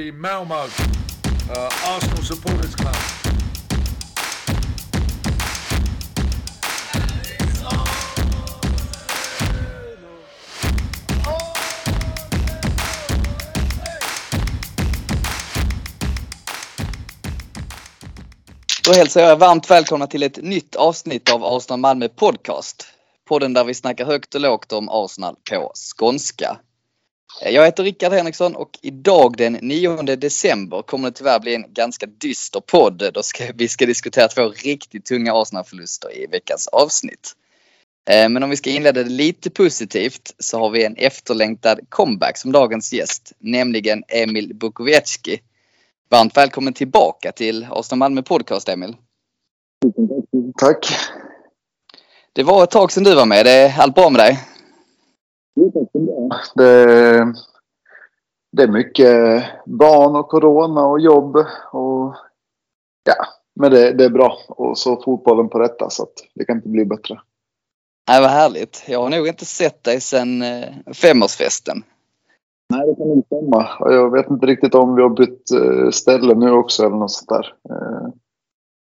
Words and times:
the 0.00 0.12
Malmo 0.12 0.54
uh, 0.54 1.96
Arsenal 1.96 2.22
Supporters 2.22 2.74
Club. 2.74 2.94
Då 18.84 18.92
hälsar 18.92 19.20
jag 19.20 19.30
er 19.30 19.36
varmt 19.36 19.70
välkomna 19.70 20.06
till 20.06 20.22
ett 20.22 20.42
nytt 20.42 20.76
avsnitt 20.76 21.30
av 21.30 21.44
Arsenal 21.44 21.80
Malmö 21.80 22.08
Podcast. 22.08 22.86
Podden 23.28 23.52
där 23.52 23.64
vi 23.64 23.74
snackar 23.74 24.06
högt 24.06 24.34
och 24.34 24.40
lågt 24.40 24.72
om 24.72 24.88
Arsenal 24.88 25.36
på 25.50 25.72
skånska. 25.74 26.58
Jag 27.42 27.64
heter 27.64 27.82
Rickard 27.82 28.12
Henriksson 28.12 28.56
och 28.56 28.78
idag 28.82 29.36
den 29.36 29.52
9 29.52 30.02
december 30.02 30.82
kommer 30.82 31.10
det 31.10 31.16
tyvärr 31.16 31.40
bli 31.40 31.54
en 31.54 31.64
ganska 31.72 32.06
dyster 32.06 32.60
podd. 32.60 33.10
Då 33.14 33.22
ska, 33.22 33.44
vi 33.54 33.68
ska 33.68 33.86
diskutera 33.86 34.28
två 34.28 34.48
riktigt 34.48 35.04
tunga 35.04 35.34
Arsenal-förluster 35.34 36.18
i 36.18 36.26
veckans 36.26 36.66
avsnitt. 36.66 37.32
Eh, 38.10 38.28
men 38.28 38.42
om 38.42 38.50
vi 38.50 38.56
ska 38.56 38.70
inleda 38.70 39.02
det 39.02 39.10
lite 39.10 39.50
positivt 39.50 40.34
så 40.38 40.58
har 40.58 40.70
vi 40.70 40.84
en 40.84 40.96
efterlängtad 40.96 41.80
comeback 41.88 42.38
som 42.38 42.52
dagens 42.52 42.92
gäst, 42.92 43.32
nämligen 43.38 44.02
Emil 44.08 44.54
Bukowiecki. 44.54 45.40
Varmt 46.10 46.36
välkommen 46.36 46.72
tillbaka 46.72 47.32
till 47.32 47.66
Arsenal 47.70 47.98
Malmö 47.98 48.22
Podcast 48.22 48.68
Emil. 48.68 48.96
Tack. 50.58 50.86
Det 52.32 52.42
var 52.42 52.64
ett 52.64 52.70
tag 52.70 52.92
sedan 52.92 53.04
du 53.04 53.14
var 53.14 53.26
med. 53.26 53.46
Det 53.46 53.52
är 53.52 53.80
allt 53.80 53.94
bra 53.94 54.10
med 54.10 54.20
dig? 54.20 54.38
Det, 56.54 57.34
det 58.52 58.62
är 58.62 58.68
mycket 58.68 59.44
barn 59.66 60.16
och 60.16 60.28
corona 60.28 60.86
och 60.86 61.00
jobb 61.00 61.36
och 61.72 62.14
ja, 63.04 63.26
men 63.54 63.70
det, 63.70 63.92
det 63.92 64.04
är 64.04 64.10
bra. 64.10 64.38
Och 64.48 64.78
så 64.78 65.02
fotbollen 65.02 65.48
på 65.48 65.58
detta 65.58 65.90
så 65.90 66.02
att 66.02 66.14
det 66.34 66.44
kan 66.44 66.56
inte 66.56 66.68
bli 66.68 66.84
bättre. 66.84 67.20
Nej, 68.08 68.20
vad 68.20 68.30
härligt. 68.30 68.84
Jag 68.88 69.02
har 69.02 69.10
nog 69.10 69.28
inte 69.28 69.44
sett 69.44 69.84
dig 69.84 70.00
sedan 70.00 70.42
eh, 70.42 70.68
femårsfesten. 70.94 71.82
Nej, 72.70 72.86
det 72.86 72.94
kan 72.94 73.08
nog 73.08 73.24
stämma. 73.26 73.68
Jag 73.80 74.10
vet 74.10 74.30
inte 74.30 74.46
riktigt 74.46 74.74
om 74.74 74.94
vi 74.94 75.02
har 75.02 75.08
bytt 75.08 75.50
eh, 75.50 75.90
ställe 75.90 76.34
nu 76.34 76.50
också 76.50 76.86
eller 76.86 76.96
något 76.96 77.10
sånt 77.10 77.28
där. 77.28 77.54
Eh, 77.70 78.08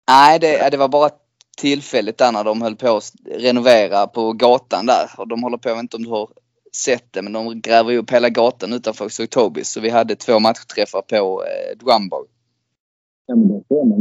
Nej, 0.09 0.39
det, 0.39 0.71
det 0.71 0.77
var 0.77 0.89
bara 0.89 1.11
tillfälligt 1.59 2.19
där 2.19 2.33
när 2.33 2.45
de 2.45 2.63
höll 2.63 2.77
på 2.77 2.97
att 2.97 3.13
renovera 3.25 4.07
på 4.07 4.33
gatan 4.33 4.87
där. 4.87 5.11
Och 5.19 5.29
de 5.29 5.43
håller 5.43 5.59
på, 5.59 5.69
jag 5.69 5.75
vet 5.75 5.83
inte 5.83 5.97
om 5.97 6.03
du 6.03 6.11
har 6.11 6.29
sett 6.77 7.13
det, 7.13 7.23
men 7.23 7.33
de 7.33 7.61
gräver 7.61 7.91
ju 7.91 7.99
upp 7.99 8.11
hela 8.11 8.29
gatan 8.29 8.73
utanför 8.73 9.09
Sotobi. 9.09 9.65
Så 9.65 9.81
vi 9.81 9.91
hade 9.91 10.17
två 10.17 10.39
matchträffar 10.39 11.03
på 11.03 11.45
eh, 11.45 11.77
Drumbar. 11.79 12.21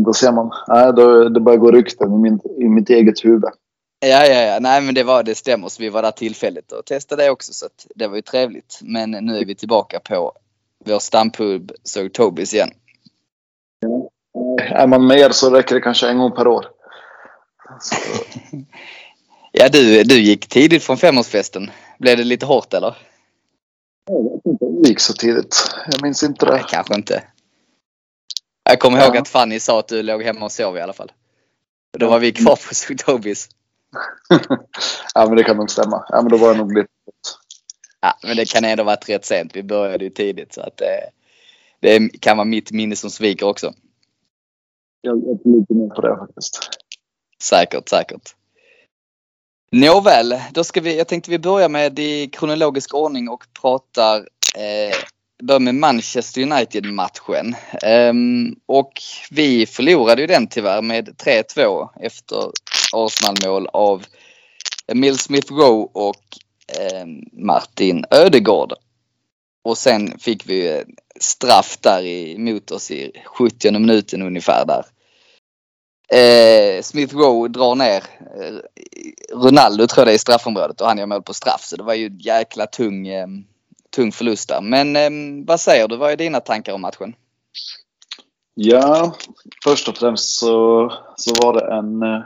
Då 0.05 0.13
ser 0.13 0.31
man. 0.31 0.51
Nej, 0.67 0.93
då, 0.93 1.29
det 1.29 1.39
börjar 1.39 1.57
gå 1.57 1.71
rykten 1.71 2.13
i, 2.13 2.17
min, 2.17 2.39
i 2.59 2.67
mitt 2.67 2.89
eget 2.89 3.25
huvud. 3.25 3.43
Ja, 3.99 4.25
ja, 4.25 4.41
ja. 4.41 4.59
Nej, 4.59 4.81
men 4.81 4.95
det 4.95 5.03
var 5.03 5.23
det 5.23 5.35
stämmer. 5.35 5.67
Så 5.67 5.81
vi 5.81 5.89
var 5.89 6.01
där 6.01 6.11
tillfälligt 6.11 6.71
och 6.71 6.85
testade 6.85 7.23
det 7.23 7.29
också. 7.29 7.53
Så 7.53 7.65
det 7.95 8.07
var 8.07 8.15
ju 8.15 8.21
trevligt. 8.21 8.79
Men 8.81 9.11
nu 9.11 9.37
är 9.37 9.45
vi 9.45 9.55
tillbaka 9.55 9.99
på 9.99 10.31
vår 10.85 10.99
stampub 10.99 11.71
Sotobis 11.83 12.53
igen. 12.53 12.69
Är 14.59 14.87
man 14.87 15.07
mer 15.07 15.29
så 15.29 15.49
räcker 15.49 15.75
det 15.75 15.81
kanske 15.81 16.09
en 16.09 16.17
gång 16.17 16.31
per 16.31 16.47
år. 16.47 16.65
Ja, 19.57 19.69
du, 19.69 20.03
du 20.03 20.21
gick 20.21 20.47
tidigt 20.47 20.83
från 20.83 20.97
femårsfesten. 20.97 21.71
Blev 21.99 22.17
det 22.17 22.23
lite 22.23 22.45
hårt 22.45 22.73
eller? 22.73 22.95
det 24.83 24.89
gick 24.89 24.99
så 24.99 25.13
tidigt. 25.13 25.75
Jag 25.91 26.01
minns 26.01 26.23
inte 26.23 26.45
Nej, 26.45 26.57
det. 26.57 26.65
kanske 26.69 26.95
inte. 26.95 27.23
Jag 28.63 28.79
kommer 28.79 29.05
ihåg 29.05 29.15
Ja. 29.15 29.21
att 29.21 29.27
Fanny 29.27 29.59
sa 29.59 29.79
att 29.79 29.87
du 29.87 30.03
låg 30.03 30.23
hemma 30.23 30.45
och 30.45 30.51
sov 30.51 30.77
i 30.77 30.81
alla 30.81 30.93
fall. 30.93 31.11
Då 31.97 32.09
var 32.09 32.19
vi 32.19 32.31
kvar 32.31 32.55
på 32.55 32.75
Sotobis. 32.75 33.49
ja, 35.15 35.25
men 35.27 35.35
det 35.37 35.43
kan 35.43 35.57
nog 35.57 35.69
stämma. 35.71 36.05
Ja, 36.09 36.21
men 36.21 36.31
då 36.31 36.37
var 36.37 36.47
jag 36.47 36.57
nog 36.57 36.73
lite... 36.77 36.89
Ja, 38.01 38.13
men 38.23 38.37
det 38.37 38.49
kan 38.49 38.65
ändå 38.65 38.83
ha 38.83 38.85
varit 38.85 39.09
rätt 39.09 39.25
sent. 39.25 39.55
Vi 39.55 39.63
började 39.63 40.03
ju 40.03 40.09
tidigt 40.09 40.53
så 40.53 40.61
att 40.61 40.77
det, 40.77 41.09
det 41.79 42.21
kan 42.21 42.37
vara 42.37 42.45
mitt 42.45 42.71
minne 42.71 42.95
som 42.95 43.09
sviker 43.09 43.45
också. 43.45 43.73
Jag 45.01 45.17
jag 45.17 45.29
är 45.45 45.59
lite 45.59 45.73
mer 45.73 45.89
på 45.95 46.01
det 46.01 46.17
faktiskt. 46.17 46.69
Säkert, 47.43 47.89
säkert. 47.89 48.35
Nåväl, 49.71 50.35
då 50.51 50.63
ska 50.63 50.81
vi, 50.81 50.97
jag 50.97 51.07
tänkte 51.07 51.31
vi 51.31 51.39
börjar 51.39 51.69
med 51.69 51.99
i 51.99 52.27
kronologisk 52.27 52.93
ordning 52.93 53.29
och 53.29 53.43
pratar 53.61 54.17
eh, 54.55 54.95
börjar 55.43 55.59
med 55.59 55.75
Manchester 55.75 56.41
United-matchen. 56.41 57.55
Ehm, 57.83 58.55
och 58.65 58.91
vi 59.31 59.65
förlorade 59.65 60.21
ju 60.21 60.27
den 60.27 60.47
tyvärr 60.47 60.81
med 60.81 61.09
3-2 61.09 61.89
efter 61.99 62.51
Arsenal-mål 62.93 63.67
av 63.73 64.05
Emil 64.87 65.17
Smith 65.17 65.53
Rowe 65.53 65.87
och 65.93 66.23
eh, 66.79 67.05
Martin 67.31 68.05
Ödegård. 68.11 68.73
Och 69.63 69.77
sen 69.77 70.19
fick 70.19 70.49
vi 70.49 70.67
eh, 70.67 70.83
straff 71.19 71.77
där 71.81 72.05
emot 72.05 72.71
oss 72.71 72.91
i 72.91 73.11
70 73.25 73.71
minuten 73.71 74.21
ungefär 74.21 74.65
där. 74.65 74.85
Eh, 76.07 76.81
Smith 76.81 77.15
Rowe 77.15 77.49
drar 77.49 77.75
ner 77.75 78.03
eh, 78.39 78.57
Ronaldo 79.33 79.87
tror 79.87 80.01
jag 80.01 80.07
det 80.07 80.11
är 80.11 80.15
i 80.15 80.19
straffområdet 80.19 80.81
och 80.81 80.87
han 80.87 80.97
gör 80.97 81.05
mål 81.05 81.21
på 81.21 81.33
straff. 81.33 81.61
Så 81.63 81.75
det 81.75 81.83
var 81.83 81.93
ju 81.93 82.05
en 82.05 82.17
jäkla 82.17 82.65
tung, 82.65 83.07
eh, 83.07 83.27
tung 83.95 84.11
förlust 84.11 84.49
där. 84.49 84.61
Men 84.61 84.95
eh, 84.95 85.45
vad 85.47 85.59
säger 85.59 85.87
du? 85.87 85.97
Vad 85.97 86.11
är 86.11 86.17
dina 86.17 86.39
tankar 86.39 86.73
om 86.73 86.81
matchen? 86.81 87.15
Ja, 88.53 89.15
först 89.63 89.87
och 89.87 89.97
främst 89.97 90.39
så, 90.39 90.93
så 91.15 91.33
var 91.43 91.53
det 91.53 91.73
en, 91.75 92.03
eh, 92.03 92.23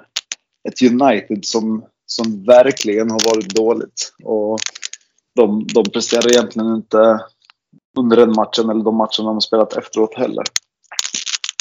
ett 0.69 0.81
United 0.81 1.45
som, 1.45 1.85
som 2.05 2.43
verkligen 2.43 3.11
har 3.11 3.19
varit 3.25 3.55
dåligt. 3.55 4.13
Och 4.23 4.59
de, 5.35 5.67
de 5.73 5.83
presterar 5.83 6.31
egentligen 6.31 6.75
inte 6.75 7.19
under 7.97 8.17
den 8.17 8.31
matchen 8.35 8.69
eller 8.69 8.83
de 8.83 8.95
matcherna 8.95 9.29
de 9.29 9.33
har 9.33 9.39
spelat 9.39 9.73
efteråt 9.73 10.17
heller. 10.17 10.43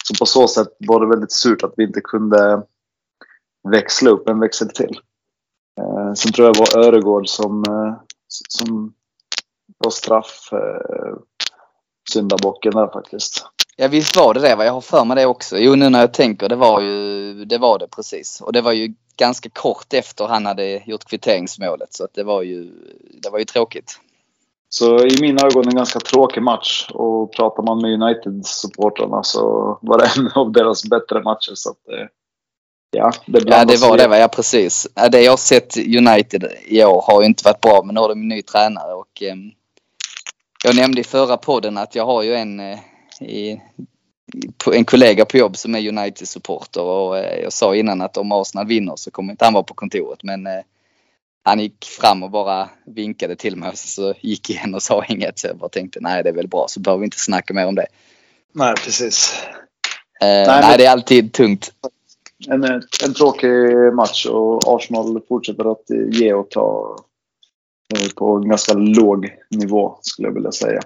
Så 0.09 0.15
på 0.19 0.27
så 0.27 0.49
sätt 0.49 0.69
var 0.79 1.01
det 1.01 1.07
väldigt 1.07 1.33
surt 1.33 1.63
att 1.63 1.75
vi 1.77 1.85
inte 1.85 2.01
kunde 2.01 2.63
växla 3.69 4.11
upp 4.11 4.29
en 4.29 4.41
växel 4.41 4.69
till. 4.69 5.01
Eh, 5.81 6.15
sen 6.15 6.33
tror 6.33 6.47
jag 6.47 6.55
det 6.55 6.61
var 6.61 6.85
Öregård 6.85 7.29
som, 7.29 7.65
eh, 7.65 7.95
som 8.49 8.95
var 9.79 9.91
straff 9.91 10.49
eh, 10.53 11.17
syndabocken 12.13 12.73
där 12.73 12.87
faktiskt. 12.87 13.47
Ja 13.77 13.89
visst 13.89 14.17
var 14.17 14.35
det 14.35 14.41
det 14.41 14.57
va? 14.57 14.65
Jag 14.65 14.73
har 14.73 14.81
för 14.81 15.05
mig 15.05 15.17
det 15.17 15.27
också. 15.27 15.59
Jo 15.59 15.75
nu 15.75 15.89
när 15.89 16.01
jag 16.01 16.15
tänker 16.15 16.49
det 16.49 16.57
var 16.57 16.81
ju 16.81 17.45
det 17.45 17.59
var 17.59 17.79
det 17.79 17.89
precis. 17.89 18.41
Och 18.41 18.53
det 18.53 18.61
var 18.61 18.73
ju 18.73 18.95
ganska 19.17 19.51
kort 19.51 19.93
efter 19.93 20.27
han 20.27 20.47
hade 20.47 20.83
gjort 20.87 21.05
kvitteringsmålet 21.05 21.95
så 21.95 22.05
att 22.05 22.15
det 22.15 22.25
var 22.25 22.43
ju 22.43 22.71
det 23.23 23.31
var 23.31 23.39
ju 23.39 23.45
tråkigt. 23.45 24.01
Så 24.69 25.07
i 25.07 25.21
mina 25.21 25.47
ögon 25.47 25.69
en 25.69 25.75
ganska 25.75 26.01
tråkig 26.01 26.43
match. 26.43 26.91
Och 26.95 27.33
pratar 27.33 27.63
man 27.63 27.83
med 27.83 28.03
United-supportrarna 28.03 29.23
så 29.23 29.79
var 29.83 29.99
det 29.99 30.11
en 30.17 30.29
av 30.35 30.53
deras 30.53 30.85
bättre 30.85 31.23
matcher. 31.23 31.53
Så 31.55 31.71
att, 31.71 31.89
eh, 31.89 32.07
ja, 32.91 33.13
det 33.27 33.43
Ja 33.47 33.65
det 33.65 33.77
var 33.77 33.97
det 33.97 34.09
va? 34.09 34.19
Ja 34.19 34.29
precis. 34.29 34.87
Ja, 34.95 35.09
det 35.09 35.23
jag 35.23 35.33
har 35.33 35.37
sett 35.37 35.77
United 35.77 36.53
i 36.67 36.85
år 36.85 37.05
har 37.07 37.21
ju 37.21 37.27
inte 37.27 37.45
varit 37.45 37.61
bra 37.61 37.83
men 37.85 37.95
nu 37.95 38.01
har 38.01 38.09
de 38.09 38.21
en 38.21 38.29
ny 38.29 38.43
tränare 38.43 38.95
och 38.95 39.23
eh, 39.23 39.37
jag 40.65 40.77
nämnde 40.77 41.01
i 41.01 41.05
förra 41.05 41.37
podden 41.37 41.79
att 41.79 41.95
jag 41.95 42.07
har 42.07 42.23
ju 42.23 42.35
en, 42.35 42.61
eh, 42.61 42.79
i, 43.21 43.61
en 44.73 44.85
kollega 44.85 45.25
på 45.25 45.37
jobb 45.37 45.57
som 45.57 45.75
är 45.75 45.89
United-supporter 45.89 46.83
och 46.83 47.19
eh, 47.19 47.41
jag 47.43 47.53
sa 47.53 47.75
innan 47.75 48.01
att 48.01 48.17
om 48.17 48.33
Arsenal 48.33 48.67
vinner 48.67 48.97
så 48.97 49.11
kommer 49.11 49.33
inte 49.33 49.45
han 49.45 49.55
vara 49.55 49.65
på 49.65 49.75
kontoret 49.75 50.23
men 50.23 50.47
eh, 50.47 50.61
han 51.49 51.61
gick 51.61 51.85
fram 51.85 52.23
och 52.23 52.31
bara 52.31 52.69
vinkade 52.87 53.37
till 53.37 53.57
mig 53.57 53.69
och 53.69 53.79
så 53.79 54.15
gick 54.21 54.51
igen 54.51 54.75
och 54.75 54.83
sa 54.83 55.05
inget. 55.05 55.39
Så 55.39 55.47
jag 55.47 55.57
bara 55.57 55.69
tänkte 55.69 55.99
nej 56.03 56.23
det 56.23 56.29
är 56.29 56.35
väl 56.35 56.49
bra 56.49 56.67
så 56.69 56.81
behöver 56.81 57.01
vi 57.01 57.05
inte 57.05 57.21
snacka 57.21 57.55
mer 57.55 57.67
om 57.67 57.75
det. 57.75 57.87
Nej, 58.53 58.75
precis. 58.85 59.43
Eh, 60.21 60.27
nej, 60.27 60.47
men- 60.47 60.79
det 60.79 60.87
är 60.87 60.91
alltid 60.91 61.33
tungt. 61.33 61.73
En, 62.49 62.65
en 63.05 63.15
tråkig 63.17 63.51
match 63.95 64.27
och 64.27 64.77
Arsenal 64.77 65.21
fortsätter 65.29 65.73
att 65.73 65.85
ge 66.13 66.33
och 66.33 66.51
ta 66.51 66.97
på 68.17 68.37
en 68.37 68.49
ganska 68.49 68.75
låg 68.75 69.37
nivå 69.51 69.99
skulle 70.03 70.29
jag 70.29 70.35
vilja 70.35 70.53
säga. 70.53 70.81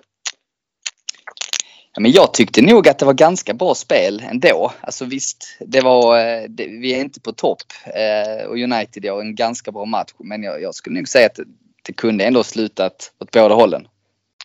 Ja, 1.94 2.00
men 2.00 2.10
jag 2.10 2.34
tyckte 2.34 2.62
nog 2.62 2.88
att 2.88 2.98
det 2.98 3.04
var 3.04 3.14
ganska 3.14 3.54
bra 3.54 3.74
spel 3.74 4.22
ändå. 4.30 4.72
Alltså 4.80 5.04
visst, 5.04 5.56
det 5.60 5.80
var, 5.80 6.18
eh, 6.18 6.42
det, 6.48 6.66
vi 6.66 6.94
är 6.94 7.00
inte 7.00 7.20
på 7.20 7.32
topp 7.32 7.62
eh, 7.86 8.46
och 8.46 8.58
United 8.58 9.04
gör 9.04 9.20
en 9.20 9.34
ganska 9.34 9.72
bra 9.72 9.84
match. 9.84 10.12
Men 10.18 10.42
jag, 10.42 10.62
jag 10.62 10.74
skulle 10.74 10.96
nog 10.96 11.08
säga 11.08 11.26
att 11.26 11.34
det, 11.34 11.44
det 11.82 11.92
kunde 11.92 12.24
ändå 12.24 12.44
slutat 12.44 13.12
åt 13.18 13.30
båda 13.30 13.54
hållen. 13.54 13.88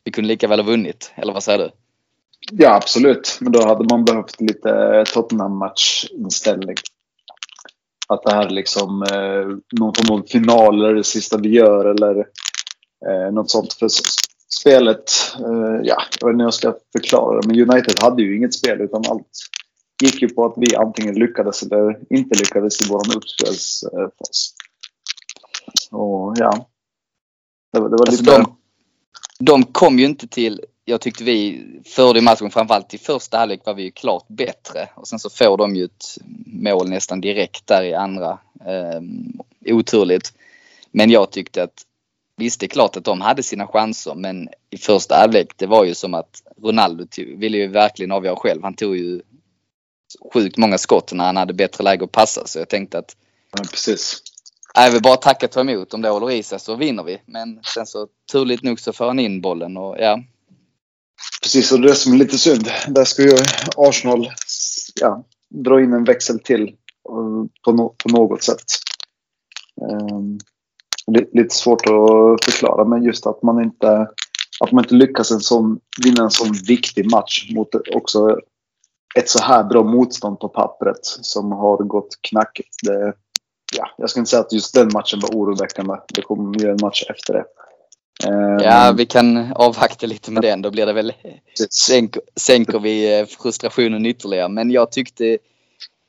Vi 0.03 0.11
kunde 0.11 0.27
lika 0.27 0.47
väl 0.47 0.59
ha 0.59 0.65
vunnit, 0.65 1.11
eller 1.15 1.33
vad 1.33 1.43
säger 1.43 1.59
du? 1.59 1.69
Ja, 2.51 2.75
absolut. 2.75 3.37
Men 3.41 3.51
då 3.51 3.67
hade 3.67 3.83
man 3.83 4.05
behövt 4.05 4.41
lite 4.41 4.69
eh, 4.69 5.03
Tottenham-matchinställning. 5.03 6.75
Att 8.07 8.23
det 8.23 8.33
här 8.33 8.45
är 8.45 8.49
liksom 8.49 9.03
eh, 9.03 9.77
någon 9.79 9.93
form 9.95 10.19
av 10.19 10.25
final 10.27 10.75
eller 10.75 10.93
det 10.93 11.03
sista 11.03 11.37
vi 11.37 11.49
gör 11.49 11.85
eller 11.85 12.17
eh, 13.07 13.33
något 13.33 13.51
sånt. 13.51 13.73
För 13.73 13.87
spelet, 14.49 15.11
eh, 15.39 15.79
ja, 15.83 16.03
jag 16.19 16.27
vet 16.27 16.33
inte 16.33 16.37
hur 16.37 16.43
jag 16.43 16.53
ska 16.53 16.75
förklara 16.91 17.41
det, 17.41 17.47
men 17.47 17.69
United 17.69 17.99
hade 18.01 18.21
ju 18.23 18.37
inget 18.37 18.53
spel 18.53 18.81
utan 18.81 19.03
allt 19.09 19.27
gick 20.03 20.21
ju 20.21 20.29
på 20.29 20.45
att 20.45 20.53
vi 20.57 20.75
antingen 20.75 21.15
lyckades 21.15 21.63
eller 21.63 21.99
inte 22.09 22.39
lyckades 22.39 22.81
i 22.81 22.85
vår 22.89 23.17
uppspelsfas. 23.17 24.53
Och 25.91 26.35
ja, 26.37 26.67
det 27.73 27.79
var, 27.79 27.89
det 27.89 27.97
var 27.97 28.07
Alltså, 28.07 28.23
lite... 28.23 28.37
de, 28.37 28.57
de 29.39 29.63
kom 29.63 29.99
ju 29.99 30.05
inte 30.05 30.27
till, 30.27 30.61
jag 30.85 31.01
tyckte 31.01 31.23
vi 31.23 31.65
förde 31.85 32.21
matchen 32.21 32.51
framförallt 32.51 32.93
i 32.93 32.97
första 32.97 33.37
halvlek 33.37 33.61
var 33.65 33.73
vi 33.73 33.83
ju 33.83 33.91
klart 33.91 34.27
bättre 34.27 34.89
och 34.95 35.07
sen 35.07 35.19
så 35.19 35.29
får 35.29 35.57
de 35.57 35.75
ju 35.75 35.85
ett 35.85 36.17
mål 36.45 36.89
nästan 36.89 37.21
direkt 37.21 37.67
där 37.67 37.83
i 37.83 37.93
andra. 37.93 38.39
Eh, 38.65 39.01
oturligt. 39.75 40.33
Men 40.91 41.09
jag 41.09 41.31
tyckte 41.31 41.63
att 41.63 41.83
visst 42.37 42.59
det 42.59 42.65
är 42.65 42.67
klart 42.67 42.97
att 42.97 43.03
de 43.03 43.21
hade 43.21 43.43
sina 43.43 43.67
chanser 43.67 44.15
men 44.15 44.49
i 44.69 44.77
första 44.77 45.15
halvlek 45.15 45.53
det 45.55 45.65
var 45.65 45.85
ju 45.85 45.95
som 45.95 46.13
att 46.13 46.43
Ronaldo 46.63 47.05
tog, 47.05 47.25
ville 47.25 47.57
ju 47.57 47.67
verkligen 47.67 48.11
avgöra 48.11 48.35
själv. 48.35 48.63
Han 48.63 48.73
tog 48.73 48.97
ju 48.97 49.21
sjukt 50.33 50.57
många 50.57 50.77
skott 50.77 51.13
när 51.13 51.25
han 51.25 51.37
hade 51.37 51.53
bättre 51.53 51.83
läge 51.83 52.03
att 52.03 52.11
passa 52.11 52.47
så 52.47 52.59
jag 52.59 52.69
tänkte 52.69 52.97
att 52.97 53.15
Ja, 53.51 53.63
precis. 53.71 54.21
Nej, 54.75 54.91
vi 54.91 54.99
bara 54.99 55.15
tacka 55.15 55.45
och 55.45 55.51
ta 55.51 55.61
emot. 55.61 55.93
Om 55.93 56.01
det 56.01 56.09
håller 56.09 56.31
i 56.31 56.43
sig 56.43 56.59
så 56.59 56.75
vinner 56.75 57.03
vi. 57.03 57.21
Men 57.25 57.59
sen 57.63 57.85
så 57.85 58.07
turligt 58.31 58.63
nog 58.63 58.79
så 58.79 58.93
får 58.93 59.05
han 59.05 59.19
in 59.19 59.41
bollen 59.41 59.77
och 59.77 59.95
ja. 59.99 60.23
Precis, 61.43 61.71
och 61.71 61.81
det 61.81 61.89
är 61.89 61.93
som 61.93 62.13
är 62.13 62.17
lite 62.17 62.37
synd. 62.37 62.71
Där 62.87 63.05
ska 63.05 63.21
ju 63.21 63.37
Arsenal 63.77 64.29
ja, 65.01 65.23
dra 65.49 65.81
in 65.81 65.93
en 65.93 66.03
växel 66.03 66.39
till 66.39 66.67
eh, 67.09 67.45
på, 67.65 67.71
no 67.71 67.95
på 67.97 68.09
något 68.09 68.43
sätt. 68.43 68.63
Um, 69.81 70.39
lite 71.11 71.55
svårt 71.55 71.81
att 71.81 72.45
förklara, 72.45 72.85
men 72.85 73.03
just 73.03 73.27
att 73.27 73.43
man 73.43 73.63
inte, 73.63 74.07
att 74.59 74.71
man 74.71 74.83
inte 74.83 74.95
lyckas 74.95 75.31
en 75.31 75.39
sån, 75.39 75.79
vinna 76.05 76.23
en 76.23 76.31
sån 76.31 76.53
viktig 76.67 77.11
match 77.11 77.51
mot 77.55 77.69
också 77.95 78.37
ett 79.15 79.29
så 79.29 79.43
här 79.43 79.63
bra 79.63 79.83
motstånd 79.83 80.39
på 80.39 80.49
pappret 80.49 80.99
som 81.03 81.51
har 81.51 81.77
gått 81.77 82.19
knackigt. 82.21 82.75
Det, 82.83 83.13
ja, 83.77 83.89
jag 83.97 84.09
ska 84.09 84.19
inte 84.19 84.29
säga 84.29 84.41
att 84.41 84.53
just 84.53 84.73
den 84.73 84.89
matchen 84.93 85.19
var 85.19 85.29
oroväckande. 85.29 85.95
Det 86.13 86.21
kommer 86.21 86.59
ju 86.59 86.69
en 86.69 86.77
match 86.81 87.03
efter 87.09 87.33
det. 87.33 87.45
Um, 88.29 88.59
Ja, 88.59 88.93
vi 88.97 89.05
kan 89.05 89.53
avvakta 89.53 90.07
lite 90.07 90.31
med 90.31 90.43
den. 90.43 90.61
Då 90.61 90.71
blir 90.71 90.85
det 90.85 90.93
väl 90.93 91.13
sänker, 91.69 92.21
sänker 92.35 92.79
vi 92.79 93.19
eh, 93.19 93.25
frustrationen 93.25 94.05
ytterligare. 94.05 94.49
Men 94.49 94.71
jag 94.71 94.91
tyckte 94.91 95.37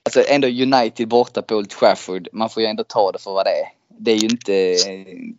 alltså 0.05 0.23
ändå 0.29 0.49
United 0.49 1.09
borta 1.09 1.43
på 1.43 1.55
Old 1.55 1.71
Trafford. 1.71 2.29
Man 2.33 2.51
får 2.51 2.63
ju 2.63 2.67
ändå 2.67 2.85
ta 2.85 3.13
det 3.13 3.19
för 3.19 3.31
vad 3.31 3.47
det 3.47 3.51
är. 3.51 3.78
Det 3.99 4.11
är 4.11 4.17
ju 4.17 4.27
inte 4.27 4.77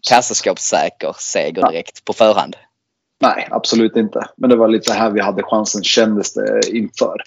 kassaskåpssäker 0.10 1.16
seger 1.20 1.72
direkt 1.72 2.06
på 2.06 2.14
förhand. 2.14 2.56
Nej, 3.22 3.48
absolut 3.52 3.96
inte. 3.96 4.30
Men 4.38 4.50
det 4.50 4.56
var 4.56 4.68
lite 4.68 4.94
här 4.94 5.12
vi 5.12 5.22
hade 5.22 5.44
chansen 5.44 5.84
kändes 5.84 6.34
det 6.34 6.62
inför. 6.70 7.22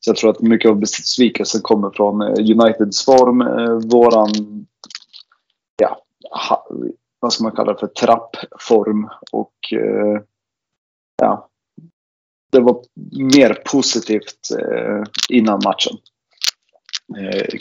Så 0.00 0.10
jag 0.10 0.16
tror 0.16 0.30
att 0.30 0.40
mycket 0.40 0.70
av 0.70 0.78
besvikelsen 0.78 1.60
kommer 1.60 1.90
från 1.90 2.22
eh, 2.22 2.28
Uniteds 2.28 3.04
form, 3.04 3.40
eh, 3.40 3.90
våran, 3.90 4.30
ja, 5.76 6.02
vad 7.20 7.32
ska 7.32 7.42
man 7.44 7.52
kalla 7.52 7.72
det 7.72 7.78
för, 7.78 7.86
trappform 7.86 9.08
och 9.32 9.54
eh, 9.72 10.20
ja, 11.22 11.48
det 12.52 12.60
var 12.60 12.84
mer 13.34 13.62
positivt 13.64 14.48
innan 15.28 15.60
matchen. 15.64 15.96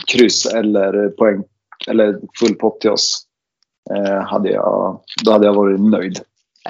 Kryss 0.08 0.46
eller 0.46 1.10
poäng 1.10 1.44
eller 1.88 2.20
full 2.40 2.56
pott 2.56 2.82
till 2.82 2.90
oss. 2.90 3.26
Eh, 3.96 4.22
hade 4.22 4.50
jag, 4.50 5.02
då 5.24 5.32
hade 5.32 5.46
jag 5.46 5.54
varit 5.54 5.80
nöjd. 5.80 6.20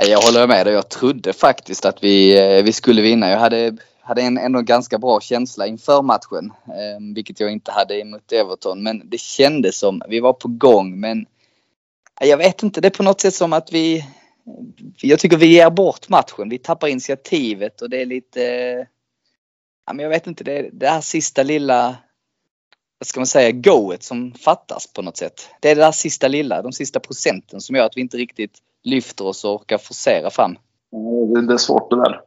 Jag 0.02 0.22
håller 0.22 0.48
med 0.48 0.66
dig. 0.66 0.74
Jag 0.74 0.90
trodde 0.90 1.34
faktiskt 1.34 1.86
att 1.86 2.04
vi, 2.04 2.40
eh, 2.57 2.63
vi 2.63 2.74
skulle 2.74 3.02
vinna. 3.02 3.30
Jag 3.30 3.40
hade, 3.40 3.78
hade 4.02 4.22
en 4.22 4.38
ändå 4.38 4.62
ganska 4.62 4.98
bra 4.98 5.19
känsla 5.22 5.68
inför 5.68 6.02
matchen. 6.02 6.54
Eh, 6.68 7.16
vilket 7.16 7.40
jag 7.40 7.52
inte 7.52 7.72
hade 7.72 8.06
mot 8.06 8.31
Everton. 8.31 8.84
Men 8.84 9.02
det 9.10 9.19
kändes 9.19 9.80
som 9.80 10.02
vi 10.07 10.19
var 10.19 10.34
på 10.34 10.48
gång. 10.48 11.00
Men 11.00 11.25
eh, 12.22 12.28
jag 12.28 12.38
vet 12.38 12.63
inte. 12.63 12.81
Det 12.81 12.88
är 12.88 12.98
på 12.98 13.04
något 13.04 13.22
sätt 13.22 13.36
som 13.36 13.54
att 13.54 13.72
vi... 13.72 13.98
Eh, 13.98 14.04
jag 15.02 15.19
tycker 15.19 15.38
vi 15.38 15.48
ger 15.48 15.69
bort 15.69 16.10
matchen. 16.10 16.50
Vi 16.50 16.57
tappar 16.57 16.88
initiativet 16.88 17.81
och 17.81 17.90
det 17.90 18.02
är 18.02 18.06
lite... 18.06 18.42
Ja, 19.88 19.94
men 19.94 20.04
jag 20.04 20.10
vet 20.10 20.28
inte. 20.28 20.44
Det 20.44 20.69
det 20.74 20.88
här 20.88 21.02
sista 21.02 21.44
lilla 21.44 21.96
vad 23.00 23.07
ska 23.07 23.19
man 23.19 23.27
säga, 23.27 23.51
goet 23.51 24.03
som 24.03 24.31
fattas 24.31 24.94
på 24.94 25.01
något 25.01 25.18
sätt. 25.18 25.50
Det 25.59 25.71
är 25.71 25.75
det 25.75 25.81
där 25.81 25.92
sista 25.92 26.27
lilla, 26.27 26.62
de 26.62 26.71
sista 26.71 27.00
procenten 27.00 27.62
som 27.62 27.75
gör 27.75 27.86
att 27.86 27.97
vi 27.97 28.01
inte 28.01 28.18
riktigt 28.18 28.57
lyfter 28.83 29.27
oss 29.27 29.45
och 29.45 29.56
orkar 29.56 29.77
forcera 29.77 30.30
fram. 30.30 30.57
Det 31.47 31.53
är 31.53 31.57
svårt 31.57 31.89
det 31.89 31.95
där. 31.95 32.21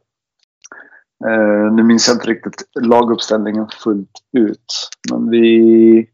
Eh, 1.25 1.73
nu 1.73 1.83
minns 1.83 2.07
jag 2.07 2.15
inte 2.15 2.27
riktigt 2.27 2.63
laguppställningen 2.81 3.67
fullt 3.83 4.11
ut. 4.37 4.89
Men 5.11 5.29
vi... 5.29 6.09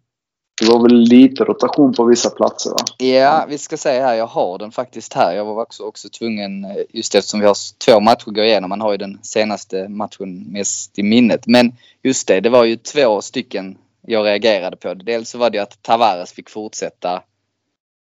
Det 0.62 0.68
var 0.68 0.82
väl 0.82 0.98
lite 0.98 1.44
rotation 1.44 1.94
på 1.94 2.06
vissa 2.06 2.30
platser 2.30 2.70
va? 2.70 2.78
Ja, 2.98 3.46
vi 3.50 3.58
ska 3.58 3.78
säga 3.78 4.06
här, 4.06 4.16
jag 4.16 4.28
har 4.28 4.58
den 4.58 4.72
faktiskt 4.72 5.14
här. 5.14 5.36
Jag 5.36 5.46
var 5.46 5.62
också, 5.62 5.84
också 5.84 6.10
tvungen, 6.10 6.66
eh, 6.66 6.72
just 6.90 7.16
eftersom 7.16 7.40
vi 7.40 7.46
har 7.46 7.56
två 7.86 8.00
matcher 8.00 8.30
att 8.30 8.36
gå 8.36 8.44
igenom. 8.44 8.70
Man 8.70 8.82
har 8.82 8.92
ju 8.92 8.98
den 8.98 9.20
senaste 9.22 9.90
matchen 9.90 10.52
mest 10.52 11.00
i 11.00 11.04
minnet. 11.04 11.48
Men 11.48 11.74
just 12.04 12.28
det, 12.28 12.40
det 12.40 12.50
var 12.50 12.64
ju 12.64 12.76
två 12.76 13.22
stycken 13.22 13.78
jag 14.08 14.26
reagerade 14.26 14.78
på. 14.78 14.94
Dels 14.94 15.30
så 15.30 15.38
var 15.38 15.50
det 15.50 15.60
att 15.60 15.82
Tavares 15.82 16.34
fick 16.34 16.50
fortsätta 16.50 17.24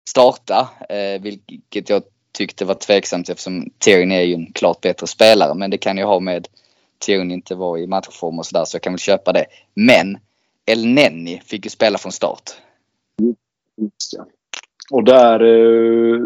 starta, 0.10 0.70
eh, 0.90 1.22
vilket 1.22 1.90
jag 1.90 2.04
tyckte 2.32 2.66
var 2.66 2.76
tveksamt 2.76 3.30
eftersom 3.30 3.70
Tierney 3.80 4.18
är 4.18 4.24
ju 4.24 4.34
en 4.34 4.52
klart 4.54 4.82
bättre 4.82 5.08
spelare. 5.08 5.54
Men 5.54 5.72
det 5.72 5.78
kan 5.78 5.98
ju 5.98 6.04
ha 6.04 6.20
med 6.20 6.48
Tierney 7.00 7.34
inte 7.34 7.56
var 7.56 7.78
i 7.78 7.88
matchform 7.88 8.40
och 8.40 8.46
sådär 8.46 8.66
så 8.66 8.76
jag 8.76 8.82
kan 8.82 8.94
väl 8.94 9.00
köpa 9.00 9.32
det. 9.34 9.46
Men 9.74 10.18
El 10.66 10.86
Nenni 10.88 11.42
fick 11.46 11.66
ju 11.66 11.70
spela 11.70 11.98
från 11.98 12.12
start. 12.12 12.52
Och 14.92 15.04
där, 15.04 15.40
eh, 15.44 16.20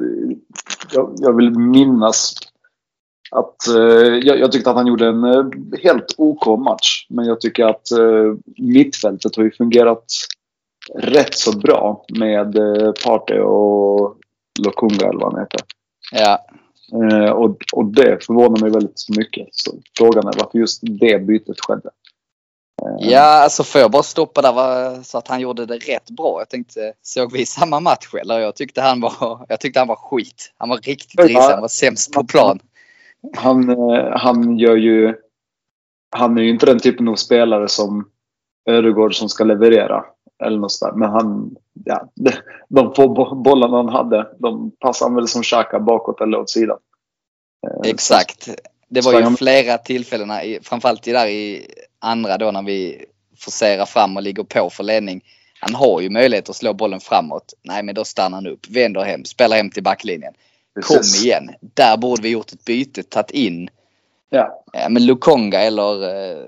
jag, 0.94 1.16
jag 1.18 1.36
vill 1.36 1.52
minnas 1.52 2.36
att 3.32 3.68
eh, 3.68 4.18
jag, 4.24 4.40
jag, 4.40 4.52
tyckte 4.52 4.70
att 4.70 4.76
han 4.76 4.88
gjorde 4.88 5.08
en 5.08 5.24
eh, 5.24 5.46
helt 5.84 6.16
OK 6.18 6.60
match. 6.60 7.06
Men 7.10 7.26
jag 7.26 7.42
tycker 7.42 7.66
att 7.66 7.92
eh, 7.92 8.34
mittfältet 8.58 9.36
har 9.36 9.44
ju 9.44 9.52
fungerat 9.52 10.06
rätt 10.96 11.36
så 11.36 11.58
bra 11.58 12.06
med 12.20 12.56
Partey 13.04 13.40
och 13.40 14.16
Lokunga 14.60 15.10
eller 15.10 15.20
vad 15.20 15.34
han 15.34 15.42
heter. 15.42 15.62
Ja. 16.12 16.46
Och, 17.34 17.58
och 17.74 17.86
det 17.86 18.26
förvånar 18.26 18.62
mig 18.62 18.72
väldigt 18.72 19.06
mycket. 19.18 19.48
Så 19.52 19.72
frågan 19.98 20.28
är 20.28 20.34
varför 20.40 20.60
just 20.60 20.80
det 20.82 21.20
bytet 21.20 21.62
skedde. 21.62 21.90
Ja, 23.00 23.20
alltså 23.20 23.64
får 23.64 23.82
jag 23.82 23.92
bara 23.92 24.04
stoppa 24.04 24.42
där 24.42 24.54
var, 24.54 25.04
så 25.04 25.18
att 25.18 25.28
han 25.28 25.40
gjorde 25.40 25.66
det 25.66 25.78
rätt 25.78 26.10
bra. 26.10 26.40
Jag 26.40 26.50
tänkte, 26.50 26.94
såg 27.02 27.32
vi 27.32 27.46
samma 27.46 27.80
match 27.80 28.14
eller? 28.22 28.40
Jag 28.40 28.56
tyckte 28.56 28.82
han 28.82 29.02
var, 29.02 29.46
jag 29.50 29.60
tyckte 29.60 29.80
han 29.80 29.88
var 29.88 29.96
skit. 29.96 30.54
Han 30.58 30.70
var 30.70 30.78
riktigt 30.78 31.20
risig. 31.20 31.36
Han 31.36 31.62
var 31.62 31.68
sämst 31.68 32.14
på 32.14 32.24
plan. 32.24 32.60
Han, 33.38 33.70
eh, 33.70 34.12
han 34.12 34.58
gör 34.58 34.76
ju... 34.76 35.16
Han 36.12 36.38
är 36.38 36.42
ju 36.42 36.50
inte 36.50 36.66
den 36.66 36.80
typen 36.80 37.08
av 37.08 37.16
spelare 37.16 37.68
som 37.68 38.10
Ödegård 38.70 39.16
som 39.16 39.30
ska 39.30 39.44
leverera. 39.44 40.06
Eller 40.44 40.58
något 40.58 40.72
sådär. 40.72 40.94
Men 40.94 41.10
han... 41.10 41.56
Ja, 41.86 42.10
de 42.70 42.94
få 42.94 43.36
bollarna 43.36 43.78
han 43.78 43.90
hade, 43.90 44.28
de 44.40 44.72
passar 44.80 45.06
han 45.06 45.16
väl 45.16 45.28
som 45.28 45.44
Xhaka 45.44 45.80
bakåt 45.80 46.22
eller 46.22 46.40
åt 46.40 46.50
sidan. 46.50 46.78
Eh, 47.68 47.90
Exakt. 47.90 48.50
Det 48.88 49.06
var 49.06 49.22
ju 49.22 49.36
flera 49.36 49.78
tillfällen, 49.78 50.30
framförallt 50.62 51.04
där 51.04 51.28
i 51.28 51.68
andra 52.00 52.38
då 52.38 52.52
när 52.52 52.64
vi 52.64 53.06
forcerar 53.38 53.86
fram 53.86 54.18
och 54.18 54.24
ligger 54.24 54.44
på 54.44 54.70
för 54.70 54.84
ledning. 54.84 55.22
Han 55.60 55.76
har 55.76 56.02
ju 56.02 56.10
möjlighet 56.10 56.50
att 56.50 56.56
slå 56.56 56.74
bollen 56.74 57.00
framåt. 57.00 57.54
Nej 57.64 57.84
men 57.84 57.96
då 57.96 58.06
stannar 58.06 58.38
han 58.38 58.48
upp, 58.48 58.70
vänder 58.70 59.02
hem, 59.02 59.26
spelar 59.26 59.58
hem 59.58 59.70
till 59.70 59.84
backlinjen. 59.84 60.34
Precis. 60.82 61.16
Kom 61.16 61.26
igen. 61.26 61.50
Där 61.62 61.98
borde 61.98 62.22
vi 62.22 62.30
gjort 62.30 62.52
ett 62.52 62.66
byte, 62.66 63.04
tagit 63.04 63.32
in 63.32 63.70
ja. 64.30 64.64
men 64.90 65.06
Lukonga 65.06 65.60
eller 65.60 66.04
eh, 66.04 66.46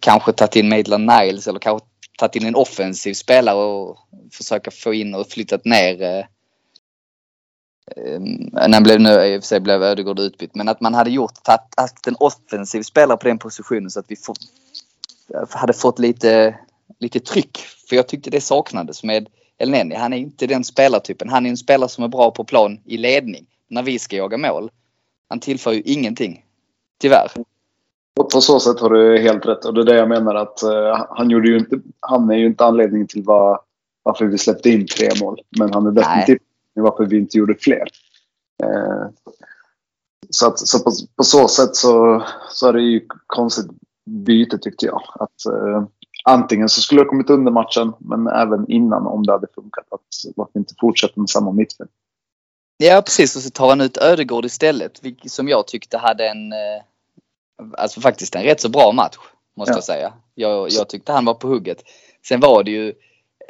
kanske 0.00 0.32
tagit 0.32 0.56
in 0.56 0.68
Maitland 0.68 1.06
Niles 1.06 1.46
eller 1.46 1.58
kanske 1.58 1.86
tagit 2.18 2.36
in 2.36 2.46
en 2.46 2.54
offensiv 2.54 3.14
spelare 3.14 3.56
och 3.56 3.98
försöka 4.32 4.70
få 4.70 4.94
in 4.94 5.14
och 5.14 5.28
flyttat 5.28 5.64
ner 5.64 6.02
eh, 6.02 6.24
när 8.68 8.80
blev 8.80 9.00
nu 9.00 9.24
i 9.24 9.38
och 9.38 9.42
för 9.42 9.46
sig 9.46 9.60
blev 9.60 9.82
Ödegård 9.82 10.18
utbytt, 10.18 10.54
men 10.54 10.68
att 10.68 10.80
man 10.80 10.94
hade 10.94 11.10
gjort 11.10 11.38
att, 11.44 11.78
att 11.78 12.06
en 12.06 12.16
offensiv 12.18 12.82
spelare 12.82 13.18
på 13.18 13.28
den 13.28 13.38
positionen 13.38 13.90
så 13.90 14.00
att 14.00 14.10
vi 14.10 14.16
få, 14.16 14.34
hade 15.50 15.72
fått 15.72 15.98
lite, 15.98 16.58
lite 16.98 17.20
tryck. 17.20 17.58
För 17.88 17.96
jag 17.96 18.08
tyckte 18.08 18.30
det 18.30 18.40
saknades 18.40 19.04
med 19.04 19.28
Elneny. 19.58 19.94
Han 19.94 20.12
är 20.12 20.16
inte 20.16 20.46
den 20.46 20.64
spelartypen. 20.64 21.28
Han 21.28 21.46
är 21.46 21.50
en 21.50 21.56
spelare 21.56 21.88
som 21.88 22.04
är 22.04 22.08
bra 22.08 22.30
på 22.30 22.44
plan 22.44 22.80
i 22.84 22.96
ledning 22.96 23.46
när 23.70 23.82
vi 23.82 23.98
ska 23.98 24.16
jaga 24.16 24.38
mål. 24.38 24.70
Han 25.28 25.40
tillför 25.40 25.72
ju 25.72 25.82
ingenting. 25.84 26.44
Tyvärr. 27.00 27.30
På 28.32 28.40
så 28.40 28.60
sätt 28.60 28.80
har 28.80 28.90
du 28.90 29.18
helt 29.18 29.46
rätt 29.46 29.64
och 29.64 29.74
det 29.74 29.80
är 29.80 29.84
det 29.84 29.96
jag 29.96 30.08
menar 30.08 30.34
att 30.34 30.60
uh, 30.64 31.06
han 31.10 31.30
gjorde 31.30 31.48
ju 31.48 31.58
inte, 31.58 31.80
han 32.00 32.30
är 32.30 32.36
ju 32.36 32.46
inte 32.46 32.64
anledningen 32.64 33.06
till 33.06 33.22
var, 33.22 33.60
varför 34.02 34.24
vi 34.24 34.38
släppte 34.38 34.70
in 34.70 34.86
tre 34.86 35.08
mål. 35.20 35.40
Men 35.58 35.72
han 35.72 35.86
är 35.86 35.90
definitivt 35.90 36.42
varför 36.74 37.04
vi 37.04 37.18
inte 37.18 37.38
gjorde 37.38 37.54
fler. 37.54 37.86
Uh, 38.64 39.08
Så, 40.32 40.46
att, 40.46 40.58
så 40.58 40.78
på, 40.78 40.90
på, 41.16 41.24
så 41.24 41.48
sätt 41.48 41.76
så, 41.76 42.22
så 42.50 42.68
är 42.68 42.72
det 42.72 42.82
ju 42.82 43.06
konstigt 43.26 43.70
byte 44.06 44.58
tyckte 44.58 44.86
jag. 44.86 45.02
Att, 45.14 45.46
eh, 45.46 45.84
antingen 46.24 46.68
så 46.68 46.80
skulle 46.80 47.00
jag 47.00 47.08
kommit 47.08 47.30
under 47.30 47.52
matchen, 47.52 47.92
men 47.98 48.26
även 48.28 48.70
innan 48.70 49.06
om 49.06 49.26
det 49.26 49.32
hade 49.32 49.46
funkat. 49.54 49.84
Att 49.90 50.00
varför 50.36 50.58
inte 50.58 50.74
fortsätta 50.80 51.20
med 51.20 51.30
samma 51.30 51.52
mittfält. 51.52 51.90
Ja 52.82 53.02
precis 53.02 53.36
och 53.36 53.42
så 53.42 53.50
tar 53.50 53.68
han 53.68 53.80
ut 53.80 53.96
Ödegård 53.96 54.44
istället. 54.44 55.00
Som 55.26 55.48
jag 55.48 55.66
tyckte 55.66 55.98
hade 55.98 56.28
en, 56.28 56.52
eh, 56.52 56.82
alltså 57.78 58.00
faktiskt 58.00 58.34
en 58.34 58.42
rätt 58.42 58.60
så 58.60 58.68
bra 58.68 58.92
match. 58.92 59.16
Måste 59.56 59.72
ja. 59.72 59.76
jag 59.76 59.84
säga. 59.84 60.12
Jag, 60.34 60.70
jag 60.70 60.88
tyckte 60.88 61.12
han 61.12 61.24
var 61.24 61.34
på 61.34 61.48
hugget. 61.48 61.82
Sen 62.28 62.40
var 62.40 62.64
det 62.64 62.70
ju 62.70 62.88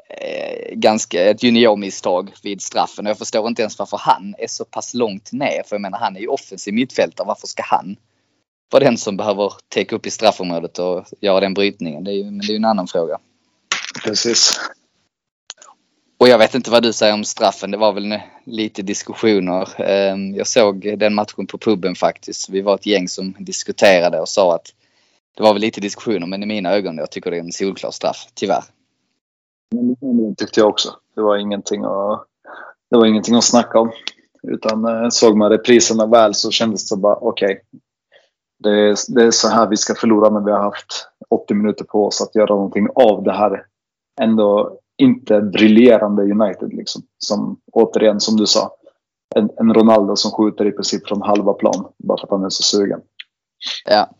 eh, 0.08 0.74
ganska 0.74 1.30
ett 1.30 1.42
juniormisstag 1.42 2.32
vid 2.42 2.62
straffen. 2.62 3.06
Och 3.06 3.10
jag 3.10 3.18
förstår 3.18 3.48
inte 3.48 3.62
ens 3.62 3.78
varför 3.78 3.96
han 3.96 4.34
är 4.38 4.46
så 4.46 4.64
pass 4.64 4.94
långt 4.94 5.32
ner. 5.32 5.62
För 5.66 5.76
jag 5.76 5.80
menar 5.80 5.98
han 5.98 6.16
är 6.16 6.20
ju 6.20 6.28
offensiv 6.28 6.74
mittfältare. 6.74 7.26
Varför 7.26 7.46
ska 7.46 7.62
han 7.62 7.96
vara 8.70 8.84
den 8.84 8.96
som 8.98 9.16
behöver 9.16 9.52
täcka 9.68 9.96
upp 9.96 10.06
i 10.06 10.10
straffområdet 10.10 10.78
och 10.78 11.04
göra 11.20 11.40
den 11.40 11.54
brytningen? 11.54 12.04
Det 12.04 12.10
är 12.10 12.16
ju, 12.16 12.24
men 12.24 12.38
det 12.38 12.46
är 12.46 12.50
ju 12.50 12.56
en 12.56 12.64
annan 12.64 12.86
fråga. 12.86 13.18
Precis. 14.04 14.60
Och 16.20 16.28
jag 16.28 16.38
vet 16.38 16.54
inte 16.54 16.70
vad 16.70 16.82
du 16.82 16.92
säger 16.92 17.14
om 17.14 17.24
straffen. 17.24 17.70
Det 17.70 17.76
var 17.76 17.92
väl 17.92 18.20
lite 18.44 18.82
diskussioner. 18.82 19.80
Ehm, 19.82 20.34
jag 20.34 20.46
såg 20.46 20.98
den 20.98 21.14
matchen 21.14 21.46
på 21.46 21.58
puben 21.58 21.94
faktiskt. 21.94 22.48
Vi 22.48 22.60
var 22.60 22.74
ett 22.74 22.86
gäng 22.86 23.08
som 23.08 23.34
diskuterade 23.38 24.20
och 24.20 24.28
sa 24.28 24.54
att 24.54 24.66
det 25.36 25.42
var 25.42 25.52
väl 25.52 25.60
lite 25.60 25.80
diskussioner 25.80 26.26
men 26.26 26.42
i 26.42 26.46
mina 26.46 26.72
ögon 26.72 26.96
jag 26.96 27.10
tycker 27.10 27.30
det 27.30 27.36
är 27.36 27.40
en 27.40 27.52
solklar 27.52 27.90
straff, 27.90 28.28
tyvärr. 28.34 28.64
Det 29.70 30.34
tyckte 30.36 30.60
jag 30.60 30.68
också. 30.68 30.88
Det 31.14 31.20
var 31.20 31.36
ingenting 31.36 31.84
att, 31.84 32.26
det 32.90 32.96
var 32.96 33.06
ingenting 33.06 33.34
att 33.34 33.44
snacka 33.44 33.78
om. 33.78 33.92
Utan 34.42 34.84
eh, 34.84 35.08
såg 35.08 35.36
man 35.36 35.50
repriserna 35.50 36.06
väl 36.06 36.34
så 36.34 36.50
kändes 36.50 36.88
det 36.88 36.96
bara 36.96 37.16
okej. 37.16 37.46
Okay. 37.46 37.60
Det, 38.58 38.96
det, 39.08 39.22
är 39.22 39.30
så 39.30 39.48
här 39.48 39.66
vi 39.68 39.76
ska 39.76 39.94
förlora 39.94 40.30
när 40.30 40.40
vi 40.40 40.50
har 40.50 40.62
haft 40.62 41.08
80 41.30 41.54
minuter 41.54 41.84
på 41.84 42.06
oss 42.06 42.22
att 42.22 42.34
göra 42.34 42.54
någonting 42.54 42.88
av 42.94 43.22
det 43.22 43.32
här 43.32 43.66
ändå 44.20 44.79
inte 45.00 45.40
briljerande 45.40 46.22
United. 46.22 46.72
Liksom. 46.72 47.02
Som, 47.18 47.60
återigen, 47.72 48.20
som 48.20 48.36
du 48.36 48.46
sa, 48.46 48.70
en, 49.34 49.50
en 49.56 49.74
Ronaldo 49.74 50.16
som 50.16 50.30
skjuter 50.30 50.66
i 50.66 50.72
princip 50.72 51.08
från 51.08 51.22
halva 51.22 51.52
plan 51.52 51.92
bara 51.98 52.18
för 52.18 52.26
att 52.26 52.30
han 52.30 52.44
är 52.44 52.48
så 52.48 52.62
sugen. 52.62 53.00
Ja. 53.84 54.10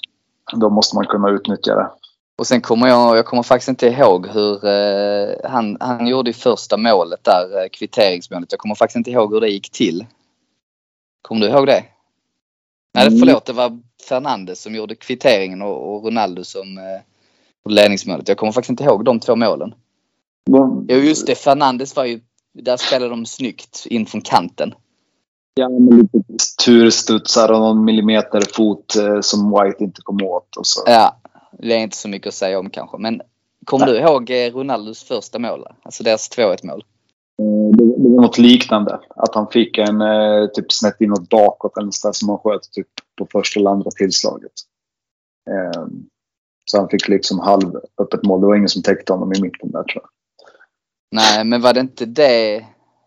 Då 0.52 0.70
måste 0.70 0.96
man 0.96 1.06
kunna 1.06 1.30
utnyttja 1.30 1.74
det. 1.74 1.90
Och 2.38 2.46
sen 2.46 2.60
kommer 2.60 2.88
jag, 2.88 3.16
jag 3.16 3.26
kommer 3.26 3.42
faktiskt 3.42 3.68
inte 3.68 3.86
ihåg 3.86 4.26
hur 4.26 4.66
eh, 4.66 5.50
han, 5.50 5.76
han 5.80 6.06
gjorde 6.06 6.32
första 6.32 6.76
målet 6.76 7.24
där, 7.24 7.62
eh, 7.62 7.68
kvitteringsmålet. 7.68 8.52
Jag 8.52 8.58
kommer 8.58 8.74
faktiskt 8.74 8.96
inte 8.96 9.10
ihåg 9.10 9.34
hur 9.34 9.40
det 9.40 9.48
gick 9.48 9.70
till. 9.70 10.06
Kommer 11.22 11.40
du 11.40 11.48
ihåg 11.48 11.66
det? 11.66 11.84
Nej, 12.94 13.06
mm. 13.06 13.18
förlåt, 13.18 13.46
det 13.46 13.52
var 13.52 13.78
Fernandes 14.08 14.62
som 14.62 14.74
gjorde 14.74 14.94
kvitteringen 14.94 15.62
och, 15.62 15.94
och 15.94 16.04
Ronaldo 16.04 16.44
som 16.44 16.78
eh, 16.78 17.72
ledningsmålet. 17.72 18.28
Jag 18.28 18.36
kommer 18.36 18.52
faktiskt 18.52 18.70
inte 18.70 18.84
ihåg 18.84 19.04
de 19.04 19.20
två 19.20 19.36
målen. 19.36 19.74
Jo, 20.48 20.86
just 20.88 21.26
det. 21.26 21.34
Fernandes 21.34 21.96
var 21.96 22.04
ju... 22.04 22.20
Där 22.52 22.76
spelade 22.76 23.10
de 23.10 23.26
snyggt 23.26 23.86
in 23.90 24.06
från 24.06 24.20
kanten. 24.20 24.74
Ja, 25.54 25.68
med 25.68 25.94
lite 25.94 26.18
turstudsar 26.64 27.52
och 27.52 27.60
någon 27.60 27.84
millimeter 27.84 28.42
fot 28.54 28.96
eh, 28.96 29.20
som 29.20 29.50
White 29.50 29.84
inte 29.84 30.02
kom 30.02 30.22
åt. 30.22 30.56
Och 30.56 30.66
så. 30.66 30.82
Ja, 30.86 31.20
det 31.58 31.74
är 31.74 31.78
inte 31.78 31.96
så 31.96 32.08
mycket 32.08 32.28
att 32.28 32.34
säga 32.34 32.58
om 32.58 32.70
kanske. 32.70 32.98
Men 32.98 33.20
kommer 33.64 33.86
du 33.86 33.98
ihåg 33.98 34.30
eh, 34.30 34.52
Ronaldos 34.52 35.02
första 35.02 35.38
mål? 35.38 35.66
Alltså 35.82 36.02
deras 36.02 36.30
2-1 36.30 36.66
mål? 36.66 36.84
Eh, 37.40 37.76
det, 37.76 37.84
det 37.84 38.08
var 38.16 38.22
något 38.22 38.38
liknande. 38.38 39.00
Att 39.16 39.34
han 39.34 39.46
fick 39.50 39.78
en 39.78 40.00
eh, 40.00 40.46
typ 40.46 40.72
snett 40.72 41.00
inåt 41.00 41.28
bakåt 41.28 41.78
eller 41.78 41.90
så 41.90 42.12
som 42.12 42.28
han 42.28 42.38
sköt 42.38 42.72
typ 42.72 42.88
på 43.18 43.26
första 43.32 43.60
eller 43.60 43.70
andra 43.70 43.90
tillslaget. 43.90 44.52
Eh, 45.50 45.86
så 46.64 46.78
han 46.78 46.88
fick 46.88 47.08
liksom 47.08 47.38
halv 47.38 47.76
öppet 47.98 48.22
mål. 48.22 48.40
Det 48.40 48.46
var 48.46 48.54
ingen 48.54 48.68
som 48.68 48.82
täckte 48.82 49.12
honom 49.12 49.32
i 49.32 49.40
mitten 49.40 49.70
där 49.70 49.82
tror 49.82 50.02
jag. 50.02 50.10
Nej, 51.10 51.44
men 51.44 51.60
var 51.60 51.74
det 51.74 51.80
inte 51.80 52.06
det? 52.06 52.54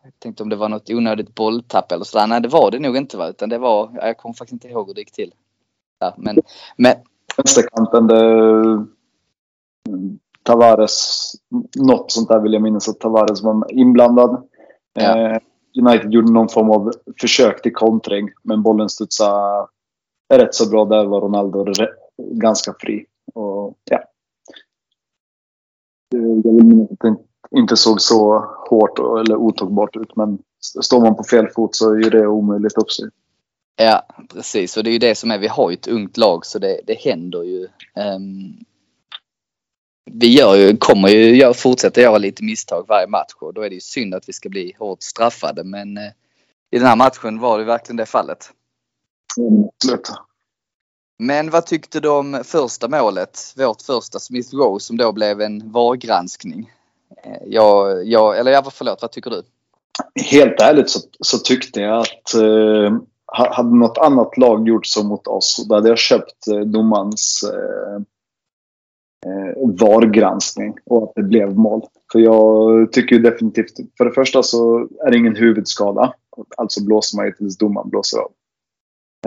Jag 0.04 0.20
tänkte 0.20 0.44
om 0.44 0.50
det 0.50 0.56
var 0.56 0.70
något 0.70 0.90
onödigt 0.90 1.36
bolltapp 1.36 1.92
eller 1.92 2.04
sådär. 2.06 2.28
Nej, 2.28 2.42
det 2.42 2.48
var 2.48 2.72
det 2.72 2.80
nog 2.80 2.98
inte 2.98 3.18
va? 3.18 3.30
Utan 3.30 3.50
det 3.50 3.58
var, 3.58 3.92
jag 3.94 4.18
kommer 4.18 4.34
faktiskt 4.34 4.54
inte 4.54 4.68
ihåg 4.68 4.88
hur 4.88 4.94
det 4.94 5.02
gick 5.02 5.12
till. 5.12 5.34
Ja, 6.00 6.14
men, 6.18 6.38
men... 6.78 6.94
Vänsterkanten, 7.38 8.08
det... 8.08 8.86
Tavares, 10.44 11.32
något 11.76 12.12
sånt 12.12 12.30
där 12.30 12.40
vill 12.40 12.54
jag 12.54 12.62
minnas 12.62 12.90
att 12.90 13.00
Tavares 13.00 13.44
var 13.44 13.72
inblandad. 13.72 14.48
Ja. 14.94 15.18
Eh, 15.18 15.40
United 15.82 16.14
gjorde 16.14 16.32
någon 16.32 16.50
form 16.50 16.70
av 16.70 16.92
försök 17.22 17.62
till 17.62 17.74
kontring, 17.74 18.30
men 18.44 18.64
bollen 18.64 18.90
studsade 18.90 19.68
rätt 20.34 20.56
så 20.56 20.70
bra. 20.70 20.86
Där 20.86 21.06
var 21.06 21.22
Ronaldo 21.22 21.66
ganska 22.18 22.76
fri. 22.80 23.06
Och, 23.34 23.78
ja. 23.90 24.04
Jag 26.10 26.54
vill 26.54 26.66
minnas 26.66 26.92
att 26.92 27.00
inte 27.56 27.78
såg 27.78 28.02
så 28.02 28.46
hårt 28.70 29.00
eller 29.00 29.36
otagbart 29.36 29.96
ut. 29.96 30.16
Men 30.16 30.40
står 30.82 31.02
man 31.02 31.16
på 31.16 31.24
fel 31.24 31.50
fot 31.50 31.76
så 31.76 31.92
är 31.92 32.10
det 32.10 32.28
omöjligt 32.28 32.74
sig. 32.74 33.10
Ja, 33.76 34.06
precis. 34.34 34.78
Och 34.78 34.84
det 34.84 34.90
är 34.90 34.92
ju 34.92 35.00
det 35.00 35.16
som 35.16 35.32
är, 35.32 35.38
vi 35.38 35.48
har 35.48 35.70
ju 35.70 35.74
ett 35.74 35.88
ungt 35.88 36.18
lag 36.18 36.46
så 36.46 36.60
det, 36.60 36.82
det 36.88 36.94
händer 36.94 37.44
ju. 37.44 37.68
Um, 38.16 38.58
vi 40.12 40.28
gör 40.28 40.56
ju, 40.56 40.78
kommer 40.78 41.10
ju 41.10 41.36
gör, 41.36 41.54
fortsätta 41.54 42.02
göra 42.02 42.18
lite 42.18 42.44
misstag 42.44 42.86
varje 42.88 43.08
match 43.08 43.34
och 43.40 43.54
då 43.54 43.62
är 43.62 43.70
det 43.70 43.76
ju 43.76 43.82
synd 43.82 44.16
att 44.16 44.30
vi 44.30 44.34
ska 44.34 44.50
bli 44.50 44.76
hårt 44.80 45.04
straffade. 45.04 45.64
Men 45.64 45.98
uh, 45.98 46.04
i 46.72 46.78
den 46.78 46.88
här 46.88 46.96
matchen 46.96 47.40
var 47.40 47.60
det 47.60 47.66
verkligen 47.66 47.98
det 47.98 48.06
fallet. 48.06 48.50
Mm, 49.38 49.70
Men 51.20 51.50
vad 51.50 51.66
tyckte 51.66 52.00
du 52.00 52.10
om 52.10 52.42
första 52.44 52.88
målet? 52.88 53.54
Vårt 53.58 53.82
första 53.82 54.20
Smith 54.20 54.56
Rowe 54.56 54.80
som 54.80 54.98
då 54.98 55.12
blev 55.12 55.42
en 55.42 55.72
VAR-granskning. 55.72 56.72
Jag, 57.46 58.08
jag, 58.08 58.40
eller 58.40 58.52
jag, 58.52 58.74
förlåt, 58.74 59.02
vad 59.02 59.12
tycker 59.12 59.32
du? 59.32 59.44
Helt 60.24 60.62
ärligt 60.62 60.90
så, 60.90 61.00
så 61.20 61.38
tyckte 61.38 61.82
jag 61.82 62.00
att 62.00 62.34
eh, 62.34 62.98
hade 63.26 63.76
något 63.76 63.98
annat 63.98 64.38
lag 64.38 64.68
gjort 64.68 64.86
så 64.86 65.04
mot 65.04 65.28
oss, 65.28 65.66
då 65.70 65.76
hade 65.76 65.90
jag 65.90 65.98
köpt 65.98 66.48
eh, 66.48 66.60
domarens 66.60 67.44
eh, 67.44 67.96
eh, 69.32 69.56
VAR-granskning 69.80 70.76
och 70.86 71.04
att 71.04 71.12
det 71.16 71.24
blev 71.24 71.58
mål. 71.58 71.82
För 72.12 72.20
jag 72.20 72.92
tycker 72.92 73.20
definitivt, 73.20 73.74
för 73.98 74.06
det 74.06 74.12
första 74.12 74.44
så 74.44 74.88
är 75.06 75.12
det 75.12 75.18
ingen 75.18 75.36
huvudskada. 75.36 76.14
Alltså 76.58 76.84
blåser 76.84 77.18
man 77.18 77.26
ju 77.26 77.32
tills 77.32 77.58
domaren 77.58 77.90
blåser 77.90 78.18
av. 78.18 78.32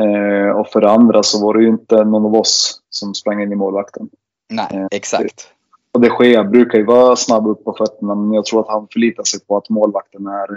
Eh, 0.00 0.50
och 0.50 0.68
för 0.68 0.80
det 0.80 0.90
andra 0.90 1.22
så 1.22 1.46
var 1.46 1.54
det 1.54 1.62
ju 1.62 1.68
inte 1.68 2.04
någon 2.04 2.24
av 2.24 2.34
oss 2.34 2.80
som 2.90 3.14
sprang 3.14 3.42
in 3.42 3.52
i 3.52 3.56
målvakten. 3.56 4.08
Nej, 4.50 4.68
eh, 4.70 4.86
exakt. 4.90 5.48
Och 5.96 6.02
de 6.02 6.24
Gea 6.24 6.44
brukar 6.44 6.78
ju 6.78 6.84
vara 6.84 7.16
snabb 7.16 7.46
upp 7.46 7.64
på 7.64 7.74
fötterna 7.78 8.14
men 8.14 8.32
jag 8.32 8.44
tror 8.44 8.60
att 8.60 8.68
han 8.68 8.88
förlitar 8.92 9.24
sig 9.24 9.40
på 9.40 9.56
att 9.56 9.68
målvakten 9.68 10.26
är 10.26 10.52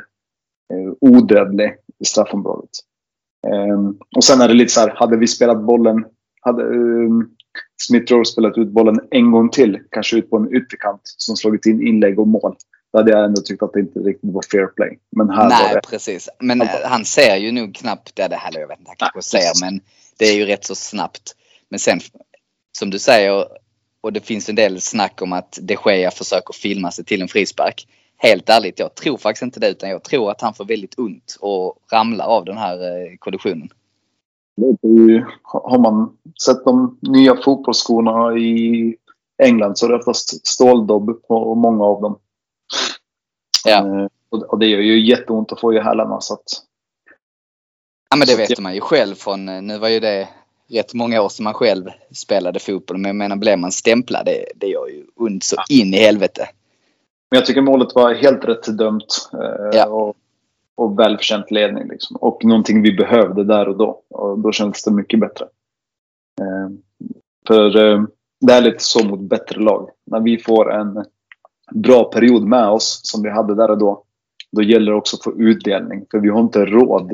eh, 0.73 0.93
odödlig 1.01 1.75
i 1.99 2.05
straffområdet. 2.05 2.69
Um, 3.47 3.97
och 4.15 4.23
sen 4.23 4.41
är 4.41 4.47
det 4.47 4.53
lite 4.53 4.73
så 4.73 4.79
här, 4.79 4.93
hade 4.95 5.17
vi 5.17 5.27
spelat 5.27 5.61
bollen, 5.61 6.05
hade 6.41 6.63
um, 6.63 7.29
Smith 7.81 8.13
Rowe 8.13 8.25
spelat 8.25 8.57
ut 8.57 8.67
bollen 8.67 8.99
en 9.11 9.31
gång 9.31 9.49
till, 9.49 9.79
kanske 9.91 10.17
ut 10.17 10.29
på 10.29 10.37
en 10.37 10.55
ytterkant 10.55 11.01
som 11.03 11.35
slagit 11.35 11.65
in 11.65 11.87
inlägg 11.87 12.19
och 12.19 12.27
mål. 12.27 12.55
Då 12.93 12.99
hade 12.99 13.11
jag 13.11 13.25
ändå 13.25 13.41
tyckt 13.41 13.63
att 13.63 13.73
det 13.73 13.79
inte 13.79 13.99
riktigt 13.99 14.33
var 14.33 14.43
fair 14.51 14.67
play. 14.67 14.99
Men 15.15 15.29
här 15.29 15.49
Nej, 15.49 15.73
det... 15.73 15.89
precis. 15.89 16.29
Men 16.39 16.61
han 16.85 17.05
ser 17.05 17.37
ju 17.37 17.51
nog 17.51 17.75
knappt, 17.75 18.15
det 18.15 18.35
här, 18.35 18.59
jag 18.59 18.67
vet 18.67 18.79
inte, 18.79 18.89
han 18.89 19.11
kanske 19.11 19.21
ser, 19.21 19.65
men 19.65 19.81
det 20.17 20.25
är 20.25 20.35
ju 20.35 20.45
rätt 20.45 20.65
så 20.65 20.75
snabbt. 20.75 21.35
Men 21.69 21.79
sen, 21.79 21.99
som 22.77 22.89
du 22.89 22.99
säger, 22.99 23.45
och 24.01 24.13
det 24.13 24.19
finns 24.21 24.49
en 24.49 24.55
del 24.55 24.81
snack 24.81 25.21
om 25.21 25.33
att 25.33 25.59
de 25.61 25.77
Gea 25.85 26.11
försöker 26.11 26.53
filma 26.53 26.91
sig 26.91 27.05
till 27.05 27.21
en 27.21 27.27
frispark. 27.27 27.87
Helt 28.17 28.49
ärligt, 28.49 28.79
jag 28.79 28.95
tror 28.95 29.17
faktiskt 29.17 29.43
inte 29.43 29.59
det 29.59 29.69
utan 29.69 29.89
jag 29.89 30.03
tror 30.03 30.31
att 30.31 30.41
han 30.41 30.53
får 30.53 30.65
väldigt 30.65 30.99
ont 30.99 31.37
och 31.39 31.77
ramlar 31.91 32.25
av 32.25 32.45
den 32.45 32.57
här 32.57 32.77
eh, 32.77 33.17
kollisionen. 33.19 33.69
Har 35.43 35.79
man 35.79 36.17
sett 36.45 36.65
de 36.65 36.97
nya 37.01 37.35
fotbollsskorna 37.35 38.37
i 38.37 38.95
England 39.43 39.77
så 39.77 39.85
är 39.85 39.89
det 39.89 39.95
oftast 39.95 40.47
ståldobb 40.47 41.27
på 41.27 41.55
många 41.55 41.83
av 41.83 42.01
dem. 42.01 42.19
Ja. 43.65 44.01
Eh, 44.01 44.07
och 44.29 44.59
det 44.59 44.67
gör 44.67 44.79
ju 44.79 45.07
jätteont 45.07 45.51
att 45.51 45.59
få 45.59 45.73
i 45.73 45.79
hälarna 45.79 46.21
så 46.21 46.33
att... 46.33 46.43
Ja 48.09 48.17
men 48.17 48.27
det 48.27 48.35
vet 48.35 48.59
man 48.59 48.75
ju 48.75 48.81
själv 48.81 49.15
från, 49.15 49.49
eh, 49.49 49.61
nu 49.61 49.77
var 49.77 49.89
ju 49.89 49.99
det 49.99 50.29
rätt 50.69 50.93
många 50.93 51.21
år 51.21 51.29
som 51.29 51.43
man 51.43 51.53
själv 51.53 51.85
spelade 52.11 52.59
fotboll. 52.59 52.97
Men 52.97 53.09
jag 53.09 53.15
menar, 53.15 53.35
blir 53.35 53.57
man 53.57 53.71
stämplad, 53.71 54.25
det, 54.25 54.45
det 54.55 54.67
gör 54.67 54.87
ju 54.87 55.05
ont 55.15 55.43
så 55.43 55.55
in 55.69 55.93
i 55.93 55.97
helvete. 55.97 56.49
Men 57.31 57.37
jag 57.37 57.45
tycker 57.45 57.61
målet 57.61 57.95
var 57.95 58.13
helt 58.13 58.45
rätt 58.45 58.77
dömt. 58.77 59.29
Eh, 59.33 59.79
ja. 59.79 59.87
och, 59.87 60.15
och 60.75 60.99
välförtjänt 60.99 61.51
ledning. 61.51 61.87
Liksom. 61.87 62.15
Och 62.15 62.45
någonting 62.45 62.81
vi 62.81 62.91
behövde 62.91 63.43
där 63.43 63.67
och 63.67 63.77
då. 63.77 64.01
Och 64.09 64.39
då 64.39 64.51
kändes 64.51 64.83
det 64.83 64.91
mycket 64.91 65.19
bättre. 65.19 65.45
Eh, 66.41 66.69
för 67.47 67.77
eh, 67.77 68.03
det 68.41 68.53
är 68.53 68.61
lite 68.61 68.83
så 68.83 69.05
mot 69.05 69.19
bättre 69.19 69.61
lag. 69.61 69.89
När 70.05 70.19
vi 70.19 70.37
får 70.37 70.73
en 70.73 71.05
bra 71.71 72.03
period 72.03 72.43
med 72.43 72.69
oss, 72.69 72.99
som 73.03 73.23
vi 73.23 73.29
hade 73.29 73.55
där 73.55 73.71
och 73.71 73.77
då. 73.77 74.03
Då 74.51 74.61
gäller 74.61 74.91
det 74.91 74.97
också 74.97 75.15
att 75.15 75.23
få 75.23 75.41
utdelning. 75.41 76.05
För 76.11 76.19
vi 76.19 76.29
har 76.29 76.39
inte 76.39 76.65
råd 76.65 77.11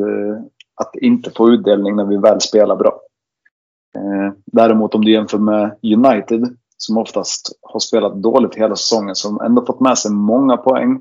att 0.76 0.96
inte 0.96 1.32
få 1.32 1.50
utdelning 1.50 1.96
när 1.96 2.06
vi 2.06 2.18
väl 2.18 2.42
spelar 2.42 2.76
bra. 2.76 3.00
Eh, 3.96 4.34
däremot 4.46 4.96
om 4.96 5.06
du 5.06 5.12
jämför 5.12 5.38
med 5.38 5.78
United 5.84 6.58
som 6.78 6.98
oftast 6.98 7.60
har 7.62 7.80
spelat 7.80 8.22
dåligt 8.22 8.56
hela 8.56 8.76
säsongen 8.76 9.16
som 9.16 9.42
ändå 9.42 9.66
fått 9.66 9.80
med 9.80 9.98
sig 9.98 10.12
många 10.12 10.58
poäng 10.58 11.00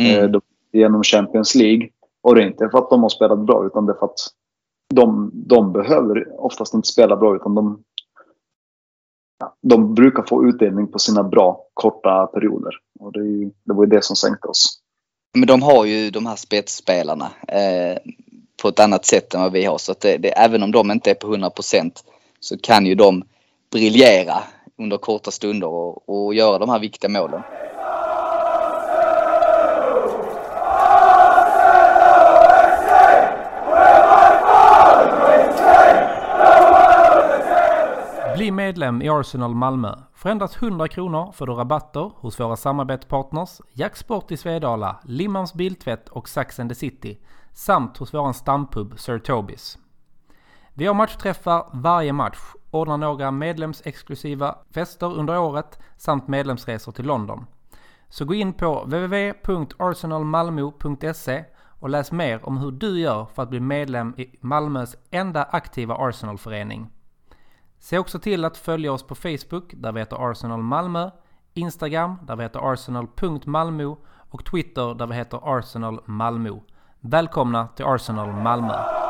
Mm. 0.00 0.34
eh, 0.34 0.40
genom 0.72 1.02
Champions 1.02 1.54
League. 1.54 1.88
Och 2.22 2.34
det 2.34 2.42
är 2.42 2.46
inte 2.46 2.68
för 2.68 2.78
att 2.78 2.90
de 2.90 3.02
har 3.02 3.08
spelat 3.08 3.38
bra 3.38 3.66
utan 3.66 3.86
det 3.86 3.92
är 3.92 3.96
för 3.98 4.06
att 4.06 4.18
de, 4.94 5.30
de 5.34 5.72
behöver 5.72 6.40
oftast 6.44 6.74
inte 6.74 6.88
spela 6.88 7.16
bra 7.16 7.36
utan 7.36 7.54
de, 7.54 7.82
de 9.62 9.94
brukar 9.94 10.22
få 10.22 10.48
utdelning 10.48 10.86
på 10.86 10.98
sina 10.98 11.22
bra 11.22 11.64
korta 11.74 12.26
perioder. 12.26 12.74
Och 13.00 13.12
det, 13.12 13.24
ju, 13.24 13.50
det 13.64 13.72
var 13.72 13.84
ju 13.84 13.90
det 13.90 14.04
som 14.04 14.16
sänkte 14.16 14.48
oss. 14.48 14.78
Men 15.38 15.46
de 15.46 15.62
har 15.62 15.84
ju 15.84 16.10
de 16.10 16.26
här 16.26 16.36
spetsspelarna 16.36 17.30
eh, 17.48 17.98
på 18.62 18.68
ett 18.68 18.80
annat 18.80 19.04
sätt 19.04 19.34
än 19.34 19.40
vad 19.40 19.52
vi 19.52 19.64
har. 19.64 19.78
Så 19.78 19.94
det, 20.00 20.16
det, 20.16 20.28
även 20.28 20.62
om 20.62 20.72
de 20.72 20.90
inte 20.90 21.10
är 21.10 21.14
på 21.14 21.26
100 21.26 21.50
så 22.46 22.58
kan 22.58 22.86
ju 22.86 22.94
de 22.94 23.22
briljera 23.72 24.42
under 24.78 24.96
korta 24.96 25.30
stunder 25.30 25.68
och, 25.68 26.08
och 26.08 26.34
göra 26.34 26.58
de 26.58 26.68
här 26.68 26.78
viktiga 26.78 27.10
målen. 27.10 27.42
Bli 38.36 38.50
medlem 38.50 39.02
i 39.02 39.08
Arsenal 39.08 39.54
Malmö. 39.54 39.94
För 40.14 40.30
endast 40.30 40.56
100 40.56 40.88
kronor 40.88 41.32
får 41.32 41.46
du 41.46 41.52
rabatter 41.52 42.10
hos 42.14 42.40
våra 42.40 42.56
samarbetspartners 42.56 43.60
Jacksport 43.72 44.30
i 44.30 44.36
Svedala, 44.36 44.96
Limmans 45.04 45.54
Biltvätt 45.54 46.08
och 46.08 46.28
Sax 46.28 46.60
and 46.60 46.70
the 46.70 46.74
City 46.74 47.18
samt 47.52 47.96
hos 47.96 48.14
våran 48.14 48.34
stampub 48.34 48.98
Sir 48.98 49.18
Tobis. 49.18 49.78
Vi 50.78 50.86
har 50.86 50.94
matchträffar 50.94 51.66
varje 51.72 52.12
match, 52.12 52.38
ordnar 52.70 52.96
några 52.96 53.30
medlemsexklusiva 53.30 54.58
fester 54.74 55.18
under 55.18 55.38
året 55.38 55.78
samt 55.96 56.28
medlemsresor 56.28 56.92
till 56.92 57.06
London. 57.06 57.46
Så 58.08 58.24
gå 58.24 58.34
in 58.34 58.52
på 58.52 58.84
www.arsenalmalmo.se 58.84 61.44
och 61.80 61.88
läs 61.88 62.12
mer 62.12 62.48
om 62.48 62.58
hur 62.58 62.70
du 62.70 63.00
gör 63.00 63.26
för 63.34 63.42
att 63.42 63.50
bli 63.50 63.60
medlem 63.60 64.14
i 64.16 64.38
Malmös 64.40 64.96
enda 65.10 65.44
aktiva 65.44 65.94
Arsenalförening. 65.94 66.90
Se 67.78 67.98
också 67.98 68.18
till 68.18 68.44
att 68.44 68.56
följa 68.56 68.92
oss 68.92 69.02
på 69.02 69.14
Facebook 69.14 69.72
där 69.76 69.92
vi 69.92 70.00
heter 70.00 70.30
Arsenal 70.30 70.62
Malmö, 70.62 71.10
Instagram 71.54 72.18
där 72.22 72.36
vi 72.36 72.42
heter 72.42 72.72
arsenal.malmo 72.72 73.98
och 74.30 74.44
Twitter 74.44 74.94
där 74.94 75.06
vi 75.06 75.14
heter 75.14 75.58
Arsenal 75.58 76.00
Malmö. 76.04 76.50
Välkomna 77.00 77.68
till 77.68 77.84
Arsenal 77.84 78.32
Malmö! 78.32 79.05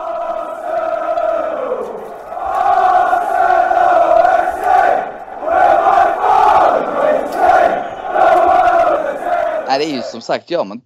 Nej, 9.78 9.86
det 9.86 9.92
är 9.92 9.96
ju 9.96 10.02
som 10.02 10.20
sagt, 10.20 10.50
gör 10.50 10.64
man 10.64 10.80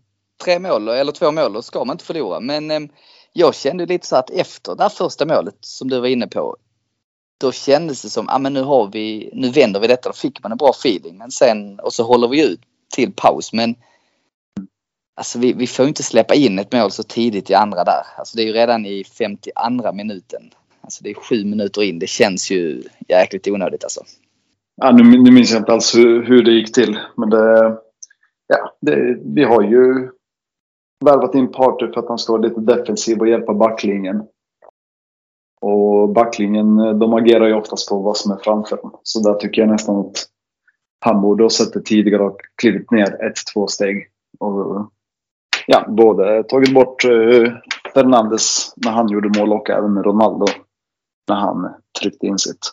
tre 0.44 0.58
mål 0.58 0.88
eller 0.88 1.12
två 1.12 1.32
mål 1.32 1.52
då 1.52 1.62
ska 1.62 1.84
man 1.84 1.94
inte 1.94 2.04
förlora. 2.04 2.40
Men 2.40 2.70
eh, 2.70 2.80
jag 3.32 3.54
kände 3.54 3.86
lite 3.86 4.06
så 4.06 4.16
att 4.16 4.30
efter 4.30 4.74
det 4.74 4.82
här 4.82 4.90
första 4.90 5.26
målet 5.26 5.56
som 5.60 5.90
du 5.90 6.00
var 6.00 6.06
inne 6.06 6.26
på. 6.26 6.56
Då 7.40 7.52
kändes 7.52 8.02
det 8.02 8.08
som, 8.08 8.26
ja 8.28 8.34
ah, 8.34 8.38
men 8.38 8.52
nu 8.52 8.62
har 8.62 8.90
vi, 8.92 9.30
nu 9.32 9.50
vänder 9.50 9.80
vi 9.80 9.86
detta. 9.86 10.08
Då 10.08 10.12
fick 10.12 10.42
man 10.42 10.52
en 10.52 10.58
bra 10.58 10.70
feeling. 10.70 11.18
Men 11.18 11.30
sen, 11.30 11.80
och 11.80 11.92
så 11.92 12.04
håller 12.04 12.28
vi 12.28 12.52
ut 12.52 12.60
till 12.94 13.12
paus. 13.12 13.52
Men 13.52 13.74
alltså 15.16 15.38
vi, 15.38 15.52
vi 15.52 15.66
får 15.66 15.88
inte 15.88 16.02
släppa 16.02 16.34
in 16.34 16.58
ett 16.58 16.72
mål 16.72 16.90
så 16.90 17.02
tidigt 17.02 17.50
i 17.50 17.54
andra 17.54 17.84
där. 17.84 18.02
Alltså 18.16 18.36
det 18.36 18.42
är 18.42 18.46
ju 18.46 18.52
redan 18.52 18.86
i 18.86 19.04
52 19.04 19.92
minuten. 19.92 20.50
Alltså 20.80 21.04
det 21.04 21.10
är 21.10 21.14
sju 21.14 21.44
minuter 21.44 21.82
in. 21.82 21.98
Det 21.98 22.08
känns 22.08 22.50
ju 22.50 22.82
jäkligt 23.08 23.48
onödigt 23.48 23.84
alltså. 23.84 24.00
Ja, 24.76 24.90
nu, 24.90 25.18
nu 25.18 25.30
minns 25.30 25.50
jag 25.50 25.60
inte 25.60 25.72
alls 25.72 25.94
hur, 25.94 26.26
hur 26.26 26.42
det 26.42 26.52
gick 26.52 26.72
till. 26.72 26.98
Men 27.16 27.30
det, 27.30 27.76
ja, 28.50 28.76
det, 28.80 29.18
vi 29.24 29.44
har 29.44 29.62
ju 29.62 30.10
värvat 31.04 31.34
in 31.34 31.52
Parter 31.52 31.86
för 31.94 32.00
att 32.00 32.08
han 32.08 32.18
ska 32.18 32.32
vara 32.32 32.42
lite 32.42 32.60
defensiv 32.60 33.20
och 33.20 33.28
hjälpa 33.28 33.54
backlinjen. 33.54 34.22
Och 35.60 36.08
backlinjen, 36.08 36.76
de 36.98 37.14
agerar 37.14 37.46
ju 37.46 37.54
oftast 37.54 37.88
på 37.88 37.98
vad 37.98 38.16
som 38.16 38.32
är 38.32 38.36
framför 38.36 38.76
dem. 38.76 38.98
Så 39.02 39.20
där 39.20 39.34
tycker 39.34 39.62
jag 39.62 39.70
nästan 39.70 39.96
att 39.96 40.16
han 41.00 41.20
borde 41.20 41.44
ha 41.44 41.50
sett 41.50 41.72
det 41.72 41.80
tidigare 41.80 42.22
och 42.22 42.40
klivit 42.62 42.90
ner 42.90 43.24
ett, 43.24 43.36
två 43.54 43.66
steg. 43.66 44.08
Och, 44.38 44.90
ja, 45.66 45.84
både 45.88 46.44
tagit 46.44 46.74
bort 46.74 47.04
eh, 47.04 47.52
Fernandes 47.94 48.72
när 48.76 48.90
han 48.90 49.08
gjorde 49.08 49.40
mål 49.40 49.52
och 49.52 49.70
även 49.70 50.02
Ronaldo 50.02 50.46
när 51.28 51.36
han 51.36 51.74
tryckte 52.00 52.26
in 52.26 52.38
sitt. 52.38 52.72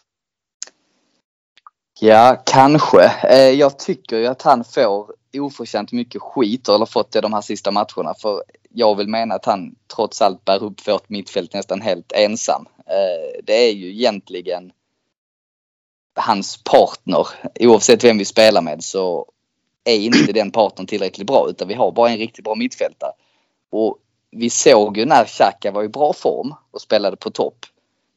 Ja, 1.99 2.43
kanske. 2.45 3.11
Eh, 3.29 3.49
jag 3.49 3.79
tycker 3.79 4.17
ju 4.17 4.25
att 4.25 4.41
han 4.41 4.63
får 4.63 5.13
oförtjänt 5.39 5.91
mycket 5.91 6.21
skit, 6.21 6.69
eller 6.69 6.85
fått 6.85 7.11
det 7.11 7.21
de 7.21 7.33
här 7.33 7.41
sista 7.41 7.71
matcherna. 7.71 8.13
För 8.21 8.43
jag 8.69 8.95
vill 8.95 9.07
mena 9.07 9.35
att 9.35 9.45
han 9.45 9.75
trots 9.95 10.21
allt 10.21 10.45
bär 10.45 10.63
upp 10.63 10.87
vårt 10.87 11.09
mittfält 11.09 11.53
nästan 11.53 11.81
helt 11.81 12.11
ensam. 12.11 12.65
Eh, 12.77 13.43
det 13.43 13.69
är 13.69 13.73
ju 13.73 13.89
egentligen 13.89 14.71
hans 16.15 16.63
partner. 16.63 17.27
Oavsett 17.59 18.03
vem 18.03 18.17
vi 18.17 18.25
spelar 18.25 18.61
med 18.61 18.83
så 18.83 19.25
är 19.83 19.99
inte 19.99 20.33
den 20.33 20.51
partnern 20.51 20.87
tillräckligt 20.87 21.27
bra 21.27 21.47
utan 21.49 21.67
vi 21.67 21.73
har 21.73 21.91
bara 21.91 22.09
en 22.09 22.17
riktigt 22.17 22.43
bra 22.43 22.55
mittfältare. 22.55 23.11
Och 23.69 23.97
vi 24.31 24.49
såg 24.49 24.97
ju 24.97 25.05
när 25.05 25.25
Xhaka 25.25 25.71
var 25.71 25.83
i 25.83 25.89
bra 25.89 26.13
form 26.13 26.53
och 26.71 26.81
spelade 26.81 27.17
på 27.17 27.31
topp. 27.31 27.65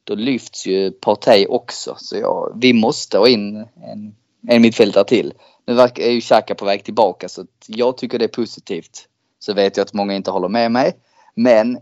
Då 0.03 0.15
lyfts 0.15 0.65
ju 0.65 0.91
Partey 0.91 1.45
också. 1.45 1.95
Så 1.97 2.17
ja, 2.17 2.51
vi 2.55 2.73
måste 2.73 3.17
ha 3.17 3.27
in 3.27 3.55
en, 3.83 4.15
en 4.47 4.61
mittfältare 4.61 5.03
till. 5.03 5.33
Nu 5.65 5.79
är 5.79 6.11
ju 6.11 6.21
Xhaka 6.21 6.55
på 6.55 6.65
väg 6.65 6.83
tillbaka 6.83 7.29
så 7.29 7.45
jag 7.67 7.97
tycker 7.97 8.19
det 8.19 8.25
är 8.25 8.29
positivt. 8.29 9.07
Så 9.39 9.53
vet 9.53 9.77
jag 9.77 9.83
att 9.83 9.93
många 9.93 10.13
inte 10.15 10.31
håller 10.31 10.47
med 10.47 10.71
mig. 10.71 10.97
Men 11.35 11.79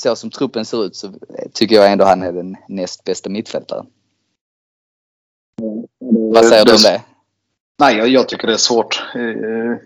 så 0.00 0.16
som 0.16 0.30
truppen 0.30 0.64
ser 0.64 0.84
ut 0.84 0.96
så 0.96 1.12
tycker 1.52 1.76
jag 1.76 1.92
ändå 1.92 2.04
han 2.04 2.22
är 2.22 2.32
den 2.32 2.56
näst 2.68 3.04
bästa 3.04 3.30
mittfältaren. 3.30 3.86
Vad 6.32 6.44
säger 6.44 6.64
du 6.64 6.72
om 6.72 6.82
det? 6.82 7.02
Nej, 7.78 7.96
jag, 7.96 8.08
jag 8.08 8.28
tycker 8.28 8.46
det 8.46 8.52
är 8.52 8.56
svårt. 8.56 9.02
Eh, 9.14 9.76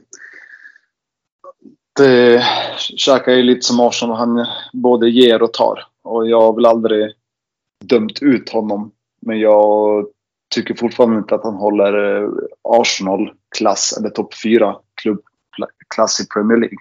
det, 1.96 2.44
Xhaka 2.98 3.32
är 3.32 3.42
lite 3.42 3.66
som 3.66 3.80
Arsenal. 3.80 4.16
Han 4.16 4.46
både 4.72 5.10
ger 5.10 5.42
och 5.42 5.52
tar. 5.52 5.87
Och 6.02 6.28
jag 6.28 6.40
har 6.40 6.52
väl 6.52 6.66
aldrig 6.66 7.12
dömt 7.84 8.22
ut 8.22 8.50
honom. 8.50 8.90
Men 9.20 9.40
jag 9.40 10.06
tycker 10.50 10.74
fortfarande 10.74 11.18
inte 11.18 11.35
att 11.35 11.44
han 11.44 11.54
håller 11.54 12.22
eh, 12.22 12.28
Arsenal-klass 12.62 13.94
eller 13.98 14.11
topp 14.11 14.35
4-klubbklass 14.35 16.20
i 16.20 16.26
Premier 16.26 16.59
League. 16.59 16.78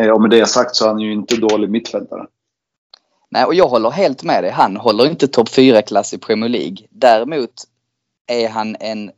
Eh, 0.00 0.10
och 0.14 0.20
med 0.20 0.30
det 0.30 0.46
sagt 0.46 0.76
så 0.76 0.84
är 0.84 0.88
han 0.88 1.00
ju 1.00 1.12
inte 1.12 1.36
dålig 1.36 1.70
mittfältare. 1.70 2.26
Nej, 3.30 3.44
och 3.44 3.54
jag 3.54 3.68
håller 3.68 3.90
helt 3.90 4.22
med 4.22 4.44
dig. 4.44 4.50
Han 4.50 4.76
håller 4.76 5.06
inte 5.10 5.28
topp 5.28 5.48
4-klass 5.48 6.14
i 6.14 6.18
Premier 6.18 6.48
League. 6.48 6.76
Däremot 6.90 7.52
är 8.26 8.48
han 8.48 8.76
en 8.80 9.10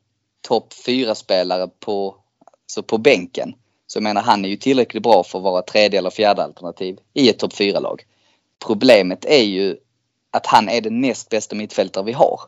topp 0.48 0.72
4-spelare 0.86 1.70
på, 1.80 2.16
alltså 2.64 2.82
på 2.82 2.98
bänken. 2.98 3.54
Så 3.86 3.96
jag 3.96 4.02
menar, 4.02 4.22
han 4.22 4.44
är 4.44 4.48
ju 4.48 4.56
tillräckligt 4.56 5.02
bra 5.02 5.24
för 5.24 5.38
att 5.38 5.44
vara 5.44 5.62
tredje 5.62 5.98
eller 5.98 6.10
fjärde 6.10 6.44
alternativ 6.44 6.98
i 7.14 7.28
ett 7.28 7.38
topp 7.38 7.52
4-lag. 7.52 8.02
Problemet 8.66 9.24
är 9.24 9.42
ju 9.42 9.76
att 10.30 10.46
han 10.46 10.68
är 10.68 10.80
den 10.80 11.00
näst 11.00 11.28
bästa 11.28 11.56
mittfältare 11.56 12.04
vi 12.04 12.12
har. 12.12 12.40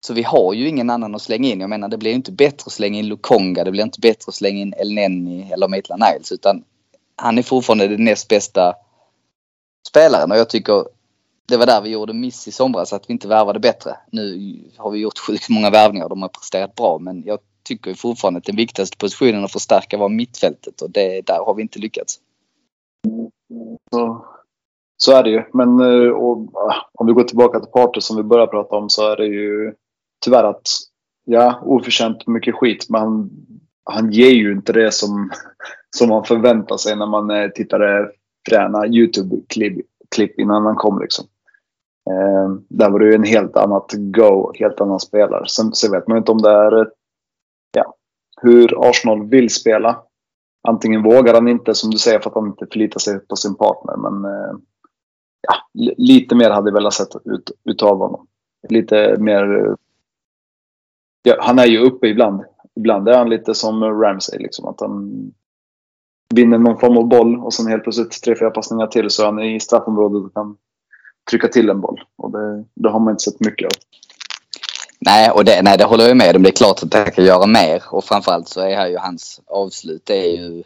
Så 0.00 0.14
vi 0.14 0.22
har 0.22 0.54
ju 0.54 0.68
ingen 0.68 0.90
annan 0.90 1.14
att 1.14 1.22
slänga 1.22 1.48
in. 1.48 1.60
Jag 1.60 1.70
menar 1.70 1.88
det 1.88 1.98
blir 1.98 2.12
inte 2.12 2.32
bättre 2.32 2.62
att 2.66 2.72
slänga 2.72 2.98
in 2.98 3.08
Lukonga, 3.08 3.64
det 3.64 3.70
blir 3.70 3.82
inte 3.82 4.00
bättre 4.00 4.24
att 4.28 4.34
slänga 4.34 4.58
in 4.58 4.72
Elneni 4.72 5.52
eller 5.52 5.68
Maitland 5.68 6.02
Niles 6.02 6.32
utan 6.32 6.64
han 7.16 7.38
är 7.38 7.42
fortfarande 7.42 7.88
den 7.88 8.04
näst 8.04 8.28
bästa 8.28 8.74
spelaren 9.88 10.30
och 10.30 10.38
jag 10.38 10.50
tycker 10.50 10.84
det 11.48 11.56
var 11.56 11.66
där 11.66 11.80
vi 11.80 11.90
gjorde 11.90 12.12
miss 12.12 12.48
i 12.48 12.52
somras 12.52 12.92
att 12.92 13.10
vi 13.10 13.12
inte 13.12 13.28
värvade 13.28 13.60
bättre. 13.60 13.96
Nu 14.12 14.58
har 14.76 14.90
vi 14.90 14.98
gjort 14.98 15.18
sjukt 15.18 15.48
många 15.48 15.70
värvningar 15.70 16.04
och 16.04 16.10
de 16.10 16.22
har 16.22 16.28
presterat 16.28 16.74
bra 16.74 16.98
men 16.98 17.22
jag 17.26 17.38
tycker 17.62 17.94
fortfarande 17.94 18.38
att 18.38 18.44
den 18.44 18.56
viktigaste 18.56 18.96
positionen 18.96 19.44
att 19.44 19.52
förstärka 19.52 19.98
var 19.98 20.08
mittfältet 20.08 20.82
och 20.82 20.90
det, 20.90 21.26
där 21.26 21.44
har 21.44 21.54
vi 21.54 21.62
inte 21.62 21.78
lyckats. 21.78 22.20
Så, 23.90 24.26
så 24.96 25.12
är 25.12 25.22
det 25.22 25.30
ju. 25.30 25.42
Men 25.52 25.80
eh, 25.80 26.10
och, 26.10 26.54
ah, 26.54 26.74
om 26.94 27.06
vi 27.06 27.12
går 27.12 27.24
tillbaka 27.24 27.60
till 27.60 27.70
parter 27.70 28.00
som 28.00 28.16
vi 28.16 28.22
började 28.22 28.50
prata 28.50 28.76
om 28.76 28.90
så 28.90 29.10
är 29.10 29.16
det 29.16 29.26
ju 29.26 29.74
tyvärr 30.24 30.44
att, 30.44 30.68
ja, 31.24 31.60
oförtjänt 31.62 32.26
mycket 32.26 32.54
skit. 32.54 32.86
Men 32.88 33.00
han, 33.00 33.30
han 33.84 34.12
ger 34.12 34.30
ju 34.30 34.52
inte 34.52 34.72
det 34.72 34.92
som, 34.92 35.30
som 35.96 36.08
man 36.08 36.24
förväntar 36.24 36.76
sig 36.76 36.96
när 36.96 37.06
man 37.06 37.30
eh, 37.30 37.48
tittar 37.48 37.80
eh, 37.80 38.06
fräna 38.48 38.86
YouTube-klipp 38.86 40.38
innan 40.38 40.66
han 40.66 40.76
kom. 40.76 41.00
Liksom. 41.00 41.24
Eh, 42.10 42.50
där 42.68 42.90
var 42.90 42.98
det 42.98 43.06
ju 43.06 43.14
en 43.14 43.24
helt 43.24 43.56
annat 43.56 43.92
go, 43.92 44.52
helt 44.54 44.80
annan 44.80 45.00
spelare. 45.00 45.48
Sen, 45.48 45.72
sen 45.72 45.92
vet 45.92 46.08
man 46.08 46.18
inte 46.18 46.32
om 46.32 46.42
det 46.42 46.50
är 46.50 46.80
eh, 46.80 46.86
ja, 47.72 47.94
hur 48.42 48.88
Arsenal 48.88 49.28
vill 49.28 49.50
spela. 49.50 50.02
Antingen 50.68 51.02
vågar 51.02 51.34
han 51.34 51.48
inte, 51.48 51.74
som 51.74 51.90
du 51.90 51.98
säger, 51.98 52.18
för 52.18 52.30
att 52.30 52.36
han 52.36 52.46
inte 52.46 52.66
förlitar 52.72 53.00
sig 53.00 53.18
på 53.18 53.36
sin 53.36 53.54
partner. 53.54 53.96
Men 53.96 54.24
eh, 54.24 54.56
ja, 55.40 55.54
lite 55.96 56.34
mer 56.34 56.50
hade 56.50 56.68
jag 56.68 56.74
velat 56.74 56.94
sett 56.94 57.16
ut, 57.24 57.50
utav 57.64 57.98
honom. 57.98 58.26
Lite 58.68 59.16
mer... 59.18 59.74
Ja, 61.22 61.36
han 61.40 61.58
är 61.58 61.66
ju 61.66 61.78
uppe 61.78 62.06
ibland. 62.06 62.42
Ibland 62.76 63.08
är 63.08 63.18
han 63.18 63.30
lite 63.30 63.54
som 63.54 63.84
Ramsey. 63.84 64.38
Liksom, 64.38 64.68
att 64.68 64.80
han 64.80 65.12
vinner 66.34 66.58
någon 66.58 66.78
form 66.78 66.98
av 66.98 67.08
boll 67.08 67.38
och 67.38 67.54
sen 67.54 67.66
helt 67.66 67.82
plötsligt 67.82 68.22
tre, 68.22 68.34
fyra 68.38 68.50
passningar 68.50 68.86
till 68.86 69.10
så 69.10 69.22
är 69.22 69.26
han 69.26 69.42
i 69.42 69.60
straffområdet 69.60 70.24
och 70.24 70.34
kan 70.34 70.56
trycka 71.30 71.48
till 71.48 71.70
en 71.70 71.80
boll. 71.80 72.00
Och 72.16 72.30
det, 72.30 72.64
det 72.74 72.88
har 72.90 73.00
man 73.00 73.10
inte 73.10 73.22
sett 73.22 73.40
mycket 73.40 73.66
av. 73.66 73.72
Nej, 75.00 75.30
och 75.30 75.44
det, 75.44 75.62
nej, 75.62 75.78
det 75.78 75.84
håller 75.84 76.08
jag 76.08 76.16
med 76.16 76.36
om. 76.36 76.42
Det 76.42 76.48
är 76.48 76.56
klart 76.56 76.82
att 76.82 76.94
han 76.94 77.10
kan 77.10 77.24
göra 77.24 77.46
mer 77.46 77.82
och 77.90 78.04
framförallt 78.04 78.48
så 78.48 78.60
är 78.60 78.76
här 78.76 78.88
ju 78.88 78.96
hans 78.96 79.40
avslut. 79.46 80.02
Det 80.06 80.14
är 80.14 80.36
ju, 80.36 80.62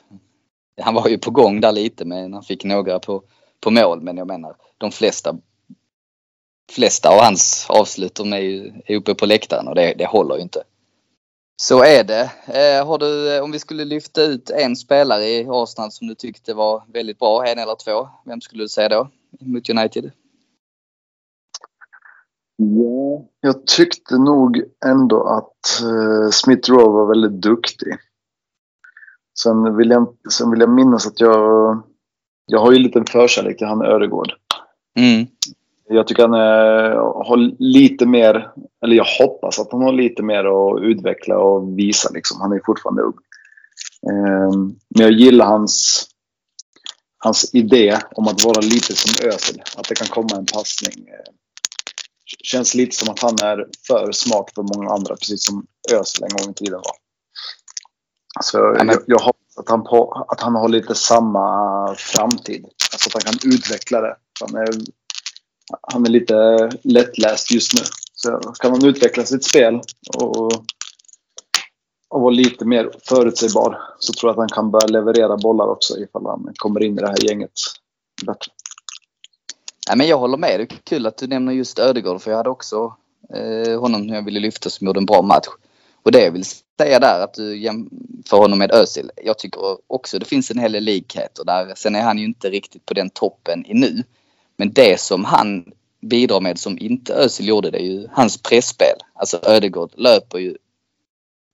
han 0.81 0.95
var 0.95 1.09
ju 1.09 1.19
på 1.19 1.31
gång 1.31 1.61
där 1.61 1.73
lite 1.73 2.05
men 2.05 2.33
han 2.33 2.43
fick 2.43 2.65
några 2.65 2.99
på, 2.99 3.23
på 3.61 3.71
mål. 3.71 4.01
Men 4.01 4.17
jag 4.17 4.27
menar 4.27 4.57
de 4.79 4.91
flesta, 4.91 5.37
flesta 6.75 7.09
av 7.09 7.21
hans 7.21 7.67
avslut 7.69 8.15
de 8.15 8.33
är 8.33 8.39
ju 8.39 8.73
är 8.87 8.97
uppe 8.97 9.15
på 9.15 9.27
läktaren 9.27 9.69
och 9.69 9.75
det, 9.75 9.95
det 9.99 10.07
håller 10.07 10.37
ju 10.37 10.43
inte. 10.43 10.63
Så 11.57 11.83
är 11.83 12.05
det. 12.05 12.31
Eh, 12.47 12.87
har 12.87 12.99
du, 12.99 13.41
om 13.41 13.53
vi 13.53 13.59
skulle 13.59 13.85
lyfta 13.85 14.23
ut 14.23 14.51
en 14.51 14.77
spelare 14.77 15.25
i 15.25 15.47
Arsenal 15.49 15.91
som 15.91 16.07
du 16.07 16.15
tyckte 16.15 16.55
var 16.55 16.83
väldigt 16.93 17.19
bra, 17.19 17.47
en 17.47 17.59
eller 17.59 17.75
två, 17.85 18.09
vem 18.25 18.41
skulle 18.41 18.65
du 18.65 18.69
säga 18.69 18.89
då 18.89 19.09
mot 19.41 19.71
United? 19.71 20.11
Ja. 22.57 23.25
Jag 23.41 23.67
tyckte 23.67 24.19
nog 24.19 24.63
ändå 24.85 25.23
att 25.23 25.83
uh, 25.85 26.31
Smith 26.31 26.71
Rowe 26.71 26.93
var 26.93 27.07
väldigt 27.07 27.43
duktig. 27.43 27.97
Sen 29.39 29.77
vill, 29.77 29.91
jag, 29.91 30.17
sen 30.31 30.51
vill 30.51 30.61
jag 30.61 30.71
minnas 30.71 31.07
att 31.07 31.21
jag... 31.21 31.83
Jag 32.47 32.61
har 32.61 32.73
ju 32.73 32.77
en 32.77 32.83
liten 32.83 33.05
förkärlek 33.05 33.59
till 33.59 33.67
han 33.67 33.83
Öregård. 33.83 34.33
Mm. 34.99 35.27
Jag 35.93 36.07
tycker 36.07 36.23
han 36.23 36.35
är, 36.35 36.91
har 36.97 37.63
lite 37.63 38.07
mer, 38.07 38.51
eller 38.85 38.97
jag 38.97 39.07
hoppas 39.19 39.59
att 39.59 39.73
han 39.73 39.83
har 39.83 39.93
lite 39.93 40.23
mer 40.23 40.45
att 40.45 40.83
utveckla 40.83 41.39
och 41.39 41.79
visa. 41.79 42.11
Liksom. 42.11 42.41
Han 42.41 42.53
är 42.53 42.61
fortfarande 42.67 43.03
ung. 43.03 43.15
Um, 44.13 44.77
men 44.89 45.03
jag 45.03 45.13
gillar 45.13 45.47
hans, 45.47 46.05
hans 47.19 47.55
idé 47.55 47.99
om 48.15 48.29
att 48.29 48.45
vara 48.45 48.61
lite 48.61 48.97
som 48.97 49.29
Özil. 49.29 49.63
Att 49.77 49.89
det 49.89 49.95
kan 49.95 50.07
komma 50.07 50.29
en 50.37 50.47
passning. 50.47 51.07
Känns 52.45 52.75
lite 52.75 52.97
som 52.97 53.09
att 53.13 53.21
han 53.23 53.35
är 53.43 53.67
för 53.87 54.13
smart 54.13 54.51
för 54.55 54.63
många 54.63 54.91
andra, 54.91 55.17
precis 55.17 55.47
som 55.47 55.67
Özil 55.93 56.25
en 56.25 56.37
gång 56.37 56.51
i 56.51 56.55
tiden 56.55 56.81
var. 56.85 56.97
Alltså, 58.37 58.59
Ja, 58.59 58.85
men- 58.85 58.89
jag, 58.89 59.03
jag 59.07 59.19
hoppas 59.19 59.59
att 59.59 59.69
han, 59.69 59.83
på, 59.85 60.27
att 60.29 60.41
han 60.41 60.55
har 60.55 60.69
lite 60.69 60.95
samma 60.95 61.47
framtid. 61.99 62.65
Alltså 62.93 63.09
att 63.09 63.25
han 63.25 63.33
kan 63.33 63.53
utveckla 63.53 64.01
det. 64.01 64.17
Han 64.41 64.57
är, 64.61 64.69
han 65.83 66.07
är 66.07 66.11
lite 66.11 66.71
lättläst 66.83 67.51
just 67.51 67.75
nu. 67.75 67.81
Så 68.15 68.39
kan 68.39 68.71
han 68.71 68.85
utveckla 68.85 69.25
sitt 69.25 69.45
spel 69.45 69.81
och, 70.17 70.53
och 72.09 72.21
vara 72.21 72.31
lite 72.31 72.65
mer 72.65 72.91
förutsägbar 73.09 73.83
så 73.99 74.13
tror 74.13 74.29
jag 74.29 74.33
att 74.33 74.39
han 74.39 74.49
kan 74.49 74.71
börja 74.71 74.87
leverera 74.87 75.37
bollar 75.37 75.67
också 75.67 75.99
ifall 75.99 76.27
han 76.27 76.53
kommer 76.57 76.83
in 76.83 76.99
i 76.99 77.01
det 77.01 77.09
här 77.09 77.29
gänget 77.29 77.53
bättre. 78.27 78.53
Ja, 79.89 79.97
men 79.97 80.07
jag 80.07 80.19
håller 80.19 80.39
med. 80.39 80.61
Det 80.61 80.63
är 80.63 80.79
kul 80.85 81.07
att 81.07 81.17
du 81.17 81.27
nämner 81.27 81.53
just 81.53 81.79
Ödegård 81.79 82.21
för 82.21 82.31
jag 82.31 82.39
hade 82.39 82.51
också 82.51 82.97
eh, 83.35 83.81
honom 83.81 84.09
jag 84.09 84.25
ville 84.25 84.41
lyfta 84.41 84.71
som 84.71 84.87
gjorde 84.87 85.01
en 85.01 85.07
bra 85.07 85.23
match. 85.23 85.49
Och 86.03 86.13
det 86.13 86.25
jag 86.25 86.31
vill 86.31 86.45
säga 86.81 86.99
där 86.99 87.25
att 87.25 87.35
du 87.35 87.57
jämför 87.59 88.37
honom 88.37 88.59
med 88.59 88.73
Özil. 88.73 89.11
Jag 89.25 89.39
tycker 89.39 89.61
också 89.87 90.19
det 90.19 90.25
finns 90.25 90.51
en 90.51 90.59
hel 90.59 90.73
del 90.73 90.85
likheter 90.85 91.45
där. 91.45 91.73
Sen 91.77 91.95
är 91.95 92.03
han 92.03 92.19
ju 92.19 92.25
inte 92.25 92.51
riktigt 92.51 92.87
på 92.87 92.95
den 92.95 93.11
toppen 93.11 93.67
i 93.67 93.75
nu. 93.75 94.05
Men 94.63 94.73
det 94.73 95.01
som 95.01 95.25
han 95.25 95.65
bidrar 96.01 96.41
med 96.41 96.59
som 96.59 96.79
inte 96.79 97.15
Özil 97.15 97.49
gjorde 97.49 97.71
det 97.71 97.79
är 97.79 97.85
ju 97.85 98.09
hans 98.13 98.43
pressspel. 98.43 98.97
Alltså 99.15 99.41
Ödegård 99.43 99.91
löper 99.97 100.39
ju 100.39 100.57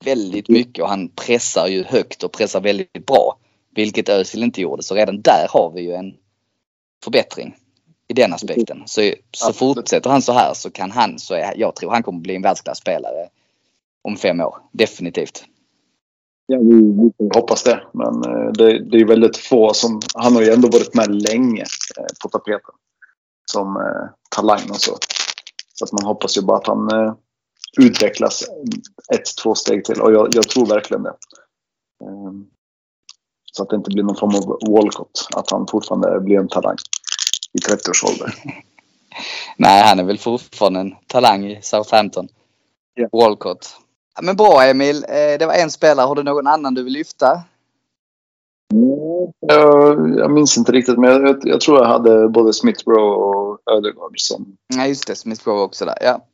väldigt 0.05 0.49
mycket 0.49 0.83
och 0.83 0.89
han 0.89 1.09
pressar 1.09 1.67
ju 1.67 1.85
högt 1.85 2.23
och 2.23 2.33
pressar 2.33 2.61
väldigt 2.61 3.07
bra. 3.07 3.39
Vilket 3.75 4.09
Özil 4.09 4.43
inte 4.43 4.61
gjorde. 4.61 4.83
Så 4.83 4.95
redan 4.95 5.21
där 5.21 5.47
har 5.51 5.73
vi 5.75 5.83
ju 5.83 5.93
en 5.93 6.15
förbättring 7.05 7.57
i 8.09 8.15
den 8.15 8.33
aspekten. 8.33 8.83
Så, 8.87 9.13
så 9.37 9.53
fortsätter 9.53 10.11
han 10.11 10.23
så 10.23 10.33
här 10.33 10.55
så 10.55 10.71
kan 10.71 10.91
han, 10.91 11.19
så 11.19 11.35
är, 11.35 11.53
jag 11.57 11.77
tror 11.77 11.91
han 11.91 12.03
kommer 12.03 12.21
bli 12.21 12.37
en 12.37 12.43
världsklasspelare 12.43 13.29
om 14.03 14.17
fem 14.17 14.41
år. 14.41 14.57
Definitivt. 14.73 15.45
Ja, 16.47 16.59
vi, 16.59 17.11
vi 17.19 17.29
hoppas 17.35 17.63
det. 17.63 17.83
Men 17.93 18.25
eh, 18.25 18.53
det, 18.53 18.91
det 18.91 18.99
är 18.99 19.07
väldigt 19.07 19.37
få 19.37 19.75
som... 19.75 20.01
Han 20.15 20.35
har 20.35 20.43
ju 20.43 20.51
ändå 20.51 20.69
varit 20.69 20.95
med 20.95 21.23
länge 21.23 21.65
eh, 21.99 22.07
på 22.23 22.29
tapeten. 22.29 22.75
Som 23.53 23.77
eh, 23.77 24.09
talang 24.37 24.71
och 24.71 24.81
så. 24.81 24.99
Så 25.75 25.85
att 25.85 25.93
man 25.93 26.05
hoppas 26.05 26.37
ju 26.37 26.43
bara 26.43 26.59
att 26.59 26.67
han 26.67 26.91
eh, 26.93 27.15
utvecklas 27.79 28.45
ett, 29.15 29.37
två 29.43 29.55
steg 29.55 29.85
till. 29.85 30.01
Och 30.01 30.13
jag, 30.13 30.29
jag 30.35 30.49
tror 30.49 30.67
verkligen 30.67 31.03
det. 31.03 31.15
Eh, 32.05 32.33
så 33.53 33.63
att 33.63 33.69
det 33.71 33.77
inte 33.77 33.91
blir 33.91 34.03
någon 34.03 34.17
form 34.17 34.35
av 34.35 34.73
Walcott. 34.75 35.29
Att 35.35 35.51
han 35.51 35.67
fortfarande 35.67 36.21
blir 36.21 36.39
en 36.39 36.49
talang 36.49 36.77
i 37.53 37.59
30 37.59 37.91
års 37.91 38.05
ålder. 38.05 38.35
Nej, 39.57 39.83
han 39.83 39.99
är 39.99 40.05
väl 40.05 40.19
fortfarande 40.19 40.81
en 40.81 40.95
talang 41.07 41.47
i 41.47 41.63
Southampton. 41.63 42.29
Ja. 42.95 43.09
Walcott. 43.13 43.77
Ja, 44.17 44.23
men 44.23 44.37
bra 44.37 44.65
Emil. 44.65 45.05
Eh, 45.09 45.39
Det 45.39 45.47
var 45.47 45.55
en 45.55 45.71
spelare. 45.71 46.07
Har 46.07 46.15
du 46.15 46.23
någon 46.23 46.47
annan 46.47 46.75
du 46.75 46.83
vill 46.83 46.93
lyfta? 46.93 47.43
Jag, 49.41 50.19
jag 50.19 50.31
minns 50.31 50.59
inte 50.59 50.73
riktigt, 50.73 50.99
men 50.99 51.11
jag, 51.11 51.39
jag 51.43 51.61
tror 51.61 51.79
jag 51.79 51.87
hade 51.87 52.29
både 52.29 52.53
Smithrow 52.53 53.13
och 53.13 53.61
Ödegaard 53.71 54.21
som... 54.21 54.57
Nej, 54.75 54.89
just 54.89 55.07
det. 55.07 55.17
Smithrow 55.17 55.61
också 55.61 55.85
där. 55.85 55.99
Ja. 56.01 56.25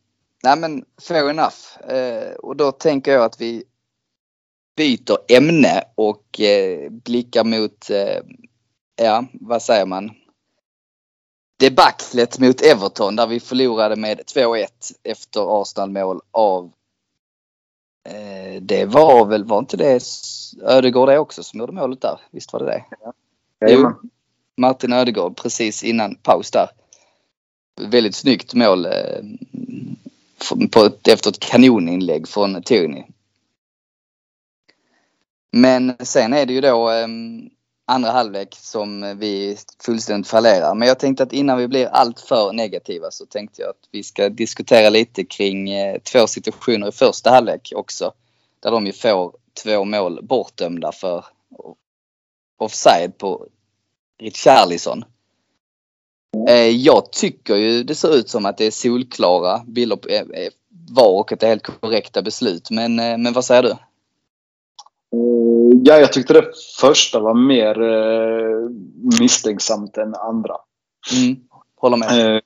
Nej, 0.42 0.58
men 0.58 0.84
fair 1.08 1.30
enough. 1.30 1.88
Eh, 1.88 2.34
och 2.34 2.56
då 2.56 2.72
tänker 2.72 3.12
jag 3.12 3.24
att 3.24 3.40
vi 3.40 3.64
byter 4.76 5.16
ämne 5.28 5.84
och 5.94 6.40
eh, 6.40 6.90
blickar 6.90 7.44
mot, 7.44 7.90
eh, 7.90 8.20
ja, 8.96 9.24
vad 9.32 9.62
säger 9.62 9.86
man? 9.86 10.10
Debaclet 11.58 12.38
mot 12.38 12.60
Everton 12.60 13.16
där 13.16 13.26
vi 13.26 13.40
förlorade 13.40 13.96
med 13.96 14.20
2-1 14.20 14.66
efter 15.02 15.62
Arsenal-mål 15.62 16.20
av 16.30 16.72
eh, 18.04 18.62
det 18.62 18.84
var 18.84 19.26
väl, 19.26 19.44
var 19.44 19.58
inte 19.58 19.76
det 19.76 20.00
Ödegård 20.62 21.08
det 21.08 21.18
också 21.18 21.42
som 21.42 21.60
gjorde 21.60 21.72
målet 21.72 22.00
där? 22.00 22.20
Visst 22.30 22.52
var 22.52 22.60
det 22.60 22.66
det? 22.66 22.84
Jajamän. 23.66 23.94
Martin 24.56 24.92
Ödegård 24.92 25.36
precis 25.36 25.84
innan 25.84 26.14
paus 26.14 26.50
där. 26.50 26.68
Väldigt 27.80 28.14
snyggt 28.14 28.54
mål 28.54 28.86
eh, 28.86 29.22
på 30.70 30.84
ett, 30.84 31.08
efter 31.08 31.30
ett 31.30 31.40
kanoninlägg 31.40 32.28
från 32.28 32.62
Tierney. 32.62 33.02
Men 35.52 35.96
sen 36.00 36.32
är 36.32 36.46
det 36.46 36.52
ju 36.52 36.60
då 36.60 36.90
eh, 36.90 37.08
andra 37.86 38.10
halvlek 38.10 38.56
som 38.60 39.18
vi 39.18 39.56
fullständigt 39.84 40.30
fallerar. 40.30 40.74
Men 40.74 40.88
jag 40.88 40.98
tänkte 40.98 41.22
att 41.22 41.32
innan 41.32 41.58
vi 41.58 41.68
blir 41.68 41.86
alltför 41.86 42.52
negativa 42.52 43.10
så 43.10 43.26
tänkte 43.26 43.62
jag 43.62 43.70
att 43.70 43.88
vi 43.90 44.02
ska 44.02 44.28
diskutera 44.28 44.90
lite 44.90 45.24
kring 45.24 45.70
eh, 45.70 45.98
två 45.98 46.26
situationer 46.26 46.88
i 46.88 46.92
första 46.92 47.30
halvlek 47.30 47.72
också. 47.76 48.12
Där 48.60 48.70
de 48.70 48.86
ju 48.86 48.92
får 48.92 49.32
två 49.62 49.84
mål 49.84 50.20
bortdömda 50.22 50.92
för 50.92 51.24
offside 52.58 53.18
på 53.18 53.46
Richarlison. 54.20 55.04
Eh, 56.48 56.68
jag 56.68 57.12
tycker 57.12 57.56
ju 57.56 57.82
det 57.82 57.94
ser 57.94 58.14
ut 58.16 58.28
som 58.28 58.46
att 58.46 58.58
det 58.58 58.66
är 58.66 58.70
solklara 58.70 59.64
bilder 59.66 59.96
på, 59.96 60.08
eh, 60.08 60.24
var 60.90 61.08
och 61.08 61.32
att 61.32 61.40
det 61.40 61.46
är 61.46 61.50
helt 61.50 61.80
korrekta 61.80 62.22
beslut. 62.22 62.70
Men, 62.70 62.94
men 62.96 63.32
vad 63.32 63.44
säger 63.44 63.62
du? 63.62 63.76
Ja, 65.84 65.98
jag 65.98 66.12
tyckte 66.12 66.32
det 66.32 66.50
första 66.80 67.20
var 67.20 67.34
mer 67.34 67.82
eh, 67.82 68.70
misstänksamt 69.20 69.96
än 69.96 70.14
andra. 70.14 70.54
Mm, 71.12 71.36
håller 71.76 71.96
med. 71.96 72.36
Eh, 72.36 72.40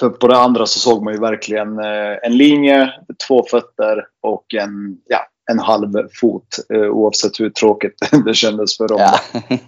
för 0.00 0.10
på 0.10 0.28
det 0.28 0.36
andra 0.36 0.66
så 0.66 0.78
såg 0.78 1.04
man 1.04 1.14
ju 1.14 1.20
verkligen 1.20 1.78
eh, 1.78 2.16
en 2.22 2.36
linje, 2.36 2.92
två 3.28 3.44
fötter 3.50 4.06
och 4.20 4.54
en, 4.54 4.98
ja, 5.06 5.26
en 5.50 5.58
halv 5.58 6.08
fot. 6.20 6.56
Eh, 6.74 6.90
oavsett 6.90 7.40
hur 7.40 7.50
tråkigt 7.50 7.98
det 8.24 8.34
kändes 8.34 8.76
för 8.76 8.88
dem. 8.88 8.98
Ja. 9.00 9.40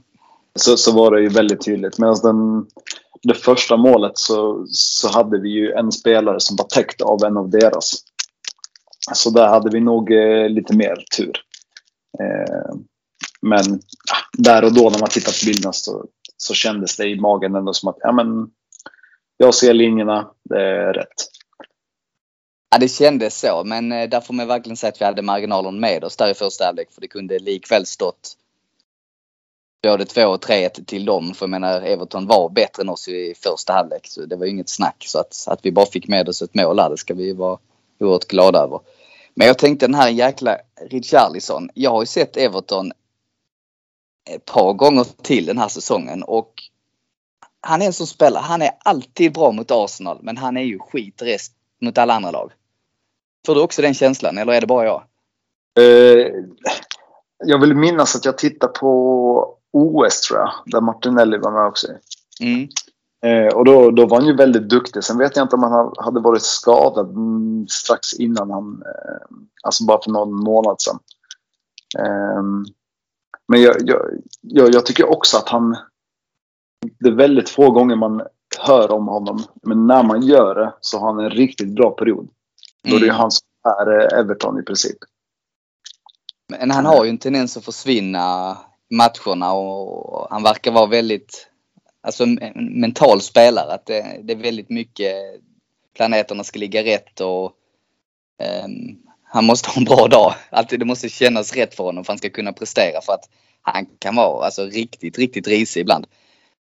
Så, 0.59 0.77
så 0.77 0.93
var 0.93 1.11
det 1.11 1.21
ju 1.21 1.29
väldigt 1.29 1.65
tydligt. 1.65 1.99
Medan 1.99 2.17
den, 2.23 2.67
det 3.23 3.35
första 3.35 3.77
målet 3.77 4.19
så, 4.19 4.67
så 4.71 5.09
hade 5.09 5.41
vi 5.41 5.49
ju 5.49 5.73
en 5.73 5.93
spelare 5.93 6.41
som 6.41 6.57
var 6.57 6.65
täckt 6.65 7.03
av 7.03 7.25
en 7.25 7.37
av 7.37 7.51
deras. 7.51 7.95
Så 9.13 9.31
där 9.31 9.49
hade 9.49 9.71
vi 9.71 9.81
nog 9.81 10.13
eh, 10.13 10.49
lite 10.49 10.77
mer 10.77 11.05
tur. 11.17 11.41
Eh, 12.21 12.75
men 13.45 13.81
ja, 14.05 14.17
där 14.33 14.65
och 14.65 14.75
då 14.75 14.91
när 14.91 14.99
man 14.99 15.09
tittar 15.09 15.33
på 15.33 15.47
bilderna 15.47 15.73
så, 15.73 16.07
så 16.37 16.55
kändes 16.55 16.97
det 16.97 17.09
i 17.09 17.21
magen 17.21 17.55
ändå 17.55 17.75
som 17.75 17.89
att 17.89 17.97
ja, 18.01 18.13
men, 18.13 18.51
jag 19.37 19.55
ser 19.55 19.75
linjerna, 19.75 20.31
det 20.43 20.61
är 20.61 20.93
rätt. 20.93 21.29
Ja, 22.71 22.79
det 22.79 22.89
kändes 22.89 23.41
så, 23.41 23.63
men 23.65 23.93
eh, 23.93 24.09
där 24.09 24.21
får 24.21 24.35
man 24.35 24.47
verkligen 24.47 24.77
säga 24.77 24.89
att 24.89 25.01
vi 25.01 25.05
hade 25.05 25.23
marginalen 25.23 25.81
med 25.81 26.05
oss 26.05 26.17
där 26.17 26.31
i 26.31 26.35
första 26.35 26.65
halvlek 26.65 26.93
för 26.93 27.01
det 27.01 27.09
kunde 27.09 27.39
likväl 27.39 27.87
stått 27.87 28.37
både 29.83 30.05
2 30.05 30.23
och 30.27 30.45
3-1 30.45 30.85
till 30.85 31.05
dem. 31.05 31.35
För 31.35 31.45
jag 31.45 31.51
menar 31.51 31.83
Everton 31.83 32.27
var 32.27 32.49
bättre 32.49 32.83
än 32.83 32.89
oss 32.89 33.09
i 33.09 33.35
första 33.43 33.73
halvlek. 33.73 34.07
Så 34.07 34.27
det 34.27 34.37
var 34.37 34.45
ju 34.45 34.51
inget 34.51 34.69
snack. 34.69 35.05
Så 35.07 35.19
att, 35.19 35.45
att 35.47 35.61
vi 35.63 35.73
bara 35.73 35.87
fick 35.87 36.09
med 36.09 36.29
oss 36.29 36.43
ett 36.43 36.55
mål 36.55 36.77
där, 36.77 36.91
det 36.91 36.97
ska 36.97 37.15
vi 37.15 37.33
vara 37.33 37.59
oerhört 38.01 38.25
glada 38.25 38.59
över. 38.59 38.81
Men 39.35 39.47
jag 39.47 39.59
tänkte 39.59 39.87
den 39.87 39.95
här 39.95 40.09
jäkla 40.09 40.59
Richarlison. 40.91 41.71
Jag 41.75 41.91
har 41.91 42.03
ju 42.03 42.07
sett 42.07 42.37
Everton 42.37 42.93
ett 44.31 44.45
par 44.45 44.73
gånger 44.73 45.07
till 45.23 45.47
den 45.47 45.59
här 45.59 45.69
säsongen 45.69 46.23
och 46.23 46.53
han 47.61 47.83
är 47.83 47.87
en 47.87 47.93
som 47.93 48.07
spelar, 48.07 48.41
han 48.41 48.63
är 48.63 48.71
alltid 48.79 49.33
bra 49.33 49.53
mot 49.53 49.71
Arsenal 49.71 50.19
men 50.23 50.37
han 50.37 50.57
är 50.57 50.63
ju 50.63 50.79
skit 50.79 51.23
rest 51.23 51.53
mot 51.81 51.99
alla 51.99 52.15
andra 52.15 52.31
lag. 52.31 52.53
Får 53.47 53.55
du 53.55 53.61
också 53.61 53.83
den 53.83 53.95
känslan 53.95 54.39
eller 54.39 54.53
är 54.53 54.61
det 54.61 54.67
bara 54.67 54.85
jag? 54.85 55.03
Eh, 55.79 56.27
jag 57.45 57.61
vill 57.61 57.75
minnas 57.75 58.17
att 58.17 58.25
jag 58.25 58.39
tittade 58.39 58.73
på 58.73 59.57
OS 59.73 60.21
tror 60.21 60.41
jag, 60.41 60.51
där 60.67 60.81
Martinelli 60.81 61.39
var 61.39 61.51
med 61.51 61.67
också. 61.67 61.87
Mm. 62.41 62.69
Eh, 63.25 63.55
och 63.55 63.65
då, 63.65 63.91
då 63.91 64.07
var 64.07 64.17
han 64.17 64.27
ju 64.27 64.37
väldigt 64.37 64.69
duktig. 64.69 65.05
Sen 65.05 65.19
vet 65.19 65.37
jag 65.37 65.45
inte 65.45 65.57
om 65.57 65.63
han 65.63 65.93
hade 65.97 66.21
varit 66.21 66.43
skadad 66.43 67.11
mm, 67.11 67.67
strax 67.69 68.15
innan 68.15 68.51
han, 68.51 68.83
eh, 68.87 69.37
alltså 69.63 69.85
bara 69.85 70.03
för 70.03 70.11
någon 70.11 70.35
månad 70.35 70.81
sedan. 70.81 70.99
Men 73.49 73.63
jag, 73.63 73.77
jag, 73.81 74.01
jag, 74.41 74.75
jag, 74.75 74.87
tycker 74.87 75.11
också 75.11 75.37
att 75.37 75.49
han, 75.49 75.77
det 77.01 77.09
är 77.09 77.13
väldigt 77.13 77.49
få 77.49 77.71
gånger 77.71 77.97
man 77.97 78.23
hör 78.59 78.93
om 78.93 79.09
honom. 79.09 79.43
Men 79.63 79.87
när 79.87 80.03
man 80.03 80.23
gör 80.23 80.55
det 80.55 80.75
så 80.81 80.99
har 80.99 81.07
han 81.07 81.25
en 81.25 81.31
riktigt 81.31 81.75
bra 81.75 81.91
period. 81.91 82.29
Då 82.83 82.91
det 82.91 82.97
är 82.97 83.03
Mm. 83.05 83.17
han 83.17 83.31
som 83.31 83.47
är 83.65 84.15
Everton 84.15 84.59
i 84.59 84.63
princip. 84.63 84.97
Men 86.49 86.71
han 86.71 86.87
har 86.87 87.05
ju 87.05 87.11
en 87.11 87.19
tendens 87.19 87.57
att 87.57 87.65
försvinna 87.65 88.57
matcherna 88.91 89.53
och 89.53 90.27
han 90.31 90.43
verkar 90.43 90.73
vara 90.73 90.87
väldigt 90.87 91.49
alltså 92.01 92.25
en 92.25 92.81
mental 92.81 93.21
spelare. 93.21 93.73
Att 93.75 93.87
det, 93.87 94.21
det 94.23 94.33
är 94.33 94.37
väldigt 94.37 94.71
mycket 94.71 95.15
planeterna 95.97 96.45
ska 96.45 96.59
ligga 96.59 96.83
rätt 96.83 97.21
och 97.21 97.53
ehm, 98.39 98.97
han 99.35 99.45
måste 99.45 99.71
ha 99.71 99.77
en 99.77 99.85
bra 99.85 100.09
dag. 100.09 100.35
Alltid, 100.51 100.79
det 100.79 100.85
måste 100.85 101.09
kännas 101.09 101.53
rätt 101.53 101.75
för 101.75 101.85
honom 101.85 102.05
för 102.05 102.13
att 102.13 102.15
han 102.15 102.19
ska 102.19 102.31
kunna 102.31 102.53
prestera 102.53 103.01
för 103.01 103.13
att 103.13 103.29
han 103.63 103.87
kan 103.99 104.17
vara 104.17 104.45
alltså, 104.45 104.65
riktigt, 104.65 105.19
riktigt 105.19 105.47
risig 105.49 105.81
ibland. 105.81 106.07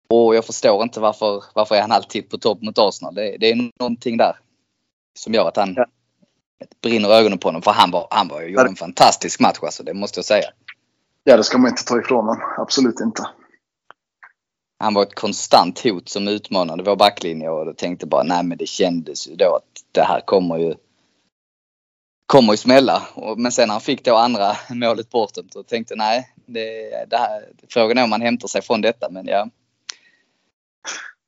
Och 0.09 0.35
jag 0.35 0.45
förstår 0.45 0.83
inte 0.83 0.99
varför, 0.99 1.43
varför 1.55 1.75
är 1.75 1.81
han 1.81 1.91
alltid 1.91 2.29
på 2.29 2.37
topp 2.37 2.61
mot 2.61 2.77
Arsenal. 2.77 3.15
Det, 3.15 3.37
det 3.37 3.51
är 3.51 3.69
någonting 3.79 4.17
där 4.17 4.35
som 5.19 5.33
gör 5.33 5.47
att 5.47 5.57
han 5.57 5.73
Ja. 5.77 5.85
brinner 6.81 7.09
ögonen 7.09 7.37
på 7.37 7.47
honom. 7.47 7.61
För 7.61 7.71
han 7.71 7.91
var, 7.91 8.07
han 8.11 8.27
var 8.27 8.41
ju 8.41 8.47
gjorde 8.47 8.69
en 8.69 8.75
fantastisk 8.75 9.39
match 9.39 9.57
alltså, 9.61 9.83
det 9.83 9.93
måste 9.93 10.17
jag 10.17 10.25
säga. 10.25 10.49
Ja, 11.23 11.37
det 11.37 11.43
ska 11.43 11.57
man 11.57 11.69
inte 11.69 11.83
ta 11.83 11.99
ifrån 11.99 12.25
honom. 12.25 12.41
Absolut 12.57 12.99
inte. 12.99 13.29
Han 14.79 14.93
var 14.93 15.03
ett 15.03 15.15
konstant 15.15 15.83
hot 15.83 16.09
som 16.09 16.27
utmanade 16.27 16.83
vår 16.83 16.95
backlinje 16.95 17.49
och 17.49 17.67
jag 17.67 17.77
tänkte 17.77 18.05
bara 18.05 18.23
nej 18.23 18.43
men 18.43 18.57
det 18.57 18.67
kändes 18.67 19.27
ju 19.27 19.35
då 19.35 19.55
att 19.55 19.83
det 19.91 20.03
här 20.03 20.21
kommer 20.25 20.57
ju 20.57 20.75
kommer 22.25 22.53
ju 22.53 22.57
smälla. 22.57 23.07
Och- 23.13 23.39
Men 23.39 23.51
sen 23.51 23.67
när 23.67 23.73
han 23.73 23.81
fick 23.81 24.05
då 24.05 24.15
andra 24.15 24.57
målet 24.69 25.09
bortdömt 25.09 25.53
så 25.53 25.63
tänkte 25.63 25.95
nej, 25.95 26.33
det, 26.45 26.89
det 27.09 27.17
här, 27.17 27.49
frågan 27.69 27.97
är 27.97 28.03
om 28.03 28.11
han 28.11 28.21
hämtar 28.21 28.47
sig 28.47 28.61
från 28.61 28.81
detta 28.81 29.09
men 29.09 29.27
ja. 29.27 29.49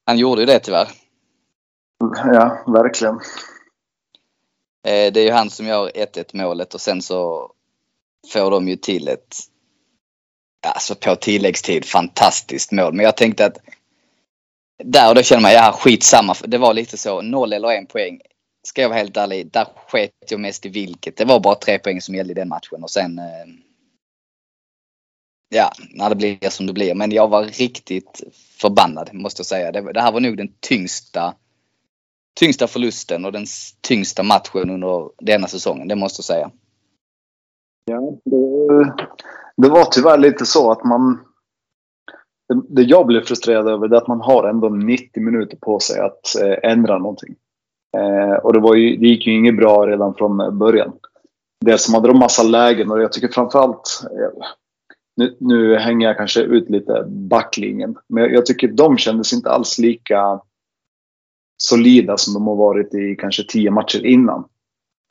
Han 0.06 0.18
gjorde 0.18 0.42
ju 0.42 0.46
det 0.46 0.60
tyvärr. 0.60 0.88
Ja, 2.34 2.64
verkligen. 2.68 3.16
Eh, 4.88 5.12
Det 5.14 5.20
är 5.20 5.26
ju 5.26 5.32
han 5.32 5.50
som 5.50 5.66
gör 5.68 5.90
1-1 5.90 6.26
målet 6.34 6.74
och 6.74 6.82
sen 6.82 7.02
så 7.02 7.52
får 8.34 8.52
de 8.52 8.68
ju 8.68 8.76
till 8.76 9.08
ett, 9.08 9.36
alltså 10.68 10.96
på 10.96 11.16
tilläggstid, 11.16 11.86
fantastiskt 11.86 12.72
mål. 12.72 12.94
Men 12.94 13.06
jag 13.06 13.18
tänkte 13.18 13.46
att 13.46 13.58
där 14.84 15.10
och 15.10 15.16
då 15.16 15.22
kände 15.24 15.42
man, 15.42 15.52
ja 15.52 15.72
skitsamma. 15.80 16.36
Det 16.46 16.58
var 16.58 16.74
lite 16.74 16.98
så, 16.98 17.22
noll 17.22 17.54
eller 17.54 17.70
en 17.72 17.86
poäng. 17.88 18.20
Ska 18.68 18.82
jag 18.82 18.90
vara 18.90 19.00
helt 19.00 19.18
ärlig, 19.18 19.52
där 19.52 19.68
sket 19.88 20.12
jag 20.30 20.40
mest 20.40 20.66
i 20.66 20.70
vilket. 20.70 21.18
Det 21.18 21.26
var 21.26 21.40
bara 21.40 21.56
tre 21.56 21.80
poäng 21.80 22.02
som 22.02 22.16
gällde 22.16 22.32
i 22.32 22.36
den 22.36 22.50
matchen 22.50 22.84
och 22.84 22.90
sen 22.90 23.20
eh, 23.20 23.26
Ja, 25.50 25.72
när 25.94 26.10
det 26.10 26.16
blir 26.16 26.50
som 26.50 26.68
det 26.68 26.74
blir. 26.74 26.96
Men 26.96 27.12
jag 27.12 27.28
var 27.28 27.44
riktigt 27.44 28.24
förbannad 28.62 29.10
måste 29.14 29.40
jag 29.40 29.46
säga. 29.46 29.72
Det, 29.72 29.94
det 29.94 30.02
här 30.02 30.12
var 30.12 30.20
nog 30.20 30.38
den 30.38 30.54
tyngsta 30.60 31.34
tyngsta 32.40 32.68
förlusten 32.68 33.26
och 33.26 33.32
den 33.32 33.46
tyngsta 33.82 34.24
matchen 34.24 34.70
under 34.70 35.10
denna 35.26 35.48
säsongen. 35.48 35.88
Det 35.88 35.96
måste 35.96 36.20
jag 36.20 36.26
säga. 36.26 36.52
Ja, 37.86 38.02
det, 38.26 38.94
det 39.58 39.70
var 39.70 39.86
tyvärr 39.86 40.18
lite 40.18 40.46
så 40.46 40.72
att 40.72 40.84
man... 40.84 41.20
Det, 42.48 42.62
det 42.70 42.82
jag 42.82 43.06
blev 43.08 43.22
frustrerad 43.22 43.68
över 43.68 43.88
det 43.88 43.96
är 43.96 44.02
att 44.02 44.08
man 44.08 44.22
har 44.22 44.50
ändå 44.50 44.70
90 44.70 45.24
minuter 45.24 45.58
på 45.58 45.80
sig 45.80 46.00
att 46.00 46.36
eh, 46.42 46.72
ändra 46.72 46.98
någonting. 46.98 47.36
Eh, 47.98 48.34
och 48.34 48.54
det, 48.54 48.60
var 48.60 48.76
ju, 48.76 48.98
det 48.98 49.08
gick 49.08 49.28
ju 49.28 49.34
inget 49.34 49.58
bra 49.58 49.88
redan 49.88 50.14
från 50.14 50.58
början. 50.58 50.94
Dels 51.66 51.84
som 51.84 51.94
hade 51.94 52.08
de 52.08 52.20
massa 52.20 52.44
lägen 52.44 52.92
och 52.92 53.02
jag 53.02 53.12
tycker 53.12 53.28
framförallt... 53.28 54.02
Eh, 54.04 54.48
nu, 55.18 55.38
nu 55.40 55.76
hänger 55.78 56.08
jag 56.08 56.18
kanske 56.18 56.42
ut 56.42 56.70
lite 56.70 57.04
backlinjen. 57.08 57.96
Men 58.08 58.24
jag, 58.24 58.34
jag 58.34 58.46
tycker 58.46 58.68
de 58.68 58.98
kändes 58.98 59.34
inte 59.34 59.50
alls 59.50 59.78
lika 59.78 60.40
solida 61.58 62.18
som 62.18 62.34
de 62.34 62.48
har 62.48 62.56
varit 62.56 62.94
i 62.94 63.16
kanske 63.16 63.44
tio 63.44 63.72
matcher 63.72 64.06
innan. 64.06 64.40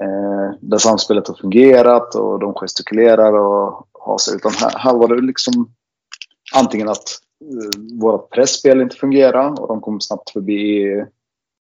Eh, 0.03 0.59
där 0.61 0.79
samspelet 0.79 1.29
har 1.29 1.35
fungerat 1.35 2.14
och 2.14 2.38
de 2.38 2.55
gestikulerar 2.55 3.33
och 3.33 3.88
har 3.92 4.18
sig. 4.18 4.37
Utan 4.37 4.53
här, 4.53 4.79
här 4.79 4.94
var 4.94 5.09
det 5.09 5.22
liksom 5.22 5.75
antingen 6.55 6.88
att 6.88 7.09
eh, 7.44 8.01
vårt 8.01 8.31
pressspel 8.31 8.81
inte 8.81 8.96
fungerar 8.96 9.61
och 9.61 9.68
de 9.68 9.81
kom 9.81 10.01
snabbt 10.01 10.31
förbi. 10.31 11.05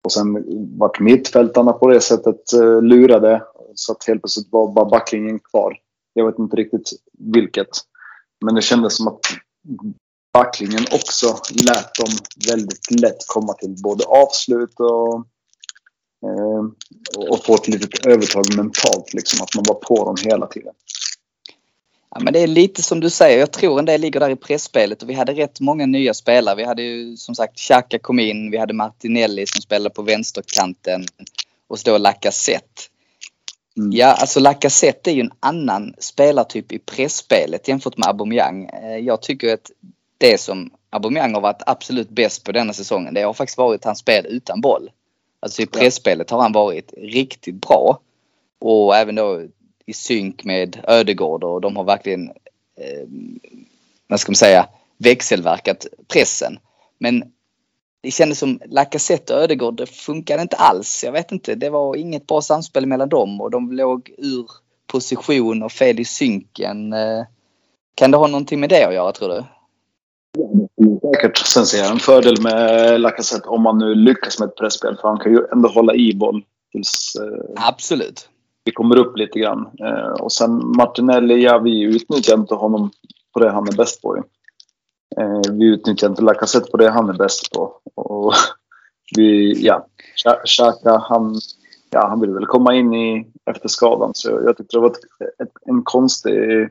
Och 0.04 0.12
sen 0.12 0.44
vart 0.78 1.00
mittfältarna 1.00 1.72
på 1.72 1.88
det 1.88 2.00
sättet 2.00 2.52
eh, 2.52 2.82
lurade. 2.82 3.42
Så 3.74 3.92
att 3.92 4.04
helt 4.04 4.22
plötsligt 4.22 4.52
var 4.52 4.72
bara 4.72 4.84
backlinjen 4.84 5.38
kvar. 5.38 5.78
Jag 6.12 6.26
vet 6.26 6.38
inte 6.38 6.56
riktigt 6.56 6.90
vilket. 7.18 7.68
Men 8.44 8.54
det 8.54 8.62
kändes 8.62 8.96
som 8.96 9.08
att 9.08 9.20
backlinjen 10.32 10.84
också 10.92 11.26
lät 11.66 11.94
dem 11.94 12.12
väldigt 12.48 13.00
lätt 13.00 13.26
komma 13.26 13.52
till 13.52 13.76
både 13.82 14.04
avslut 14.04 14.80
och 14.80 15.14
eh, 16.26 16.64
och 17.30 17.44
få 17.44 17.54
ett 17.54 17.68
litet 17.68 18.06
övertag 18.06 18.56
mentalt. 18.56 19.14
Liksom, 19.14 19.42
att 19.42 19.54
man 19.56 19.64
var 19.68 19.74
på 19.74 20.04
dem 20.04 20.16
hela 20.22 20.46
tiden. 20.46 20.74
Ja, 22.14 22.20
men 22.20 22.32
det 22.32 22.38
är 22.38 22.46
lite 22.46 22.82
som 22.82 23.00
du 23.00 23.10
säger. 23.10 23.38
Jag 23.38 23.52
tror 23.52 23.78
en 23.78 23.84
del 23.84 24.00
ligger 24.00 24.20
där 24.20 24.30
i 24.30 24.36
pressspelet 24.36 25.02
och 25.02 25.10
vi 25.10 25.14
hade 25.14 25.32
rätt 25.32 25.60
många 25.60 25.86
nya 25.86 26.14
spelare. 26.14 26.56
Vi 26.56 26.64
hade 26.64 26.82
ju 26.82 27.16
som 27.16 27.34
sagt 27.34 27.58
Xhaka 27.58 27.98
kom 27.98 28.18
in. 28.18 28.50
Vi 28.50 28.58
hade 28.58 28.74
Martinelli 28.74 29.46
som 29.46 29.60
spelade 29.62 29.94
på 29.94 30.02
vänsterkanten 30.02 31.04
och 31.68 31.78
så 31.78 31.90
då 31.90 31.98
Lacazette. 31.98 32.82
Mm. 33.76 33.92
Ja, 33.92 34.06
alltså 34.06 34.40
Lacazette 34.40 35.10
är 35.10 35.14
ju 35.14 35.20
en 35.20 35.32
annan 35.40 35.94
spelartyp 35.98 36.72
i 36.72 36.78
pressspelet 36.78 37.68
jämfört 37.68 37.96
med 37.96 38.08
Aubameyang. 38.08 38.64
Eh, 38.64 38.96
Jag 38.98 39.22
tycker 39.22 39.54
att 39.54 39.70
det 40.18 40.40
som 40.40 40.70
Aubameyang 40.90 41.34
har 41.34 41.40
varit 41.40 41.62
absolut 41.66 42.10
bäst 42.10 42.44
på 42.44 42.52
denna 42.52 42.72
säsongen, 42.72 43.14
det 43.14 43.22
har 43.22 43.32
faktiskt 43.34 43.58
varit 43.58 43.84
hans 43.84 43.98
spel 43.98 44.26
utan 44.26 44.60
boll. 44.60 44.90
Alltså 45.40 45.62
i 45.62 45.66
pressspelet 45.66 46.30
har 46.30 46.42
han 46.42 46.52
varit 46.52 46.94
riktigt 46.96 47.54
bra. 47.54 47.98
Och 48.60 48.96
även 48.96 49.14
då 49.14 49.42
i 49.86 49.92
synk 49.92 50.44
med 50.44 50.80
Ödegård 50.88 51.44
och 51.44 51.60
de 51.60 51.76
har 51.76 51.84
verkligen, 51.84 52.28
eh, 52.76 53.08
vad 54.06 54.20
ska 54.20 54.30
man 54.30 54.36
säga, 54.36 54.68
växelverkat 54.98 55.86
pressen. 56.08 56.58
Men 56.98 57.24
det 58.00 58.10
kändes 58.10 58.38
som 58.38 58.60
Lacazette 58.66 59.34
och 59.34 59.40
Ödegård, 59.40 59.76
det 59.76 59.86
funkade 59.86 60.42
inte 60.42 60.56
alls. 60.56 61.04
Jag 61.04 61.12
vet 61.12 61.32
inte, 61.32 61.54
det 61.54 61.70
var 61.70 61.96
inget 61.96 62.26
bra 62.26 62.40
samspel 62.40 62.86
mellan 62.86 63.08
dem 63.08 63.40
och 63.40 63.50
de 63.50 63.72
låg 63.72 64.10
ur 64.18 64.46
position 64.86 65.62
och 65.62 65.72
fel 65.72 66.00
i 66.00 66.04
synken. 66.04 66.92
Eh, 66.92 67.24
Kan 67.94 68.10
det 68.10 68.16
ha 68.16 68.26
någonting 68.26 68.60
med 68.60 68.68
det 68.68 68.84
att 68.84 68.94
göra 68.94 69.12
tror 69.12 69.28
du? 69.28 69.44
Säkert. 71.14 71.38
Sen 71.38 71.66
ser 71.66 71.78
jag 71.78 71.90
en 71.90 71.98
fördel 71.98 72.42
med 72.42 73.00
Lacazette 73.00 73.48
om 73.48 73.62
man 73.62 73.78
nu 73.78 73.94
lyckas 73.94 74.38
med 74.38 74.48
ett 74.48 74.56
pressspel. 74.56 74.96
För 75.00 75.08
han 75.08 75.18
kan 75.18 75.32
ju 75.32 75.40
ändå 75.52 75.68
hålla 75.68 75.94
i 75.94 76.14
boll 76.14 76.44
tills 76.72 77.16
eh, 77.20 77.66
Absolut 77.66 78.28
vi 78.64 78.72
kommer 78.72 78.96
upp 78.96 79.16
lite 79.16 79.38
grann. 79.38 79.70
Eh, 79.80 80.12
och 80.20 80.32
sen 80.32 80.76
Martinelli, 80.76 81.44
ja 81.44 81.58
vi 81.58 81.82
utnyttjar 81.82 82.34
inte 82.34 82.54
honom 82.54 82.90
på 83.32 83.40
det 83.40 83.50
han 83.50 83.68
är 83.68 83.76
bäst 83.76 84.02
på. 84.02 84.16
Eh, 85.16 85.52
vi 85.52 85.66
utnyttjar 85.66 86.08
inte 86.08 86.22
Lacazette 86.22 86.70
på 86.70 86.76
det 86.76 86.90
han 86.90 87.08
är 87.08 87.12
bäst 87.12 87.52
på. 87.52 87.80
Och 87.94 88.34
vi, 89.16 89.52
ja, 89.66 89.86
Xhaka 90.46 90.98
han, 90.98 91.40
ja, 91.90 92.08
han 92.08 92.20
vill 92.20 92.30
väl 92.30 92.46
komma 92.46 92.74
in 92.74 92.94
i 92.94 93.26
efter 93.50 93.68
skadan. 93.68 94.10
Så 94.14 94.30
jag, 94.30 94.44
jag 94.44 94.56
tyckte 94.56 94.76
det 94.76 94.80
var 94.80 94.90
ett, 94.90 95.40
ett, 95.42 95.52
en 95.66 95.82
konstig, 95.82 96.68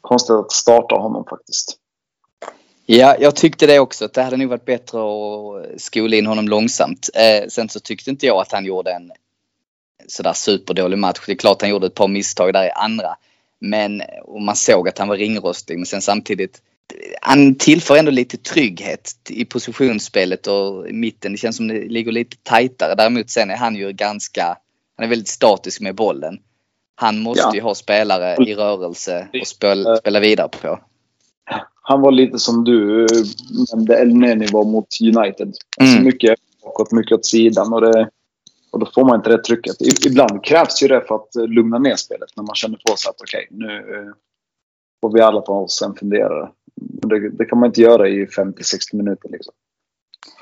konstigt 0.00 0.36
att 0.36 0.52
starta 0.52 0.94
honom 0.94 1.24
faktiskt. 1.24 1.78
Ja, 2.86 3.16
jag 3.20 3.36
tyckte 3.36 3.66
det 3.66 3.78
också. 3.78 4.08
Det 4.14 4.22
hade 4.22 4.36
nog 4.36 4.48
varit 4.48 4.64
bättre 4.64 4.98
att 4.98 5.80
skola 5.80 6.16
in 6.16 6.26
honom 6.26 6.48
långsamt. 6.48 7.08
Eh, 7.14 7.48
sen 7.48 7.68
så 7.68 7.80
tyckte 7.80 8.10
inte 8.10 8.26
jag 8.26 8.40
att 8.40 8.52
han 8.52 8.64
gjorde 8.64 8.92
en 8.92 9.12
sådär 10.08 10.32
superdålig 10.32 10.98
match. 10.98 11.20
Det 11.26 11.32
är 11.32 11.36
klart 11.36 11.60
han 11.62 11.70
gjorde 11.70 11.86
ett 11.86 11.94
par 11.94 12.08
misstag 12.08 12.52
där 12.52 12.64
i 12.66 12.70
andra. 12.70 13.16
Men 13.60 14.02
och 14.24 14.42
man 14.42 14.56
såg 14.56 14.88
att 14.88 14.98
han 14.98 15.08
var 15.08 15.16
ringrostig. 15.16 15.78
Men 15.78 15.86
sen 15.86 16.02
samtidigt, 16.02 16.62
han 17.20 17.54
tillför 17.54 17.96
ändå 17.96 18.10
lite 18.10 18.36
trygghet 18.36 19.12
i 19.28 19.44
positionsspelet 19.44 20.46
och 20.46 20.88
i 20.88 20.92
mitten. 20.92 21.32
Det 21.32 21.38
känns 21.38 21.56
som 21.56 21.68
det 21.68 21.88
ligger 21.88 22.12
lite 22.12 22.36
tajtare. 22.42 22.94
Däremot 22.94 23.30
sen 23.30 23.50
är 23.50 23.56
han 23.56 23.76
ju 23.76 23.92
ganska, 23.92 24.56
han 24.96 25.04
är 25.04 25.08
väldigt 25.08 25.28
statisk 25.28 25.80
med 25.80 25.94
bollen. 25.94 26.38
Han 26.94 27.18
måste 27.18 27.42
Ja. 27.42 27.54
ju 27.54 27.60
ha 27.60 27.74
spelare 27.74 28.36
i 28.46 28.54
rörelse 28.54 29.28
och 29.40 29.46
spela, 29.46 29.96
spela 29.96 30.20
vidare 30.20 30.48
på. 30.62 30.78
Han 31.84 32.00
var 32.00 32.12
lite 32.12 32.38
som 32.38 32.64
du 32.64 33.06
nämnde, 33.72 33.98
El 34.00 34.14
Neni 34.14 34.46
var 34.46 34.64
mot 34.64 34.86
United. 35.02 35.52
Alltså 35.76 35.94
Mm. 35.96 36.04
mycket 36.04 36.38
bakåt, 36.62 36.92
mycket 36.92 37.12
åt 37.12 37.26
sidan. 37.26 37.72
Och, 37.72 37.80
det, 37.80 38.08
och 38.72 38.78
då 38.78 38.86
får 38.86 39.04
man 39.04 39.16
inte 39.16 39.30
det 39.30 39.42
trycket. 39.42 39.76
Ibland 40.06 40.44
krävs 40.44 40.82
ju 40.82 40.88
det 40.88 41.04
för 41.08 41.14
att 41.14 41.36
eh, 41.36 41.46
lugna 41.46 41.78
ner 41.78 41.96
spelet. 41.96 42.28
När 42.36 42.44
man 42.44 42.54
känner 42.54 42.80
på 42.86 42.96
sig 42.96 43.10
att 43.10 43.20
okej, 43.20 43.46
nu 43.50 43.76
eh, 43.76 44.14
får 45.00 45.12
vi 45.12 45.20
alla 45.20 45.40
på 45.40 45.52
oss 45.52 45.82
en 45.82 45.94
funderare. 45.94 46.50
Men 46.74 47.08
Det, 47.08 47.30
det 47.30 47.44
kan 47.44 47.58
man 47.58 47.66
inte 47.66 47.80
göra 47.80 48.08
i 48.08 48.26
50-60 48.26 48.96
minuter. 48.96 49.28
Liksom. 49.28 49.54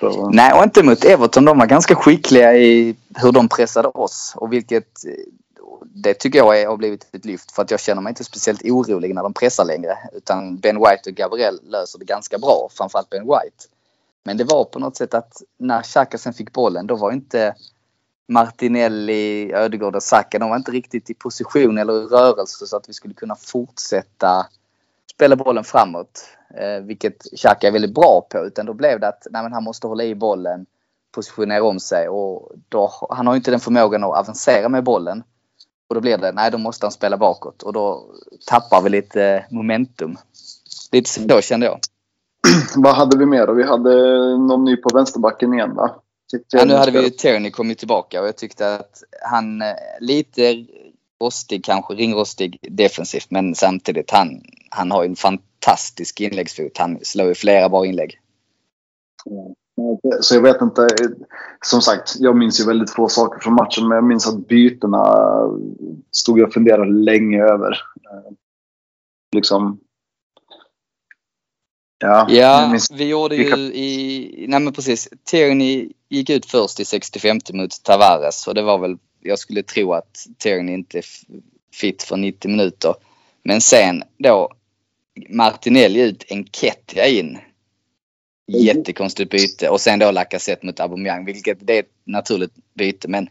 Så, 0.00 0.30
Nej, 0.30 0.52
och 0.52 0.62
inte 0.62 0.82
mot 0.82 1.04
Everton. 1.04 1.44
De 1.44 1.58
var 1.58 1.66
ganska 1.66 1.94
skickliga 1.94 2.56
i 2.56 2.96
hur 3.16 3.32
de 3.32 3.48
pressade 3.48 3.88
oss. 3.88 4.34
Och 4.36 4.52
vilket, 4.52 5.04
eh, 5.06 5.12
det 5.82 6.14
tycker 6.14 6.38
jag 6.38 6.60
är, 6.60 6.66
har 6.66 6.76
blivit 6.76 7.14
ett 7.14 7.24
lyft. 7.24 7.52
För 7.52 7.62
att 7.62 7.70
jag 7.70 7.80
känner 7.80 8.02
mig 8.02 8.10
inte 8.10 8.24
speciellt 8.24 8.62
orolig 8.64 9.14
när 9.14 9.22
de 9.22 9.34
pressar 9.34 9.64
längre. 9.64 9.98
Utan 10.12 10.56
Ben 10.56 10.76
White 10.76 11.10
och 11.10 11.16
Gabriel 11.16 11.58
löser 11.62 11.98
det 11.98 12.04
ganska 12.04 12.38
bra. 12.38 12.68
Framförallt 12.72 13.10
Ben 13.10 13.22
White. 13.22 13.64
Men 14.24 14.36
det 14.36 14.44
var 14.44 14.64
på 14.64 14.78
något 14.78 14.96
sätt 14.96 15.14
att 15.14 15.42
när 15.58 15.82
Xhaka 15.82 16.18
sen 16.18 16.32
fick 16.32 16.52
bollen 16.52 16.86
då 16.86 16.96
var 16.96 17.12
inte 17.12 17.54
Martinelli, 18.30 19.52
Ödegård 19.52 19.96
och 19.96 20.02
Saka, 20.02 20.38
de 20.38 20.50
var 20.50 20.56
inte 20.56 20.70
riktigt 20.70 21.10
i 21.10 21.14
position 21.14 21.78
eller 21.78 22.02
i 22.02 22.06
rörelse 22.06 22.66
så 22.66 22.76
att 22.76 22.88
vi 22.88 22.92
skulle 22.92 23.14
kunna 23.14 23.36
fortsätta 23.36 24.46
spela 25.14 25.36
bollen 25.36 25.64
framåt. 25.64 26.24
Eh, 26.54 26.84
vilket 26.84 27.22
Xhaka 27.36 27.68
är 27.68 27.72
väldigt 27.72 27.94
bra 27.94 28.26
på. 28.30 28.38
Utan 28.38 28.66
då 28.66 28.74
blev 28.74 29.00
det 29.00 29.08
att 29.08 29.26
nej, 29.30 29.42
men 29.42 29.52
han 29.52 29.64
måste 29.64 29.86
hålla 29.86 30.04
i 30.04 30.14
bollen, 30.14 30.66
positionera 31.14 31.64
om 31.64 31.80
sig 31.80 32.08
och 32.08 32.52
då, 32.68 33.08
han 33.10 33.26
har 33.26 33.34
ju 33.34 33.36
inte 33.38 33.50
den 33.50 33.60
förmågan 33.60 34.04
att 34.04 34.18
avancera 34.18 34.68
med 34.68 34.84
bollen. 34.84 35.22
Och 35.88 35.94
då 35.94 36.00
blir 36.00 36.18
det, 36.18 36.32
nej 36.32 36.50
då 36.50 36.58
måste 36.58 36.86
han 36.86 36.92
spela 36.92 37.16
bakåt 37.16 37.62
och 37.62 37.72
då 37.72 38.14
tappar 38.46 38.82
vi 38.82 38.90
lite 38.90 39.24
eh, 39.24 39.42
momentum. 39.50 40.16
Lite 40.92 41.10
så 41.10 41.40
kände 41.40 41.66
jag. 41.66 41.78
Vad 42.76 42.94
hade 42.94 43.18
vi 43.18 43.26
mer 43.26 43.46
då? 43.46 43.52
Vi 43.52 43.62
hade 43.62 43.92
någon 44.38 44.64
ny 44.64 44.76
på 44.76 44.88
vänsterbacken 44.94 45.54
igen 45.54 45.74
va? 45.74 46.00
Ja, 46.50 46.64
nu 46.64 46.74
hade 46.74 46.90
vi 46.90 47.02
ju 47.02 47.10
Tierney 47.10 47.50
kommit 47.50 47.78
tillbaka 47.78 48.20
och 48.20 48.28
jag 48.28 48.36
tyckte 48.36 48.74
att 48.74 49.02
han 49.22 49.62
eh, 49.62 49.68
lite 50.00 50.66
rostig 51.22 51.64
kanske, 51.64 51.94
ringrostig 51.94 52.58
defensivt 52.62 53.30
men 53.30 53.54
samtidigt 53.54 54.10
han, 54.10 54.42
han 54.70 54.90
har 54.90 55.02
ju 55.02 55.08
en 55.08 55.16
fantastisk 55.16 56.20
inläggsfot. 56.20 56.78
Han 56.78 56.98
slår 57.02 57.28
ju 57.28 57.34
flera 57.34 57.68
bra 57.68 57.86
inlägg. 57.86 58.20
Så 60.20 60.34
jag 60.34 60.42
vet 60.42 60.62
inte. 60.62 60.88
Som 61.64 61.80
sagt, 61.80 62.14
jag 62.18 62.36
minns 62.36 62.60
ju 62.60 62.64
väldigt 62.64 62.90
få 62.90 63.08
saker 63.08 63.40
från 63.40 63.54
matchen. 63.54 63.88
Men 63.88 63.96
jag 63.96 64.04
minns 64.04 64.28
att 64.28 64.48
bytena 64.48 65.16
stod 66.10 66.38
jag 66.38 66.46
och 66.46 66.54
funderade 66.54 66.92
länge 66.92 67.42
över. 67.42 67.70
Eh, 67.70 68.32
Liksom. 69.32 69.80
Ja, 72.00 72.26
Ja, 72.30 72.78
vi 72.92 73.04
gjorde 73.04 73.36
ju 73.36 73.56
i... 73.58 74.44
Nej 74.48 74.60
men 74.60 74.72
precis. 74.72 75.08
Tierney 75.24 75.88
gick 76.08 76.30
ut 76.30 76.46
först 76.46 76.80
i 76.80 76.84
65 76.84 77.38
mot 77.52 77.82
Tavares 77.82 78.46
och 78.46 78.54
det 78.54 78.62
var 78.62 78.78
väl... 78.78 78.96
Jag 79.22 79.38
skulle 79.38 79.62
tro 79.62 79.92
att 79.92 80.26
Tierney 80.38 80.74
inte 80.74 80.98
är 80.98 81.04
fit 81.74 82.02
för 82.02 82.16
90 82.16 82.50
minuter. 82.50 82.94
Men 83.42 83.60
sen 83.60 84.02
då 84.18 84.48
Martinelli 85.28 86.00
ut, 86.00 86.24
Enketia 86.30 87.06
in. 87.06 87.38
Jättekonstigt 88.46 89.30
byte 89.30 89.68
och 89.68 89.80
sen 89.80 89.98
då 89.98 90.10
Lacazette 90.10 90.66
mot 90.66 90.80
Aubameyang 90.80 91.24
vilket 91.24 91.58
det 91.60 91.76
är 91.76 91.80
ett 91.80 91.92
naturligt 92.04 92.54
byte 92.74 93.08
men 93.08 93.28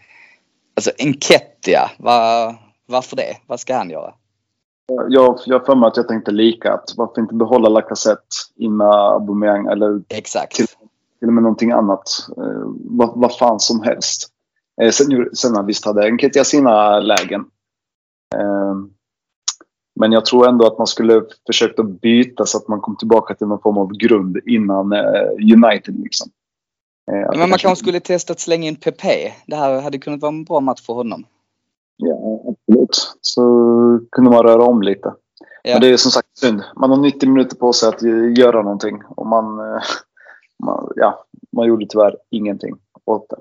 alltså 0.76 0.92
Enketia, 0.98 1.92
va, 1.98 2.56
varför 2.86 3.16
det? 3.16 3.38
Vad 3.48 3.60
ska 3.60 3.76
han 3.76 3.90
göra? 3.90 4.14
Jag 5.10 5.40
jag 5.46 5.60
har 5.60 5.66
för 5.66 5.76
mig 5.76 5.88
att 5.88 5.98
jag 5.98 6.08
tänkte 6.08 6.32
lika. 6.32 6.74
Att 6.74 6.94
varför 6.98 7.22
inte 7.22 7.34
behålla 7.36 7.70
Lacazette 7.70 8.22
innan 8.56 8.92
Aubameyang 9.14 9.68
eller 9.68 10.02
Exakt. 10.10 10.56
Till- 10.56 10.68
till 11.20 11.28
och 11.28 11.34
med 11.34 11.44
någonting 11.44 11.72
annat. 11.72 12.10
Eh, 12.38 12.62
vad, 12.76 13.12
vad 13.16 13.38
fan 13.38 13.60
som 13.60 13.82
helst. 13.82 14.28
Eh, 14.82 14.92
sen, 14.92 15.30
sen 15.34 15.66
visst 15.66 15.86
hade 15.86 16.06
Enketia 16.06 16.44
sina 16.44 17.00
lägen. 17.00 17.42
Eh, 18.36 18.76
men 20.00 20.12
jag 20.12 20.26
tror 20.26 20.48
ändå 20.50 20.68
att 20.68 20.78
man 20.78 20.88
skulle 20.88 21.22
försökt 21.48 21.80
att 21.80 22.02
byta 22.02 22.46
så 22.46 22.58
att 22.58 22.68
man 22.68 22.82
kom 22.82 22.96
tillbaka 22.98 23.36
till 23.36 23.48
någon 23.48 23.62
form 23.62 23.78
av 23.78 23.92
grund 23.92 24.38
innan 24.46 24.94
eh, 24.94 25.54
United. 25.54 26.00
Liksom. 26.00 26.30
Eh, 27.12 27.30
Men 27.40 27.50
man 27.50 27.60
kanske 27.60 27.84
skulle 27.84 28.00
testa 28.00 28.34
att 28.34 28.40
slänga 28.40 28.68
in 28.68 28.76
PP. 28.76 29.04
Det 29.48 29.56
här 29.56 29.82
hade 29.82 29.98
kunnat 29.98 30.22
vara 30.22 30.30
en 30.32 30.44
bra 30.44 30.60
match 30.60 30.86
för 30.86 30.94
honom. 30.94 31.26
Ja, 31.98 32.16
absolut. 32.70 33.18
Så 33.22 33.42
kunde 34.12 34.30
man 34.30 34.44
röra 34.44 34.64
om 34.64 34.82
lite. 34.82 35.14
Ja. 35.64 35.74
Men 35.74 35.82
det 35.82 35.88
är 35.88 35.98
som 35.98 36.12
sagt 36.12 36.38
synd. 36.38 36.64
Man 36.76 36.90
har 36.90 36.98
90 36.98 37.30
minuter 37.30 37.56
på 37.56 37.74
sig 37.74 37.90
att 37.90 38.02
göra 38.38 38.62
någonting. 38.62 39.02
Och 39.10 39.28
man, 39.28 39.60
eh, 39.60 39.82
man, 40.64 40.92
ja, 40.96 41.26
man 41.56 41.68
gjorde 41.68 41.86
tyvärr 41.90 42.16
ingenting 42.30 42.76
åt 43.06 43.30
det. 43.30 43.36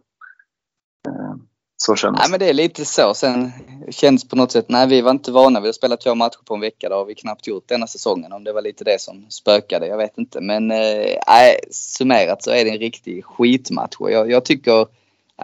Eh, 1.10 1.34
Så 1.76 1.96
kändes 1.96 2.20
Nej 2.20 2.30
men 2.30 2.40
det 2.40 2.48
är 2.48 2.54
lite 2.54 2.84
så. 2.84 3.14
Sen 3.14 3.52
känns 3.90 4.28
på 4.28 4.36
något 4.36 4.52
sätt, 4.52 4.68
nej 4.68 4.88
vi 4.88 5.00
var 5.00 5.10
inte 5.10 5.32
vana 5.32 5.60
vid 5.60 5.68
att 5.68 5.74
spela 5.74 5.96
två 5.96 6.14
matcher 6.14 6.40
på 6.44 6.54
en 6.54 6.60
vecka. 6.60 6.88
Det 6.88 6.94
har 6.94 7.04
vi 7.04 7.14
knappt 7.14 7.46
gjort 7.46 7.68
denna 7.68 7.86
säsongen. 7.86 8.32
Om 8.32 8.44
det 8.44 8.52
var 8.52 8.62
lite 8.62 8.84
det 8.84 9.00
som 9.00 9.26
spökade, 9.30 9.86
jag 9.86 9.96
vet 9.96 10.18
inte. 10.18 10.40
Men 10.40 10.70
eh, 10.70 11.18
nej, 11.26 11.60
summerat 11.70 12.42
så 12.42 12.50
är 12.50 12.64
det 12.64 12.70
en 12.70 12.78
riktig 12.78 13.24
skitmatch. 13.24 13.96
Jag, 14.00 14.30
jag 14.30 14.44
tycker 14.44 14.82
att 14.82 14.90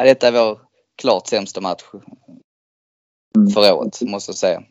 detta 0.05 0.29
är 0.29 0.33
vår 0.33 0.59
klart 0.97 1.27
sämsta 1.27 1.61
match 1.61 1.83
för 3.55 3.75
året, 3.75 4.03
måste 4.03 4.31
jag 4.31 4.37
säga. 4.37 4.63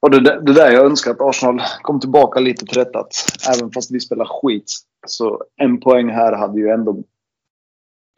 Och 0.00 0.10
det, 0.10 0.20
det 0.20 0.52
där 0.52 0.72
jag 0.72 0.84
önskar 0.84 1.10
att 1.10 1.20
Arsenal 1.20 1.62
kom 1.82 2.00
tillbaka 2.00 2.40
lite 2.40 2.66
till 2.66 2.78
rätta. 2.78 2.98
Att 2.98 3.14
även 3.56 3.70
fast 3.70 3.90
vi 3.90 4.00
spelar 4.00 4.24
skit 4.24 4.72
så 5.06 5.44
en 5.56 5.80
poäng 5.80 6.08
här 6.10 6.32
hade 6.32 6.60
ju 6.60 6.68
ändå 6.68 7.02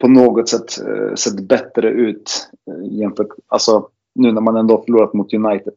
på 0.01 0.07
något 0.07 0.49
sätt 0.49 0.79
eh, 0.87 1.15
sett 1.15 1.39
bättre 1.47 1.89
ut 1.89 2.49
eh, 2.67 2.99
jämfört, 2.99 3.27
alltså 3.47 3.89
nu 4.15 4.31
när 4.31 4.41
man 4.41 4.57
ändå 4.57 4.83
förlorat 4.83 5.13
mot 5.13 5.33
United. 5.33 5.73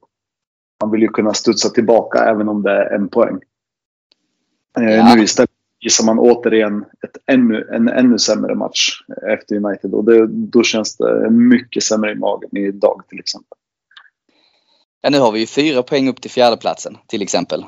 Man 0.83 0.91
vill 0.91 1.03
ju 1.03 1.09
kunna 1.09 1.35
studsa 1.35 1.69
tillbaka 1.69 2.25
även 2.25 2.49
om 2.49 2.63
det 2.63 2.71
är 2.71 2.95
en 2.95 3.09
poäng. 3.09 3.41
Eh, 4.79 4.95
Ja. 4.95 5.15
Nu 5.15 5.23
istället 5.23 5.51
visar 5.85 6.05
man 6.05 6.19
återigen 6.19 6.85
ett 7.05 7.17
ännu, 7.27 7.69
en 7.73 7.89
ännu 7.89 8.19
sämre 8.19 8.55
match 8.55 9.03
efter 9.29 9.57
United 9.57 9.95
och 9.95 10.05
det, 10.05 10.27
då 10.27 10.63
känns 10.63 10.97
det 10.97 11.31
mycket 11.31 11.83
sämre 11.83 12.13
i 12.13 12.15
magen 12.15 12.51
idag 12.57 13.03
till 13.09 13.19
exempel. 13.19 13.59
Ja, 15.03 15.11
nu 15.11 15.19
har 15.19 15.33
vi 15.33 15.41
ju 15.41 15.47
fyra 15.47 15.83
poäng 15.83 16.09
upp 16.09 16.21
till 16.21 16.31
fjärdeplatsen 16.31 16.99
till 17.07 17.23
exempel. 17.23 17.65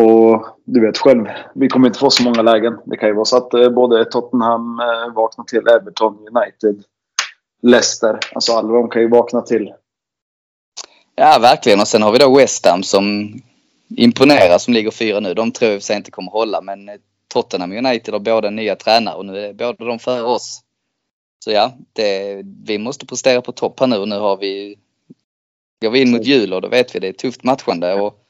Och 0.00 0.46
du 0.64 0.80
vet 0.80 0.98
själv, 0.98 1.26
vi 1.54 1.68
kommer 1.68 1.86
inte 1.86 1.98
få 1.98 2.10
så 2.10 2.22
många 2.22 2.42
lägen. 2.42 2.78
Det 2.84 2.96
kan 2.96 3.08
ju 3.08 3.14
vara 3.14 3.24
så 3.24 3.36
att 3.36 3.54
eh, 3.54 3.68
både 3.68 4.04
Tottenham 4.04 4.80
eh, 4.80 5.14
vaknar 5.14 5.44
till, 5.44 5.68
Everton, 5.68 6.18
United, 6.18 6.84
Leicester. 7.62 8.18
Alltså 8.32 8.52
alla 8.52 8.72
de 8.72 8.90
kan 8.90 9.02
ju 9.02 9.08
vakna 9.08 9.40
till. 9.40 9.72
Ja, 11.14 11.38
verkligen. 11.40 11.80
Och 11.80 11.88
sen 11.88 12.02
har 12.02 12.12
vi 12.12 12.18
då 12.18 12.36
West 12.36 12.66
Ham 12.66 12.82
som 12.82 13.34
imponerar 13.96 14.58
som 14.58 14.74
ligger 14.74 14.90
fyra 14.90 15.20
nu. 15.20 15.34
De 15.34 15.52
tror 15.52 15.70
jag 15.70 15.82
sig 15.82 15.96
inte 15.96 16.10
kommer 16.10 16.32
hålla 16.32 16.60
men 16.60 16.88
eh, 16.88 16.94
Tottenham 17.28 17.72
United 17.72 18.14
har 18.14 18.20
båda 18.20 18.50
nya 18.50 18.76
tränare 18.76 19.14
och 19.14 19.26
nu 19.26 19.38
är 19.38 19.52
båda 19.52 19.84
de 19.84 19.98
före 19.98 20.22
oss. 20.22 20.60
Så 21.38 21.50
ja, 21.50 21.72
det, 21.92 22.42
vi 22.44 22.78
måste 22.78 23.06
prestera 23.06 23.42
på 23.42 23.52
topp 23.52 23.80
här 23.80 23.86
nu 23.86 24.06
nu 24.06 24.18
har 24.18 24.36
vi 24.36 24.78
går 25.80 25.90
vi 25.90 26.02
in 26.02 26.10
mot 26.10 26.24
jul 26.24 26.52
och 26.52 26.62
då 26.62 26.68
vet 26.68 26.94
vi 26.94 26.98
det 26.98 27.08
är 27.08 27.12
tufft 27.12 27.44
matchande 27.44 28.00
och 28.00 28.24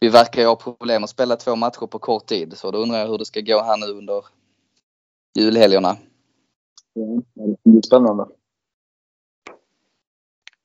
vi 0.00 0.08
verkar 0.08 0.42
ju 0.42 0.48
ha 0.48 0.56
problem 0.56 1.04
att 1.04 1.10
spela 1.10 1.36
två 1.36 1.56
matcher 1.56 1.86
på 1.86 1.98
kort 1.98 2.26
tid 2.26 2.58
så 2.58 2.70
då 2.70 2.78
undrar 2.78 2.98
jag 2.98 3.08
hur 3.08 3.18
det 3.18 3.24
ska 3.24 3.40
gå 3.40 3.62
här 3.62 3.76
nu 3.76 3.86
under 3.86 4.24
julhelgerna. 5.38 5.96
Det 7.34 7.70
blir 7.70 7.82
spännande. 7.82 8.26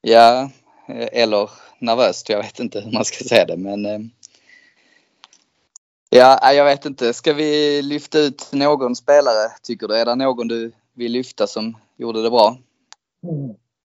Ja, 0.02 0.50
eller 0.88 1.50
nervöst. 1.80 2.30
Jag 2.30 2.38
vet 2.38 2.60
inte 2.60 2.82
hur 2.82 2.92
man 2.92 3.06
ska 3.06 3.24
säga 3.24 3.46
det 3.46 3.58
men 3.58 3.86
eh, 3.86 4.00
Ja, 6.10 6.54
jag 6.54 6.66
vet 6.66 6.86
inte. 6.86 7.14
Ska 7.14 7.34
vi 7.34 7.82
lyfta 7.82 8.20
ut 8.20 8.50
någon 8.52 8.96
spelare 8.96 9.52
tycker 9.64 9.88
du? 9.88 9.98
Är 9.98 10.06
det 10.06 10.16
någon 10.16 10.48
du 10.48 10.72
vill 10.96 11.12
lyfta 11.12 11.48
som 11.48 11.78
gjorde 11.98 12.24
det 12.24 12.30
bra? 12.30 12.58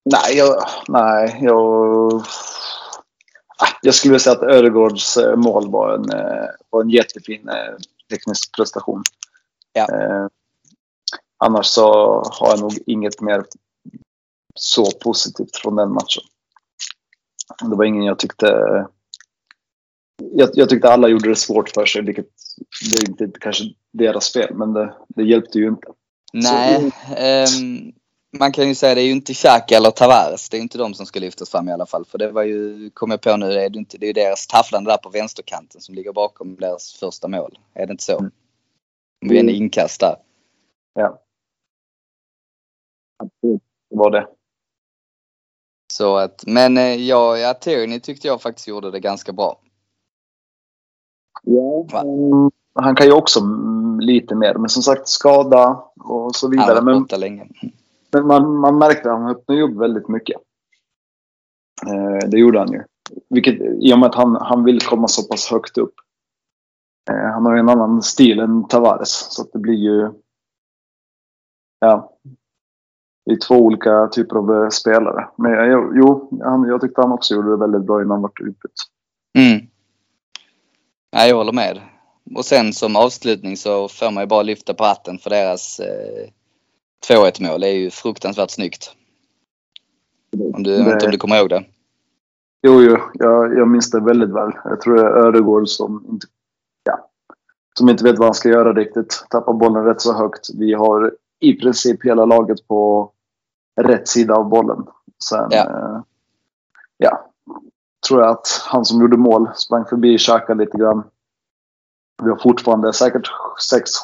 Nej, 0.05 0.37
jag, 0.37 0.65
nej, 0.89 1.39
jag... 1.43 2.13
Ah, 3.63 3.73
Jag 3.83 3.95
skulle 3.95 4.11
vilja 4.11 4.21
säga 4.21 4.37
att 4.37 4.43
Ödegårds 4.43 5.17
eh, 5.17 5.37
mål 5.37 5.71
var 5.71 5.95
en, 5.95 6.11
eh, 6.11 6.49
var 6.71 6.83
en 6.83 6.91
jättefin 6.91 7.49
eh, 7.49 7.77
teknisk 8.11 8.57
prestation. 8.57 9.03
Ja. 9.73 9.87
Eh, 9.95 10.27
annars 11.39 11.67
så 11.67 11.85
har 12.33 12.49
jag 12.51 12.61
nog 12.61 12.79
inget 12.87 13.21
mer 13.21 13.45
så 14.55 14.91
positivt 14.91 15.57
från 15.57 15.77
den 15.77 15.93
matchen. 15.93 16.23
Det 17.71 17.77
var 17.77 17.85
ingen 17.85 18.05
jag 18.05 18.19
tyckte 18.19 18.47
jag, 20.33 20.51
jag 20.53 20.69
tyckte 20.69 20.89
alla 20.93 21.09
gjorde 21.09 21.29
det 21.29 21.37
svårt 21.37 21.69
för 21.69 21.87
sig, 21.87 22.03
vilket 22.03 22.27
det 22.91 23.03
är 23.03 23.11
inte 23.11 23.41
kanske 23.41 23.65
deras 23.93 24.33
fel, 24.33 24.55
men 24.55 24.73
det, 24.73 24.95
det 25.09 25.23
hjälpte 25.23 25.59
ju 25.59 25.69
inte. 25.69 25.89
Nej, 26.33 26.93
ehm, 27.17 27.93
man 28.39 28.53
kan 28.53 28.69
ju 28.69 28.75
säga 28.75 28.95
det 28.95 29.03
är 29.03 29.05
ju 29.05 29.13
inte 29.13 29.35
Xhaka 29.35 29.77
eller 29.77 29.91
Tavares. 29.91 30.49
Det 30.49 30.57
är 30.57 30.61
inte 30.61 30.79
de 30.79 30.95
som 30.95 31.07
ska 31.07 31.21
lyftas 31.21 31.51
fram 31.51 31.69
i 31.69 31.73
alla 31.73 31.87
fall. 31.87 32.05
För 32.05 32.19
det 32.19 32.31
var 32.31 32.43
ju, 32.43 32.91
kom 32.91 33.11
jag 33.11 33.21
på 33.21 33.37
nu, 33.37 33.47
det 33.47 33.65
är, 33.65 33.71
det 33.71 33.79
inte, 33.79 33.99
det 33.99 34.07
är 34.07 34.09
ju 34.09 34.13
deras 34.13 34.47
tafflande 34.47 34.91
där 34.91 34.97
på 34.97 35.09
vänsterkanten 35.09 35.81
som 35.81 35.95
ligger 35.95 36.13
bakom 36.13 36.57
deras 36.57 36.93
första 36.93 37.29
mål. 37.29 37.59
Är 37.75 37.87
det 37.87 37.91
inte 37.91 38.05
så? 38.05 38.19
Mm. 38.19 38.33
Vi 39.21 39.37
är 39.37 39.41
en 39.41 39.49
inkast 39.49 40.01
där. 40.01 40.17
Ja. 40.95 41.21
Absolut, 43.17 43.63
det 43.91 43.97
var 43.97 44.11
det. 44.11 44.29
Så 45.93 46.17
att, 46.17 46.45
men 46.47 46.77
eh, 46.77 46.95
ja, 46.95 47.39
ja, 47.39 47.55
Tierney 47.55 48.01
tyckte 48.01 48.27
jag 48.27 48.43
faktiskt 48.43 48.69
gjorde 48.69 48.91
det 48.91 49.01
ganska 49.01 49.33
bra. 49.33 49.61
Ja, 51.43 51.87
han 52.75 52.95
kan 52.95 53.07
ju 53.07 53.13
också 53.13 53.41
lite 54.01 54.35
mer, 54.35 54.55
men 54.55 54.69
som 54.69 54.83
sagt 54.83 55.09
skada 55.09 55.85
och 55.97 56.37
så 56.37 56.49
vidare. 56.49 56.83
Men, 56.83 57.07
länge. 57.21 57.49
men 58.13 58.27
man, 58.27 58.55
man 58.55 58.79
märkte 58.79 59.13
att 59.13 59.19
han 59.19 59.31
öppnade 59.31 59.63
upp 59.63 59.77
väldigt 59.77 60.09
mycket. 60.09 60.37
Eh, 61.87 62.29
det 62.29 62.39
gjorde 62.39 62.59
han 62.59 62.73
ju. 62.73 62.83
Vilket, 63.29 63.61
I 63.61 63.95
och 63.95 63.99
med 63.99 64.09
att 64.09 64.15
han, 64.15 64.37
han 64.41 64.65
vill 64.65 64.81
komma 64.81 65.09
så 65.09 65.29
pass 65.29 65.51
högt 65.51 65.79
upp. 65.79 65.95
Eh, 67.11 67.33
han 67.33 67.45
har 67.45 67.55
ju 67.55 67.61
en 67.61 67.69
annan 67.69 68.03
stil 68.03 68.41
än 68.41 68.69
Tavares, 68.69 69.27
så 69.31 69.43
att 69.43 69.53
det 69.53 69.59
blir 69.59 69.75
ju... 69.75 70.11
Ja. 71.81 72.17
Det 73.27 73.33
är 73.33 73.39
två 73.39 73.55
olika 73.55 74.07
typer 74.07 74.37
av 74.37 74.63
eh, 74.65 74.69
spelare. 74.69 75.29
Men 75.37 75.53
jag, 75.53 75.93
jo, 75.97 76.41
han, 76.45 76.69
jag 76.69 76.81
tyckte 76.81 77.01
han 77.01 77.13
också 77.13 77.35
gjorde 77.35 77.51
det 77.51 77.57
väldigt 77.57 77.83
bra 77.83 78.03
innan 78.03 78.11
han 78.11 78.23
vart 78.23 78.41
utbytt. 78.41 78.73
Mm. 79.39 79.67
Nej, 81.13 81.29
jag 81.29 81.37
håller 81.37 81.53
med. 81.53 81.81
Och 82.35 82.45
sen 82.45 82.73
som 82.73 82.97
avslutning 82.97 83.57
så 83.57 83.89
får 83.89 84.11
man 84.11 84.23
ju 84.23 84.27
bara 84.27 84.43
lyfta 84.43 84.75
på 84.75 84.85
hatten 84.85 85.19
för 85.19 85.31
deras 85.31 85.81
eh, 85.81 86.29
2-1 87.09 87.51
mål. 87.51 87.61
Det 87.61 87.69
är 87.69 87.75
ju 87.75 87.91
fruktansvärt 87.91 88.51
snyggt. 88.51 88.93
Om 90.55 90.63
du, 90.63 90.77
inte 90.77 91.07
om 91.07 91.13
du 91.13 91.19
kommer 91.19 91.37
ihåg 91.37 91.49
det? 91.49 91.65
Jo, 92.63 92.83
jo 92.83 92.99
jag, 93.15 93.59
jag 93.59 93.69
minns 93.69 93.91
det 93.91 94.01
väldigt 94.01 94.31
väl. 94.31 94.51
Jag 94.65 94.81
tror 94.81 94.97
det 94.97 95.03
är 95.03 95.27
Ödegård 95.27 95.69
som 95.69 96.07
inte, 96.11 96.27
ja, 96.85 97.09
som 97.79 97.89
inte 97.89 98.05
vet 98.05 98.19
vad 98.19 98.27
han 98.27 98.35
ska 98.35 98.49
göra 98.49 98.73
riktigt. 98.73 99.25
Tappar 99.31 99.53
bollen 99.53 99.85
rätt 99.85 100.01
så 100.01 100.13
högt. 100.13 100.49
Vi 100.55 100.73
har 100.75 101.15
i 101.41 101.55
princip 101.55 102.05
hela 102.07 102.25
laget 102.25 102.69
på 102.69 103.11
rätt 103.81 104.09
sida 104.09 104.35
av 104.35 104.49
bollen. 104.49 104.87
Sen, 105.25 105.49
Ja. 105.51 105.59
eh, 105.71 106.01
ja, 106.97 107.31
tror 108.09 108.21
jag 108.21 108.31
att 108.31 108.63
han 108.67 108.85
som 108.85 109.01
gjorde 109.01 109.17
mål 109.17 109.49
sprang 109.55 109.85
förbi 109.85 110.19
Xhaka 110.19 110.55
lite 110.55 110.79
grann. 110.79 111.03
Vi 112.23 112.31
har 112.31 112.43
fortfarande 112.43 112.93
säkert 112.93 113.31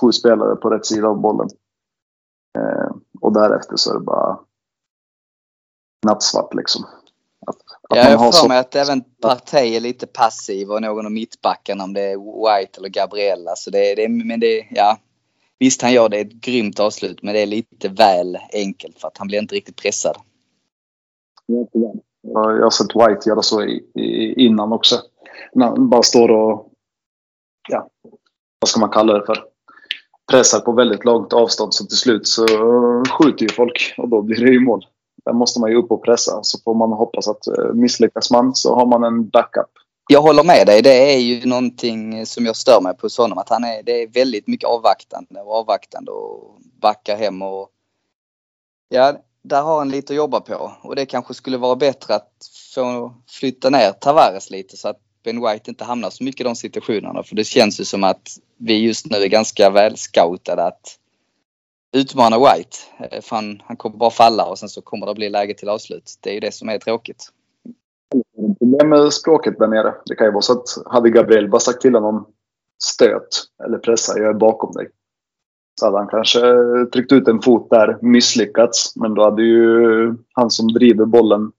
6-7 0.03 0.13
spelare 0.13 0.57
på 0.57 0.71
rätt 0.71 0.87
sida 0.87 1.09
av 1.09 1.21
bollen. 1.21 1.49
Eh, 2.59 2.97
och 3.21 3.33
därefter 3.33 3.77
så 3.77 3.91
är 3.91 3.95
det 3.95 4.05
bara 4.05 4.39
nattsvart 6.07 6.55
liksom. 6.55 6.85
Att, 7.47 7.57
att 7.89 7.97
jag 7.97 8.19
har 8.19 8.33
för 8.33 8.49
mig 8.49 8.59
att 8.59 8.75
även 8.75 9.05
Partey 9.23 9.77
är 9.77 9.81
lite 9.81 10.07
passiv 10.07 10.71
och 10.71 10.83
någon 10.83 11.07
av 11.07 11.13
mittbackarna 11.13 11.85
om 11.85 11.93
det 11.93 12.01
är 12.01 12.17
White 12.17 12.79
eller 12.79 12.89
Gabriella. 12.89 13.57
Så 13.57 13.71
det, 13.71 13.95
det, 13.95 14.09
men 14.09 14.41
det, 14.41 14.67
ja. 14.71 14.99
Visst 15.59 15.83
han 15.83 15.93
gör 15.93 16.09
det 16.09 16.21
ett 16.21 16.33
grymt 16.33 16.81
avslut 16.81 17.23
men 17.23 17.35
det 17.35 17.41
är 17.41 17.47
lite 17.47 17.89
väl 17.89 18.39
enkelt 18.53 18.99
för 18.99 19.09
att 19.09 19.19
han 19.19 19.27
blir 19.27 19.39
inte 19.39 19.55
riktigt 19.55 19.83
pressad. 19.83 20.17
Ja, 21.47 21.67
Jag 22.23 22.63
har 22.63 22.71
sett 22.71 22.97
White 22.97 23.29
göra 23.29 23.43
så 23.43 23.63
i, 23.63 23.85
i, 23.95 24.35
innan 24.47 24.73
också. 24.73 24.97
När 25.53 25.67
han 25.67 25.89
bara 25.89 26.03
står 26.03 26.31
och, 26.31 26.73
ja, 27.69 27.89
vad 28.61 28.69
ska 28.69 28.81
man 28.81 28.91
kalla 28.91 29.13
det 29.13 29.27
för? 29.27 29.45
Pressar 30.31 30.61
på 30.61 30.73
väldigt 30.73 31.05
långt 31.05 31.33
avstånd 31.33 31.75
så 31.75 31.85
till 31.85 31.97
slut 31.97 32.27
så 32.27 32.47
skjuter 33.19 33.43
ju 33.43 33.49
folk 33.49 33.95
och 33.99 34.09
då 34.09 34.23
blir 34.23 34.45
det 34.45 34.53
ju 34.53 34.61
mål. 34.61 34.87
Där 35.25 35.33
måste 35.33 35.61
man 35.61 35.71
ju 35.71 35.77
upp 35.77 35.91
och 35.91 36.05
pressa. 36.05 36.43
Så 36.43 36.59
får 36.65 36.75
man 36.75 36.93
hoppas 36.93 37.29
att 37.29 37.47
eh, 37.47 37.73
misslyckas 37.75 38.31
man 38.31 38.55
så 38.55 38.75
har 38.75 38.87
man 38.87 39.05
en 39.05 39.29
backup. 39.29 39.71
Jag 40.09 40.23
håller 40.23 40.45
med 40.45 40.67
dig. 40.67 40.83
Det 40.83 41.15
är 41.15 41.19
ju 41.19 41.47
någonting 41.47 42.27
som 42.27 42.47
jag 42.47 42.57
stör 42.57 42.81
mig 42.81 42.97
på 42.97 43.07
hos 43.07 43.19
honom. 43.19 43.39
Att 43.39 43.49
han 43.49 43.65
är, 43.65 43.83
det 43.83 44.03
är 44.03 44.07
väldigt 44.09 44.47
mycket 44.47 44.69
avvaktande 44.69 45.41
och 45.41 45.55
avvaktande 45.55 46.11
och 46.11 46.59
backar 46.81 47.17
hem 47.17 47.43
och 47.43 47.69
ja, 48.89 49.15
där 49.43 49.63
har 49.63 49.79
han 49.79 49.89
lite 49.89 50.13
att 50.13 50.17
jobba 50.17 50.41
på. 50.41 50.73
Och 50.83 50.97
det 50.97 51.07
kanske 51.07 51.35
skulle 51.35 51.57
vara 51.57 51.77
bättre 51.77 52.15
att 52.15 52.33
få 52.75 53.15
flytta 53.29 53.71
ner 53.71 53.93
Tavares 53.93 54.51
lite 54.51 54.77
så 54.77 54.89
att 54.89 55.01
Ben 55.27 55.41
White 55.41 55.71
inte 55.71 55.85
hamnar 55.85 56.11
så 56.11 56.25
mycket 56.25 56.41
i 56.41 56.45
de 56.45 56.57
situationerna. 56.57 57.23
För 57.23 57.37
det 57.37 57.45
känns 57.45 57.81
ju 57.81 57.85
som 57.85 58.05
att 58.05 58.29
vi 58.57 58.85
just 58.85 59.11
nu 59.11 59.17
är 59.17 59.29
ganska 59.29 59.71
väl 59.71 59.97
scoutade 59.97 60.65
att 60.65 60.99
utmana 61.97 62.39
White. 62.39 62.77
Eh, 62.99 63.21
för 63.21 63.37
han, 63.37 63.63
han 63.65 63.77
kommer 63.77 63.97
bara 63.97 64.11
falla 64.11 64.47
och 64.47 64.59
sen 64.59 64.69
så 64.69 64.83
kommer 64.83 65.07
det 65.07 65.15
bli 65.15 65.29
läge 65.31 65.55
till 65.55 65.69
avslut. 65.69 66.15
Det 66.21 66.31
är 66.31 66.35
ju 66.35 66.41
det 66.41 66.55
som 66.55 66.69
är 66.69 66.79
tråkigt. 66.79 67.25
Problem 68.59 68.89
med 68.89 69.13
språket 69.13 69.59
där 69.59 69.69
nere. 69.69 69.95
Det 70.07 70.15
kan 70.15 70.27
ju 70.27 70.33
vara 70.33 70.43
så 70.43 70.53
att 70.53 70.69
hade 70.87 71.11
Gabriel 71.11 71.51
bara 71.51 71.61
sagt 71.61 71.81
till 71.81 71.95
honom 71.95 72.27
stöt 72.85 73.29
eller 73.65 73.79
pressa, 73.79 74.19
jag 74.19 74.31
är 74.31 74.35
bakom 74.35 74.73
dig. 74.73 74.89
Så 75.81 75.87
hade 75.87 75.99
han 75.99 76.09
kanske 76.09 76.41
tryckt 76.93 77.13
ut 77.13 77.29
en 77.29 77.43
fot 77.43 77.71
där, 77.71 77.99
misslyckats. 78.03 78.97
Men 78.97 79.15
då 79.15 79.23
hade 79.23 79.43
ju 79.43 80.15
han 80.33 80.51
som 80.51 80.69
driver 80.69 81.05
bollen 81.05 81.53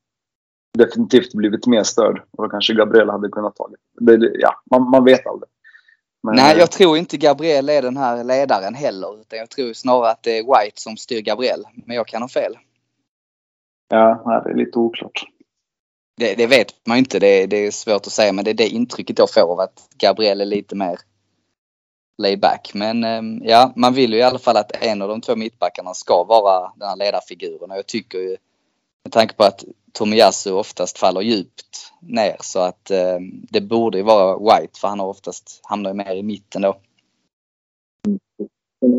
definitivt 0.73 1.33
blivit 1.33 1.67
mer 1.67 1.83
störd. 1.83 2.21
Och 2.31 2.43
då 2.43 2.49
kanske 2.49 2.73
Gabriel 2.73 3.09
hade 3.09 3.29
kunnat 3.29 3.55
ta 3.55 3.69
det. 3.95 4.17
det 4.17 4.31
ja, 4.39 4.61
man, 4.71 4.89
man 4.89 5.03
vet 5.03 5.27
aldrig. 5.27 5.49
Men, 6.23 6.35
Nej, 6.35 6.57
jag 6.57 6.71
tror 6.71 6.97
inte 6.97 7.17
Gabriel 7.17 7.69
är 7.69 7.81
den 7.81 7.97
här 7.97 8.23
ledaren 8.23 8.73
heller. 8.73 9.21
Utan 9.21 9.39
jag 9.39 9.49
tror 9.49 9.73
snarare 9.73 10.11
att 10.11 10.23
det 10.23 10.37
är 10.37 10.43
White 10.43 10.81
som 10.81 10.97
styr 10.97 11.21
Gabriel. 11.21 11.63
Men 11.85 11.95
jag 11.95 12.07
kan 12.07 12.21
ha 12.21 12.29
fel. 12.29 12.57
Ja, 13.89 14.41
det 14.45 14.49
är 14.49 14.55
lite 14.55 14.79
oklart. 14.79 15.23
Det, 16.17 16.35
det 16.35 16.47
vet 16.47 16.67
man 16.87 16.97
inte. 16.97 17.19
Det, 17.19 17.45
det 17.45 17.57
är 17.57 17.71
svårt 17.71 18.07
att 18.07 18.11
säga. 18.11 18.33
Men 18.33 18.45
det 18.45 18.51
är 18.51 18.55
det 18.55 18.67
intrycket 18.67 19.19
jag 19.19 19.33
får 19.33 19.51
av 19.51 19.59
att 19.59 19.87
Gabriel 19.97 20.41
är 20.41 20.45
lite 20.45 20.75
mer 20.75 20.99
laid 22.17 22.39
back. 22.39 22.71
Men 22.73 23.03
ehm, 23.03 23.41
ja, 23.43 23.73
man 23.75 23.93
vill 23.93 24.13
ju 24.13 24.19
i 24.19 24.23
alla 24.23 24.39
fall 24.39 24.57
att 24.57 24.83
en 24.83 25.01
av 25.01 25.09
de 25.09 25.21
två 25.21 25.35
mittbackarna 25.35 25.93
ska 25.93 26.23
vara 26.23 26.71
den 26.75 26.89
här 26.89 26.95
ledarfiguren. 26.95 27.71
Och 27.71 27.77
jag 27.77 27.87
tycker 27.87 28.17
ju 28.17 28.37
med 29.03 29.11
tanke 29.11 29.33
på 29.33 29.43
att 29.43 29.63
Tomiyasu 29.97 30.51
oftast 30.51 30.97
faller 30.97 31.21
djupt 31.21 31.93
ner 32.01 32.37
så 32.41 32.59
att 32.59 32.91
ehm, 32.91 33.45
det 33.49 33.61
borde 33.61 34.03
vara 34.03 34.37
White 34.37 34.79
för 34.79 34.87
han 34.87 34.99
har 34.99 35.07
oftast 35.07 35.59
hamnar 35.63 35.89
ju 35.89 35.93
mer 35.93 36.15
i 36.15 36.23
mitten 36.23 36.61
då. 36.61 36.77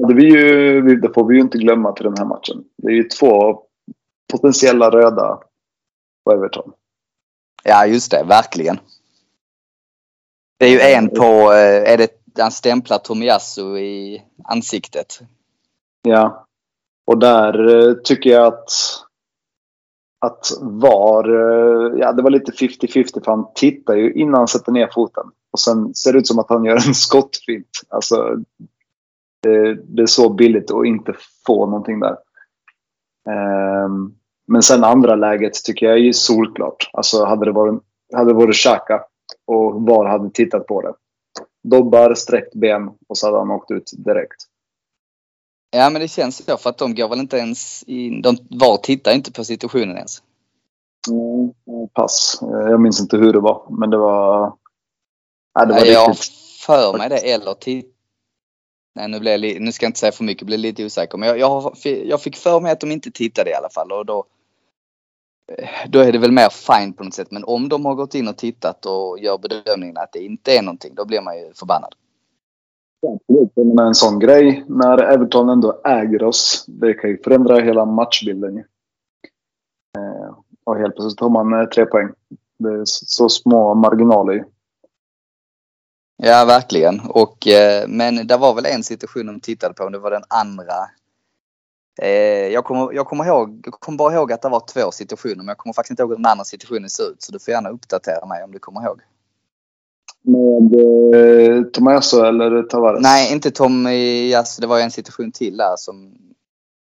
Det, 0.08 0.14
vi 0.14 0.24
ju, 0.24 0.80
det 0.96 1.14
får 1.14 1.28
vi 1.28 1.34
ju 1.34 1.40
inte 1.40 1.58
glömma 1.58 1.92
till 1.92 2.04
den 2.04 2.18
här 2.18 2.24
matchen. 2.24 2.64
Det 2.76 2.88
är 2.88 2.94
ju 2.94 3.04
två 3.04 3.62
potentiella 4.32 4.90
röda 4.90 5.40
på 6.24 6.32
Everton. 6.32 6.72
Ja, 7.64 7.86
just 7.86 8.10
det. 8.10 8.24
Verkligen. 8.24 8.78
Det 10.58 10.66
är 10.66 10.70
ju 10.70 10.80
en 10.80 11.08
på, 11.08 11.52
eh, 11.52 11.92
är 11.92 11.98
det, 11.98 12.10
han 12.38 12.50
stämplar 12.50 12.98
Tomiyasu 12.98 13.78
i 13.78 14.22
ansiktet. 14.44 15.20
Ja. 16.02 16.46
Och 17.06 17.18
där 17.18 17.88
eh, 17.88 17.94
tycker 17.94 18.30
jag 18.30 18.46
att 18.46 18.70
att 20.20 20.46
VAR, 20.60 21.28
eh, 21.28 21.98
ja 21.98 22.12
det 22.12 22.22
var 22.22 22.30
lite 22.30 22.52
50-50 22.52 23.24
för 23.24 23.30
han 23.30 23.46
tittar 23.54 23.94
ju 23.94 24.12
innan 24.12 24.34
han 24.34 24.48
sätter 24.48 24.72
ner 24.72 24.90
foten. 24.94 25.26
Och 25.52 25.60
sen 25.60 25.94
ser 25.94 26.12
det 26.12 26.18
ut 26.18 26.26
som 26.26 26.38
att 26.38 26.48
han 26.48 26.64
gör 26.64 26.88
en 26.88 26.94
skottfint. 26.94 27.70
Alltså, 27.88 28.36
det, 29.42 29.74
det 29.74 30.02
är 30.02 30.06
så 30.06 30.28
billigt 30.32 30.70
att 30.70 30.86
inte 30.86 31.14
få 31.46 31.66
någonting 31.66 32.00
där. 32.00 32.16
Um, 33.84 34.14
men 34.46 34.62
sen 34.62 34.84
andra 34.84 35.14
läget 35.14 35.64
tycker 35.64 35.86
jag 35.86 35.98
är 35.98 36.12
solklart. 36.12 36.90
Alltså 36.92 37.24
hade 37.24 37.44
det 37.44 37.52
varit, 37.52 37.82
hade 38.14 38.30
det 38.30 38.34
varit 38.34 38.56
Xhaka 38.56 39.02
och 39.46 39.82
VAR 39.82 40.04
hade 40.04 40.30
tittat 40.30 40.66
på 40.66 40.82
det. 40.82 40.94
Dobbar, 41.62 42.14
sträckt 42.14 42.54
ben 42.54 42.90
och 43.08 43.18
så 43.18 43.26
hade 43.26 43.38
han 43.38 43.50
åkt 43.50 43.70
ut 43.70 43.90
direkt. 43.96 44.36
Ja, 45.70 45.90
men 45.90 46.00
det 46.02 46.08
känns 46.08 46.44
så 46.44 46.56
för 46.56 46.70
att 46.70 46.78
de 46.78 46.94
går 46.94 47.08
väl 47.08 47.18
inte 47.18 47.36
ens 47.36 47.82
in, 47.82 48.22
de 48.22 48.36
VAR 48.50 48.76
tittar 48.76 49.14
inte 49.14 49.32
på 49.32 49.44
situationen 49.44 49.96
ens. 49.96 50.22
Mm, 51.10 51.52
pass. 51.94 52.38
Jag 52.40 52.80
minns 52.80 53.00
inte 53.00 53.16
hur 53.16 53.32
det 53.32 53.40
var, 53.40 53.66
men 53.70 53.90
det 53.90 53.96
var... 53.96 54.56
Ja, 55.54 55.64
det 55.64 55.74
var 55.74 55.84
jag 55.84 56.06
har 56.06 56.16
för 56.66 56.98
mig 56.98 57.08
det 57.08 57.18
eller 57.18 57.54
titt... 57.54 57.94
Nej, 58.94 59.08
nu, 59.08 59.20
blev 59.20 59.44
jag, 59.44 59.60
nu 59.60 59.72
ska 59.72 59.84
jag 59.84 59.88
inte 59.88 60.00
säga 60.00 60.12
för 60.12 60.24
mycket, 60.24 60.46
blev 60.46 60.58
lite 60.58 60.84
osäker. 60.84 61.18
Men 61.18 61.28
jag, 61.28 61.38
jag, 61.38 61.76
jag 62.04 62.22
fick 62.22 62.36
för 62.36 62.60
mig 62.60 62.72
att 62.72 62.80
de 62.80 62.92
inte 62.92 63.10
tittade 63.10 63.50
i 63.50 63.54
alla 63.54 63.70
fall 63.70 63.92
och 63.92 64.06
då 64.06 64.24
då 65.88 65.98
är 65.98 66.12
det 66.12 66.18
väl 66.18 66.32
mer 66.32 66.48
fine 66.48 66.92
på 66.92 67.04
något 67.04 67.14
sätt. 67.14 67.30
Men 67.30 67.44
om 67.44 67.68
de 67.68 67.84
har 67.84 67.94
gått 67.94 68.14
in 68.14 68.28
och 68.28 68.36
tittat 68.36 68.86
och 68.86 69.18
gör 69.18 69.38
bedömningen 69.38 69.96
att 69.96 70.12
det 70.12 70.18
inte 70.18 70.56
är 70.56 70.62
någonting, 70.62 70.94
då 70.94 71.04
blir 71.04 71.20
man 71.20 71.38
ju 71.38 71.52
förbannad. 71.54 71.94
Men 73.54 73.86
en 73.86 73.94
sån 73.94 74.18
grej, 74.18 74.64
när 74.68 74.98
Everton 74.98 75.48
ändå 75.48 75.80
äger 75.84 76.22
oss, 76.22 76.64
det 76.66 76.94
kan 76.94 77.10
ju 77.10 77.22
förändra 77.22 77.60
hela 77.60 77.84
matchbilden. 77.84 78.58
Eh, 79.98 80.38
och 80.64 80.76
helt 80.76 80.94
plötsligt 80.94 81.20
har 81.20 81.28
man 81.28 81.60
eh, 81.60 81.66
tre 81.66 81.86
poäng. 81.86 82.08
Det 82.58 82.68
är 82.68 82.82
så 82.84 83.28
små 83.28 83.74
marginaler 83.74 84.32
ju. 84.32 84.44
Ja, 86.22 86.44
verkligen. 86.44 87.00
Och, 87.00 87.46
eh, 87.46 87.88
men 87.88 88.26
det 88.26 88.36
var 88.36 88.54
väl 88.54 88.66
en 88.66 88.82
situation 88.82 89.26
de 89.26 89.40
tittade 89.40 89.74
på, 89.74 89.88
det 89.88 89.98
var 89.98 90.10
den 90.10 90.24
andra. 90.28 90.74
Jag, 92.52 92.64
kommer, 92.64 92.92
jag, 92.92 93.06
kommer 93.06 93.24
ihåg, 93.24 93.62
jag 93.64 93.74
kommer 93.74 93.98
bara 93.98 94.14
ihåg 94.14 94.32
att 94.32 94.42
det 94.42 94.48
var 94.48 94.60
två 94.66 94.90
situationer, 94.90 95.36
men 95.36 95.48
jag 95.48 95.58
kommer 95.58 95.72
faktiskt 95.72 95.90
inte 95.90 96.02
ihåg 96.02 96.10
hur 96.10 96.16
den 96.16 96.26
andra 96.26 96.44
situationen 96.44 96.90
ser 96.90 97.10
ut. 97.10 97.22
Så 97.22 97.32
du 97.32 97.38
får 97.38 97.52
gärna 97.52 97.68
uppdatera 97.68 98.26
mig 98.26 98.44
om 98.44 98.52
du 98.52 98.58
kommer 98.58 98.84
ihåg. 98.84 99.00
Med 100.22 100.74
eh, 101.14 101.62
Tomaso 101.62 102.22
eller 102.24 102.62
Tavares? 102.62 103.02
Nej, 103.02 103.32
inte 103.32 103.50
Tom 103.50 103.86
alltså, 104.36 104.60
Det 104.60 104.66
var 104.66 104.80
en 104.80 104.90
situation 104.90 105.32
till 105.32 105.56
där 105.56 105.74
som 105.76 106.14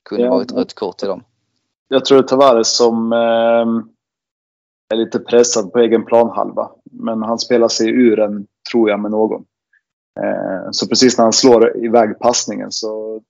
kunde 0.09 0.23
Ja. 0.26 0.32
varit 0.32 0.51
rött 0.51 0.73
kort 0.76 0.97
till 0.97 1.07
dem. 1.07 1.23
Jag 1.88 2.05
tror 2.05 2.17
det 2.17 2.23
är 2.23 2.28
Tavares 2.28 2.76
som 2.78 3.13
eh, 3.13 3.84
är 4.93 4.95
lite 4.95 5.19
pressad 5.19 5.71
på 5.73 5.80
egen 5.80 6.05
planhalva. 6.05 6.71
Men 6.91 7.21
han 7.23 7.39
spelar 7.39 7.67
sig 7.67 7.89
ur 7.89 8.15
den, 8.17 8.47
tror 8.71 8.89
jag, 8.89 8.99
med 8.99 9.11
någon. 9.11 9.45
Eh, 10.19 10.71
så 10.71 10.88
precis 10.88 11.17
när 11.17 11.26
han 11.26 11.34
slår 11.34 11.86
iväg 11.86 12.19
passningen 12.19 12.71
så 12.71 13.21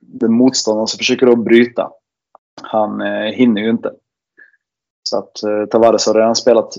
den 0.00 0.32
motståndaren 0.32 0.86
som 0.88 0.98
försöker 0.98 1.26
då 1.26 1.36
bryta, 1.36 1.90
han 2.62 3.00
eh, 3.00 3.32
hinner 3.32 3.62
ju 3.62 3.70
inte. 3.70 3.92
Så 5.02 5.18
att 5.18 5.42
eh, 5.42 5.64
Tavares 5.70 6.06
har 6.06 6.14
redan 6.14 6.34
spelat 6.34 6.74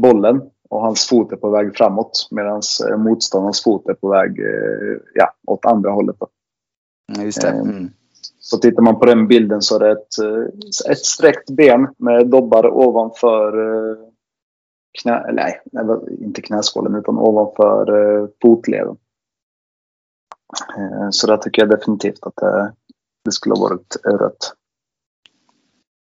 bollen 0.00 0.40
och 0.74 0.80
hans 0.80 1.08
fot 1.08 1.32
är 1.32 1.36
på 1.36 1.50
väg 1.50 1.76
framåt 1.76 2.28
medan 2.30 2.62
eh, 2.90 2.96
motståndarens 2.96 3.62
fot 3.62 3.88
är 3.88 3.94
på 3.94 4.08
väg 4.08 4.38
eh, 4.40 4.98
ja, 5.14 5.32
åt 5.46 5.64
andra 5.64 5.90
hållet. 5.90 6.16
Då. 6.18 6.28
Just 7.22 7.40
det. 7.40 7.48
Eh, 7.48 7.60
Mm. 7.60 7.90
Så 8.38 8.58
tittar 8.58 8.82
man 8.82 8.98
på 8.98 9.04
den 9.04 9.28
bilden 9.28 9.62
så 9.62 9.76
är 9.76 9.80
det 9.80 9.92
ett, 9.92 10.18
eh, 10.18 10.92
ett 10.92 11.04
sträckt 11.04 11.50
ben 11.50 11.88
med 11.98 12.28
dobbar 12.28 12.66
ovanför 12.66 13.52
knä, 15.02 15.32
nej, 15.32 15.62
inte 16.20 16.42
knäskålen 16.42 16.94
utan 16.94 17.18
ovanför 17.18 18.28
fotleden. 18.42 18.96
Eh, 20.76 21.08
Så 21.10 21.26
där 21.26 21.36
tycker 21.36 21.62
jag 21.62 21.70
definitivt 21.70 22.18
att 22.26 22.36
det, 22.36 22.72
det 23.24 23.32
skulle 23.32 23.54
ha 23.54 23.62
varit 23.62 23.96
rött. 24.04 24.54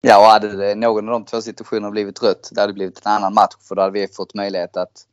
Ja, 0.01 0.19
och 0.19 0.25
hade 0.25 0.57
det 0.57 0.75
någon 0.75 1.09
av 1.09 1.13
de 1.13 1.25
två 1.25 1.41
situationerna 1.41 1.91
blivit 1.91 2.23
rött, 2.23 2.49
det 2.51 2.61
hade 2.61 2.73
blivit 2.73 3.05
en 3.05 3.11
annan 3.11 3.33
match 3.33 3.55
för 3.67 3.75
då 3.75 3.81
hade 3.81 3.93
vi 3.93 4.07
fått 4.07 4.33
möjlighet 4.33 4.77
att 4.77 5.07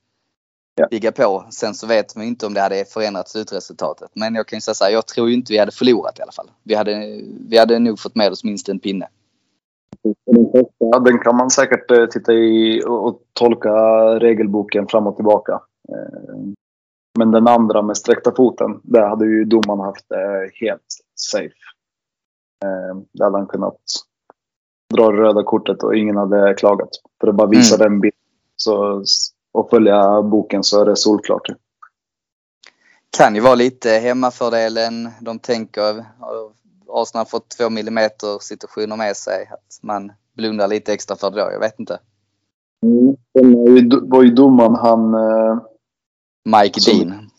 Ja. 0.75 0.89
ligga 0.91 1.13
på. 1.13 1.45
Sen 1.51 1.75
så 1.75 1.87
vet 1.87 2.17
man 2.17 2.25
inte 2.25 2.47
om 2.47 2.55
det 2.55 2.61
hade 2.61 2.85
förändrat 2.85 3.29
slutresultatet. 3.29 4.11
Men 4.15 4.35
jag 4.35 4.47
kan 4.47 4.57
ju 4.57 4.61
säga 4.61 4.75
så 4.75 4.85
här, 4.85 4.91
jag 4.93 5.07
tror 5.07 5.29
ju 5.29 5.35
inte 5.35 5.53
vi 5.53 5.59
hade 5.59 5.73
förlorat 5.73 6.19
i 6.19 6.23
alla 6.23 6.33
fall. 6.33 6.51
Vi 6.63 6.75
hade, 6.75 7.21
vi 7.49 7.59
hade 7.59 7.79
nog 7.79 7.99
fått 8.01 8.15
med 8.15 8.33
oss 8.33 8.45
minst 8.45 8.69
en 8.69 8.79
pinne. 8.79 9.09
Ja, 10.79 10.99
den 10.99 11.19
kan 11.19 11.37
man 11.37 11.51
säkert 11.51 11.91
eh, 11.91 12.07
titta 12.07 12.33
i 12.33 12.83
och, 12.87 13.23
tolka 13.33 13.73
regelboken 14.19 14.87
fram 14.89 15.07
och 15.07 15.17
tillbaka. 15.17 15.53
Eh, 15.89 16.37
Men 17.19 17.31
den 17.31 17.49
andra 17.49 17.83
med 17.83 17.97
sträckta 17.97 18.35
foten, 18.37 18.81
där 18.83 19.09
hade 19.09 19.27
ju 19.27 19.45
domaren 19.45 19.81
haft 19.81 20.09
det 20.09 20.51
helt 20.55 21.01
safe. 21.15 21.55
Eh, 22.65 22.97
Där 23.13 23.25
hade 23.25 23.39
han 23.39 23.47
kunnat 23.47 23.81
dra 24.95 25.11
det 25.13 25.19
röda 25.19 25.43
kortet 25.45 25.83
och 25.83 25.97
ingen 25.97 26.17
hade 26.17 26.55
klagat. 26.55 26.89
För 27.21 27.29
att 27.29 27.35
bara 27.35 27.49
visa 27.49 27.77
den 27.77 28.01
bilden 28.01 28.19
så, 28.57 29.05
och 29.53 29.71
följa 29.71 30.23
boken 30.23 30.65
så 30.65 30.81
är 30.81 30.85
det 30.87 30.97
solklart. 30.97 31.47
Kan 33.17 33.35
ju 33.35 33.41
vara 33.41 33.55
lite 33.55 33.91
hemmafördelen. 33.91 35.09
De 35.21 35.39
tänker, 35.39 36.05
Arsenal 36.89 37.21
har 37.21 37.25
fått 37.25 37.49
två 37.49 37.71
millimeter 37.71 38.39
situationer 38.43 38.97
med 38.97 39.17
sig. 39.17 39.49
Att 39.53 39.79
man 39.83 40.13
blundar 40.37 40.69
lite 40.69 40.93
extra 40.93 41.17
för 41.17 41.31
det 41.31 41.45
då. 41.45 41.53
Jag 41.53 41.61
vet 41.61 41.79
inte. 41.81 41.99
Var 43.33 43.77
ju- 43.79 44.01
var 44.03 44.23
ju 44.23 44.31
domaren 44.31 44.75
han... 44.75 45.15
eh, 45.15 45.59
Mike 46.63 46.81
Som- 46.81 46.99
Dean. 46.99 47.31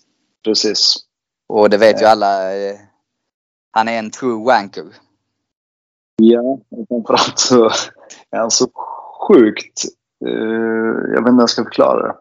Precis. 0.44 0.96
Och 1.48 1.70
det 1.70 1.78
vet 1.78 2.02
ju 2.02 2.06
alla. 2.06 2.54
eh, 2.56 2.76
Han 3.72 3.88
är 3.88 4.00
en 4.00 4.12
true 4.12 4.46
wanker. 4.46 4.84
Ja, 6.22 6.60
och 6.70 6.88
framförallt 6.88 7.40
så 7.40 7.66
är 8.32 8.38
han 8.40 8.52
så 8.52 8.68
sjukt... 9.28 9.84
eh, 10.26 10.32
jag 10.34 11.10
vet 11.10 11.18
inte 11.20 11.32
hur 11.32 11.40
jag 11.40 11.50
ska 11.50 11.64
förklara 11.64 12.08
det. 12.08 12.16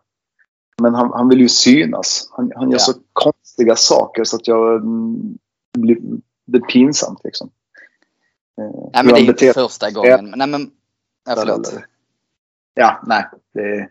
Men 0.82 0.94
han, 0.94 1.12
han 1.12 1.28
vill 1.28 1.40
ju 1.40 1.49
synas. 1.49 2.28
Han, 2.32 2.53
han 2.57 2.70
gör 2.70 2.74
Ja. 2.78 2.78
så 2.78 2.92
konstiga 3.12 3.76
saker 3.76 4.24
så 4.24 4.36
att 4.36 4.49
jag... 4.49 4.74
mm, 4.76 5.38
Blir, 5.78 5.99
det 6.46 6.59
är 6.59 6.62
pinsamt 6.62 7.20
liksom. 7.24 7.51
Eh, 8.61 8.90
Nej 8.92 9.05
men 9.05 9.14
det 9.14 9.20
är 9.20 9.24
inte 9.28 9.53
första 9.53 9.90
gången. 9.90 10.32
Nej 10.36 10.49
men, 10.49 10.70
ja, 11.26 11.62
Ja, 12.74 13.01
nej. 13.07 13.24
Det, 13.55 13.88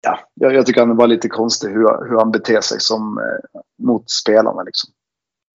ja, 0.00 0.18
jag, 0.34 0.54
jag 0.54 0.66
tycker 0.66 0.80
han 0.80 0.90
är 0.90 0.94
bara 0.94 1.06
lite 1.06 1.28
konstig 1.28 1.68
hur, 1.68 2.08
hur 2.08 2.18
han 2.18 2.30
beter 2.30 2.60
sig 2.60 2.80
som, 2.80 3.18
eh, 3.18 3.60
mot 3.78 4.10
spelarna. 4.10 4.62
Liksom. 4.62 4.90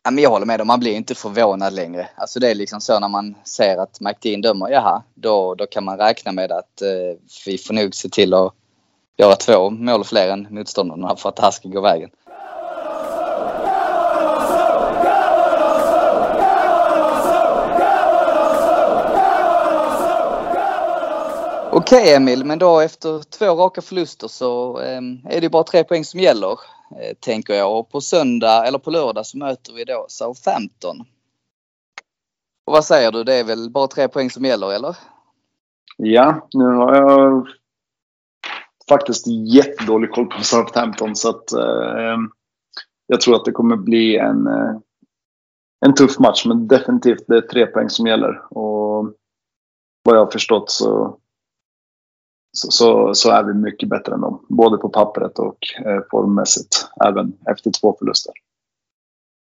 Ja, 0.06 0.12
men 0.12 0.24
jag 0.24 0.30
håller 0.30 0.46
med 0.46 0.68
man 0.68 0.80
blir 0.80 0.96
inte 0.96 1.16
förvånad 1.16 1.74
längre. 1.74 2.10
Alltså 2.16 2.40
det 2.40 2.52
är 2.52 2.56
liksom 2.56 2.82
så 2.82 3.00
när 3.00 3.08
man 3.08 3.36
ser 3.44 3.78
att 3.78 4.00
McDean 4.00 4.42
dömer, 4.42 4.70
jaha, 4.70 5.04
då, 5.14 5.56
då 5.56 5.66
kan 5.66 5.84
man 5.84 5.98
räkna 5.98 6.32
med 6.32 6.52
att 6.52 6.82
eh, 6.82 7.20
vi 7.46 7.58
får 7.58 7.74
nog 7.74 7.96
se 7.96 8.10
till 8.10 8.34
att 8.34 8.54
göra 9.18 9.36
två 9.36 9.70
mål 9.70 10.04
fler 10.04 10.30
än 10.30 10.48
motståndarna 10.50 11.16
för 11.16 11.30
att 11.30 11.36
det 11.36 11.42
här 11.42 11.52
ska 11.52 11.70
gå 11.70 11.82
vägen. 11.82 12.10
Okej 21.72 22.14
Emil, 22.14 22.46
men 22.46 22.60
då 22.60 22.80
efter 22.80 23.24
två 23.30 23.46
raka 23.46 23.82
förluster 23.82 24.28
så 24.28 24.80
eh, 24.80 25.02
är 25.30 25.42
det 25.42 25.50
bara 25.50 25.64
tre 25.64 25.84
poäng 25.84 26.06
som 26.06 26.20
gäller 26.20 26.60
Eh, 26.92 27.16
tänker 27.20 27.54
jag. 27.54 27.80
Och 27.80 27.90
på 27.90 28.02
söndag 28.02 28.68
eller 28.68 28.80
på 28.80 28.92
lördag 28.92 29.26
så 29.26 29.38
möter 29.38 29.74
vi 29.74 29.84
då 29.84 30.06
Southampton. 30.10 31.00
Och 32.66 32.74
vad 32.74 32.86
säger 32.86 33.12
du? 33.12 33.24
Det 33.24 33.34
är 33.34 33.44
väl 33.44 33.70
bara 33.70 33.88
tre 33.88 34.08
poäng 34.08 34.30
som 34.30 34.46
gäller 34.46 34.74
eller? 34.74 34.98
Ja, 35.98 36.48
nu 36.54 36.66
har 36.66 36.96
jag 36.96 37.48
faktiskt 38.90 39.28
jättedålig 39.28 40.12
koll 40.12 40.26
på 40.26 40.44
Southampton 40.44 41.16
så 41.16 41.30
att 41.30 41.52
eh, 41.54 42.18
jag 43.08 43.22
tror 43.22 43.36
att 43.36 43.46
det 43.46 43.52
kommer 43.52 43.76
bli 43.76 44.18
en, 44.18 44.48
eh, 44.48 44.76
en 45.86 45.94
tuff 45.94 46.20
match 46.20 46.46
men 46.46 46.68
definitivt 46.68 47.24
det 47.28 47.38
är 47.38 47.42
tre 47.42 47.66
poäng 47.66 47.90
som 47.90 48.08
gäller. 48.08 48.54
Och 48.54 49.14
vad 50.04 50.16
jag 50.16 50.26
har 50.26 50.32
förstått 50.32 50.70
så, 50.70 51.18
så, 52.56 52.72
så, 52.72 53.14
så 53.14 53.32
är 53.32 53.44
vi 53.44 53.54
mycket 53.54 53.90
bättre 53.90 54.14
än 54.14 54.22
dem. 54.22 54.46
Både 54.50 54.78
på 54.78 54.90
pappret 54.90 55.40
och 55.40 55.58
eh, 55.86 56.02
formmässigt 56.12 56.88
även 57.06 57.34
efter 57.52 57.72
två 57.72 57.96
förluster. 58.00 58.34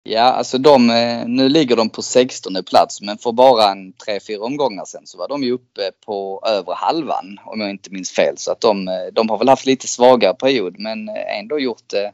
Ja, 0.03 0.23
alltså 0.23 0.59
de, 0.59 0.91
eh, 0.91 1.27
nu 1.27 1.49
ligger 1.49 1.77
de 1.77 1.91
på 1.91 2.03
16 2.03 2.53
plats 2.71 3.01
men 3.01 3.19
för 3.19 3.33
bara 3.33 3.71
en 3.71 3.93
3-4 3.93 4.39
omgångar 4.39 4.85
sen 4.85 5.07
så 5.07 5.19
var 5.19 5.29
de 5.29 5.43
ju 5.43 5.53
uppe 5.53 5.91
på 6.07 6.43
över 6.47 6.75
halvan 6.75 7.41
om 7.45 7.61
jag 7.61 7.71
inte 7.71 7.91
minns 7.91 8.11
fel. 8.11 8.35
Så 8.37 8.53
att 8.53 8.61
de, 8.61 8.89
eh, 8.89 8.95
de 9.13 9.29
har 9.29 9.39
väl 9.39 9.49
haft 9.49 9.67
lite 9.67 9.89
svagare 9.89 10.35
period 10.35 10.79
men 10.79 11.09
eh, 11.09 11.39
ändå 11.39 11.59
gjort 11.59 11.83
det 11.87 12.13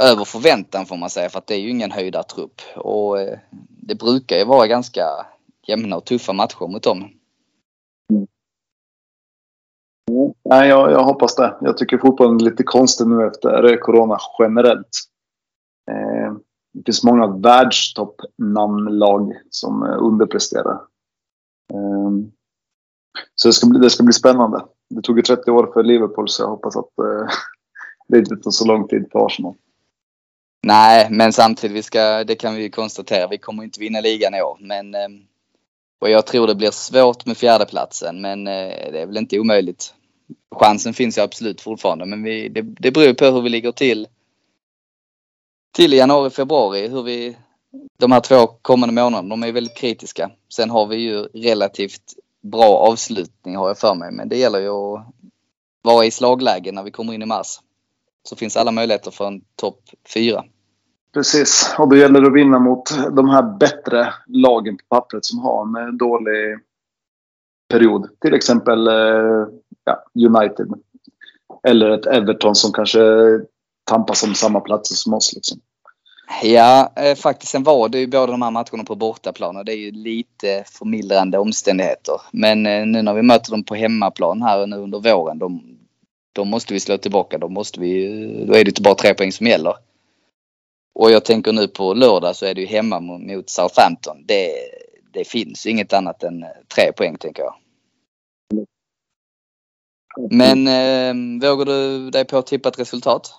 över 0.00 0.24
förväntan 0.24 0.86
får 0.86 0.96
man 0.96 1.10
säga 1.10 1.30
för 1.30 1.38
att 1.38 1.46
det 1.46 1.54
är 1.54 1.58
ju 1.58 1.70
ingen 1.70 1.90
höjdartrupp. 1.90 2.60
Och 2.76 3.20
eh, 3.20 3.38
det 3.82 3.94
brukar 3.94 4.36
ju 4.36 4.44
vara 4.44 4.66
ganska 4.66 5.26
jämna 5.66 5.96
och 5.96 6.04
tuffa 6.04 6.32
matcher 6.32 6.68
mot 6.68 6.82
dem. 6.82 7.19
Nej, 10.44 10.68
jag, 10.68 10.92
jag 10.92 11.04
hoppas 11.04 11.34
det. 11.34 11.56
Jag 11.60 11.76
tycker 11.76 11.98
fotbollen 11.98 12.36
är 12.36 12.44
lite 12.44 12.62
konstig 12.62 13.06
nu 13.06 13.26
efter 13.26 13.80
corona 13.80 14.18
generellt. 14.38 14.88
Eh, 15.90 16.32
det 16.72 16.82
finns 16.86 17.04
många 17.04 17.26
världstoppnamnlag 17.26 19.32
som 19.50 19.82
eh, 19.82 19.96
underpresterar. 19.98 20.80
Eh, 21.72 22.10
så 23.34 23.48
det 23.48 23.52
ska, 23.52 23.66
bli, 23.66 23.78
det 23.78 23.90
ska 23.90 24.02
bli 24.02 24.12
spännande. 24.12 24.64
Det 24.90 25.02
tog 25.02 25.16
ju 25.16 25.22
30 25.22 25.50
år 25.50 25.70
för 25.72 25.82
Liverpool 25.82 26.28
så 26.28 26.42
jag 26.42 26.48
hoppas 26.48 26.76
att 26.76 26.98
eh, 26.98 27.26
det 28.08 28.18
inte 28.18 28.36
tar 28.36 28.50
så 28.50 28.66
lång 28.66 28.88
tid 28.88 29.08
för 29.12 29.26
Arsenal. 29.26 29.54
Nej, 30.62 31.08
men 31.10 31.32
samtidigt, 31.32 31.76
vi 31.76 31.82
ska, 31.82 32.24
det 32.24 32.34
kan 32.34 32.54
vi 32.54 32.62
ju 32.62 32.70
konstatera, 32.70 33.28
vi 33.28 33.38
kommer 33.38 33.62
inte 33.62 33.80
vinna 33.80 34.00
ligan 34.00 34.34
i 34.34 34.42
år. 34.42 34.58
Men, 34.60 34.94
eh, 34.94 35.08
och 36.00 36.10
jag 36.10 36.26
tror 36.26 36.46
det 36.46 36.54
blir 36.54 36.70
svårt 36.70 37.26
med 37.26 37.36
fjärdeplatsen, 37.36 38.20
men 38.20 38.46
eh, 38.46 38.92
det 38.92 39.00
är 39.00 39.06
väl 39.06 39.16
inte 39.16 39.38
omöjligt. 39.38 39.94
Chansen 40.54 40.94
finns 40.94 41.18
ju 41.18 41.22
absolut 41.22 41.60
fortfarande, 41.60 42.06
men 42.06 42.22
vi, 42.22 42.48
det, 42.48 42.62
det 42.62 42.90
beror 42.90 43.14
på 43.14 43.24
hur 43.24 43.40
vi 43.42 43.48
ligger 43.48 43.72
till 43.72 44.06
till 45.72 45.92
januari, 45.92 46.30
februari. 46.30 46.88
Hur 46.88 47.02
vi, 47.02 47.36
de 47.98 48.12
här 48.12 48.20
två 48.20 48.46
kommande 48.46 48.94
månaderna, 48.94 49.28
de 49.28 49.42
är 49.42 49.52
väldigt 49.52 49.76
kritiska. 49.76 50.30
Sen 50.54 50.70
har 50.70 50.86
vi 50.86 50.96
ju 50.96 51.22
relativt 51.22 52.02
bra 52.42 52.76
avslutning 52.76 53.56
har 53.56 53.68
jag 53.68 53.78
för 53.78 53.94
mig, 53.94 54.12
men 54.12 54.28
det 54.28 54.36
gäller 54.36 54.60
ju 54.60 54.68
att 54.68 55.06
vara 55.82 56.04
i 56.04 56.10
slagläge 56.10 56.72
när 56.72 56.82
vi 56.82 56.90
kommer 56.90 57.12
in 57.12 57.22
i 57.22 57.26
mars. 57.26 57.60
Så 58.22 58.36
finns 58.36 58.56
alla 58.56 58.72
möjligheter 58.72 59.10
för 59.10 59.26
en 59.26 59.40
topp 59.56 59.80
fyra. 60.14 60.44
Precis, 61.14 61.74
och 61.78 61.88
då 61.88 61.96
gäller 61.96 62.20
det 62.20 62.26
att 62.26 62.34
vinna 62.34 62.58
mot 62.58 63.14
de 63.16 63.28
här 63.28 63.58
bättre 63.58 64.14
lagen 64.26 64.76
på 64.76 64.84
pappret 64.88 65.24
som 65.24 65.38
har 65.38 65.88
en 65.88 65.98
dålig 65.98 66.58
period. 67.68 68.08
Till 68.20 68.34
exempel 68.34 68.88
eh, 68.88 69.46
ja, 70.12 70.28
United. 70.28 70.66
eller 71.62 71.90
ett 71.90 72.06
Everton 72.06 72.54
som 72.54 72.72
kanske 72.72 73.00
tampas 73.84 74.22
om 74.22 74.34
samma 74.34 74.60
platser 74.60 74.94
som 74.94 75.14
oss. 75.14 75.32
Liksom. 75.34 75.60
Ja, 76.42 76.92
eh, 76.96 77.14
faktiskt 77.14 77.52
sen 77.52 77.62
var 77.62 77.88
det 77.88 77.98
ju 77.98 78.06
båda 78.06 78.26
de 78.26 78.42
här 78.42 78.50
matcherna 78.50 78.84
på 78.86 78.94
bortaplan 78.94 79.56
och 79.56 79.64
det 79.64 79.72
är 79.72 79.76
ju 79.76 79.90
lite 79.90 80.64
förmildrande 80.66 81.38
omständigheter. 81.38 82.20
Men 82.32 82.66
eh, 82.66 82.86
nu 82.86 83.02
när 83.02 83.14
vi 83.14 83.22
möter 83.22 83.50
dem 83.50 83.64
på 83.64 83.74
hemmaplan 83.74 84.42
här 84.42 84.66
nu 84.66 84.76
under 84.76 84.98
våren, 84.98 85.38
då, 85.38 85.60
då 86.32 86.44
måste 86.44 86.74
vi 86.74 86.80
slå 86.80 86.98
tillbaka. 86.98 87.38
Då, 87.38 87.48
måste 87.48 87.80
vi, 87.80 88.06
då 88.48 88.54
är 88.54 88.64
det 88.64 88.70
inte 88.70 88.82
bara 88.82 88.94
tre 88.94 89.14
poäng 89.14 89.32
som 89.32 89.46
gäller. 89.46 89.74
Och 90.94 91.10
jag 91.10 91.24
tänker 91.24 91.52
nu 91.52 91.68
på 91.68 91.94
lördag 91.94 92.36
så 92.36 92.46
är 92.46 92.54
det 92.54 92.60
ju 92.60 92.66
hemma 92.66 93.00
mot 93.00 93.50
Southampton. 93.50 94.16
Det, 94.26 94.50
det 95.12 95.24
finns 95.24 95.66
inget 95.66 95.92
annat 95.92 96.22
än 96.22 96.42
eh, 96.42 96.48
tre 96.74 96.92
poäng 96.92 97.16
tänker 97.18 97.42
jag. 97.42 97.54
Men 100.30 100.66
eh, 100.66 101.48
vågar 101.48 101.64
du 101.64 102.10
dig 102.10 102.24
på 102.24 102.38
att 102.38 102.46
tippa 102.46 102.68
ett 102.68 102.78
resultat? 102.78 103.30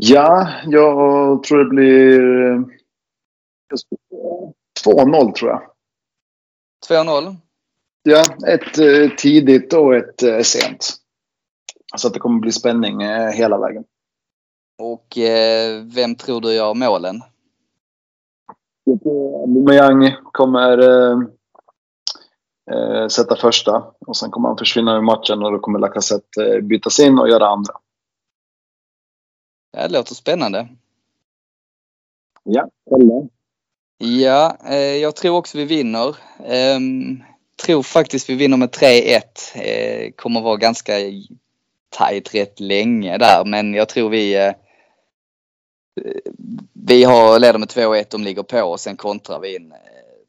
Ja, 0.00 0.48
jag 0.66 1.42
tror 1.42 1.64
det 1.64 1.70
blir 1.70 2.20
2-0 4.84 5.32
tror 5.32 5.50
jag. 5.50 5.62
2-0? 6.88 7.36
Ja, 8.02 8.24
ett 8.48 8.78
eh, 8.78 9.16
tidigt 9.16 9.72
och 9.72 9.94
ett 9.94 10.22
eh, 10.22 10.40
sent. 10.40 10.94
Så 11.96 12.08
att 12.08 12.14
det 12.14 12.20
kommer 12.20 12.40
bli 12.40 12.52
spänning 12.52 13.02
eh, 13.02 13.30
hela 13.30 13.58
vägen. 13.58 13.84
Och 14.78 15.18
eh, 15.18 15.84
vem 15.94 16.14
tror 16.14 16.40
du 16.40 16.52
gör 16.52 16.74
målen? 16.74 17.20
Aubameyang 18.86 20.16
kommer 20.32 20.78
eh, 20.78 21.18
eh, 22.70 23.08
sätta 23.08 23.36
första 23.36 23.84
och 24.06 24.16
sen 24.16 24.30
kommer 24.30 24.48
han 24.48 24.58
försvinna 24.58 24.96
ur 24.96 25.00
matchen 25.00 25.42
och 25.42 25.52
då 25.52 25.58
kommer 25.58 25.78
Lacazette 25.78 26.54
eh, 26.54 26.60
bytas 26.60 27.00
in 27.00 27.18
och 27.18 27.28
göra 27.28 27.46
andra. 27.46 27.72
Det 29.72 29.88
låter 29.88 30.14
spännande. 30.14 30.68
Ja, 32.42 32.68
kolla. 32.90 33.28
Ja, 33.98 34.56
eh, 34.68 34.76
jag 34.76 35.16
tror 35.16 35.36
också 35.36 35.58
vi 35.58 35.64
vinner. 35.64 36.16
Eh, 36.44 36.78
tror 37.66 37.82
faktiskt 37.82 38.30
vi 38.30 38.34
vinner 38.34 38.56
med 38.56 38.70
3-1. 38.70 39.20
Eh, 39.54 40.12
kommer 40.16 40.40
vara 40.40 40.56
ganska 40.56 40.92
tajt 41.90 42.34
rätt 42.34 42.60
länge 42.60 43.18
där 43.18 43.44
men 43.44 43.74
jag 43.74 43.88
tror 43.88 44.10
vi 44.10 44.34
eh, 44.34 44.52
vi 46.72 47.04
har 47.04 47.38
leder 47.38 47.58
med 47.58 47.68
2-1, 47.68 48.06
de 48.10 48.22
ligger 48.22 48.42
på 48.42 48.60
och 48.60 48.80
sen 48.80 48.96
kontrar 48.96 49.40
vi 49.40 49.56
in 49.56 49.72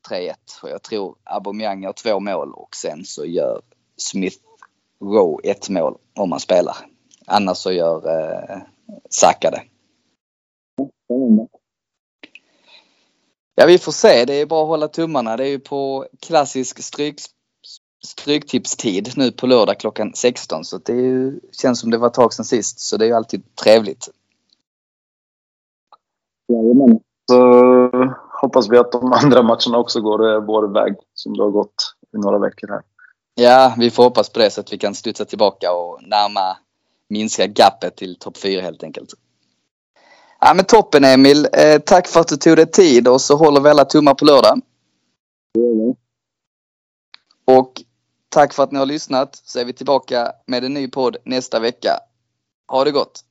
3-1. 0.10 0.34
Och 0.62 0.70
jag 0.70 0.82
tror 0.82 1.16
Aubameyang 1.24 1.84
gör 1.84 1.94
två 1.94 2.20
mål 2.20 2.54
och 2.54 2.76
sen 2.76 3.06
så 3.06 3.26
gör 3.26 3.62
Smith 3.98 4.38
Rowe 5.02 5.50
ett 5.50 5.70
mål 5.70 5.98
om 6.16 6.32
han 6.32 6.40
spelar. 6.40 6.76
Annars 7.26 7.58
så 7.58 7.72
gör 7.72 8.10
eh, 8.10 8.58
Saka 9.10 9.52
det. 9.52 9.64
Ja, 13.56 13.66
vi 13.66 13.78
får 13.78 13.92
se. 13.92 14.26
Det 14.26 14.34
är 14.34 14.46
bara 14.46 14.62
att 14.62 14.68
hålla 14.68 14.88
tummarna. 14.88 15.38
Det 15.38 15.44
är 15.44 15.50
ju 15.50 15.60
på 15.60 16.08
klassisk 16.20 16.84
stryk, 16.84 17.16
stryktipstid 18.06 19.14
nu 19.18 19.32
på 19.32 19.48
lördag 19.48 19.80
klockan 19.80 20.14
16. 20.16 20.66
Så 20.66 20.78
det 20.78 20.94
ju, 20.94 21.40
känns 21.52 21.80
som 21.80 21.92
det 21.92 21.98
var 21.98 22.08
ett 22.08 22.14
tag 22.14 22.34
sedan 22.34 22.46
sist. 22.46 22.80
Så 22.80 22.98
det 22.98 23.06
är 23.06 23.08
ju 23.08 23.16
alltid 23.16 23.56
trevligt. 23.56 24.10
Jajamän. 26.48 27.00
Så 27.30 28.14
hoppas 28.44 28.70
vi 28.70 28.78
att 28.78 28.92
de 28.92 29.14
andra 29.24 29.44
matcherna 29.44 29.78
också 29.78 30.02
går 30.02 30.34
eh, 30.34 30.42
vår 30.42 30.68
väg 30.68 30.96
som 31.14 31.34
det 31.34 31.44
har 31.44 31.50
gått 31.50 31.96
i 32.16 32.18
några 32.18 32.40
veckor 32.40 32.68
här. 32.68 32.82
Ja, 33.36 33.76
vi 33.78 33.92
får 33.92 34.04
hoppas 34.04 34.30
på 34.30 34.40
det 34.40 34.52
så 34.52 34.62
att 34.62 34.74
vi 34.74 34.78
kan 34.78 34.96
studsa 34.96 35.26
tillbaka 35.26 35.74
och 35.74 36.00
närma, 36.04 36.58
minska 37.10 37.48
gapet 37.48 37.96
till 37.96 38.16
topp 38.20 38.38
4 38.38 38.62
helt 38.62 38.84
enkelt. 38.84 39.10
Ja 40.40 40.54
men 40.54 40.66
toppen 40.66 41.04
Emil. 41.04 41.48
Eh, 41.54 41.80
tack 41.80 42.08
för 42.08 42.20
att 42.20 42.28
du 42.28 42.38
tog 42.38 42.56
dig 42.56 42.72
tid 42.72 43.08
och 43.08 43.22
så 43.22 43.36
håller 43.36 43.62
vi 43.62 43.70
alla 43.70 43.86
tummar 43.86 44.14
på 44.14 44.26
lördag. 44.26 44.62
Mm. 45.58 45.96
Och 47.46 47.82
tack 48.30 48.54
för 48.54 48.64
att 48.64 48.72
ni 48.72 48.80
har 48.80 48.86
lyssnat 48.86 49.42
så 49.46 49.60
är 49.60 49.66
vi 49.66 49.74
tillbaka 49.74 50.32
med 50.48 50.64
en 50.64 50.74
ny 50.74 50.88
podd 50.88 51.18
nästa 51.26 51.60
vecka. 51.60 52.00
Ha 52.68 52.84
det 52.84 52.92
gott! 52.92 53.24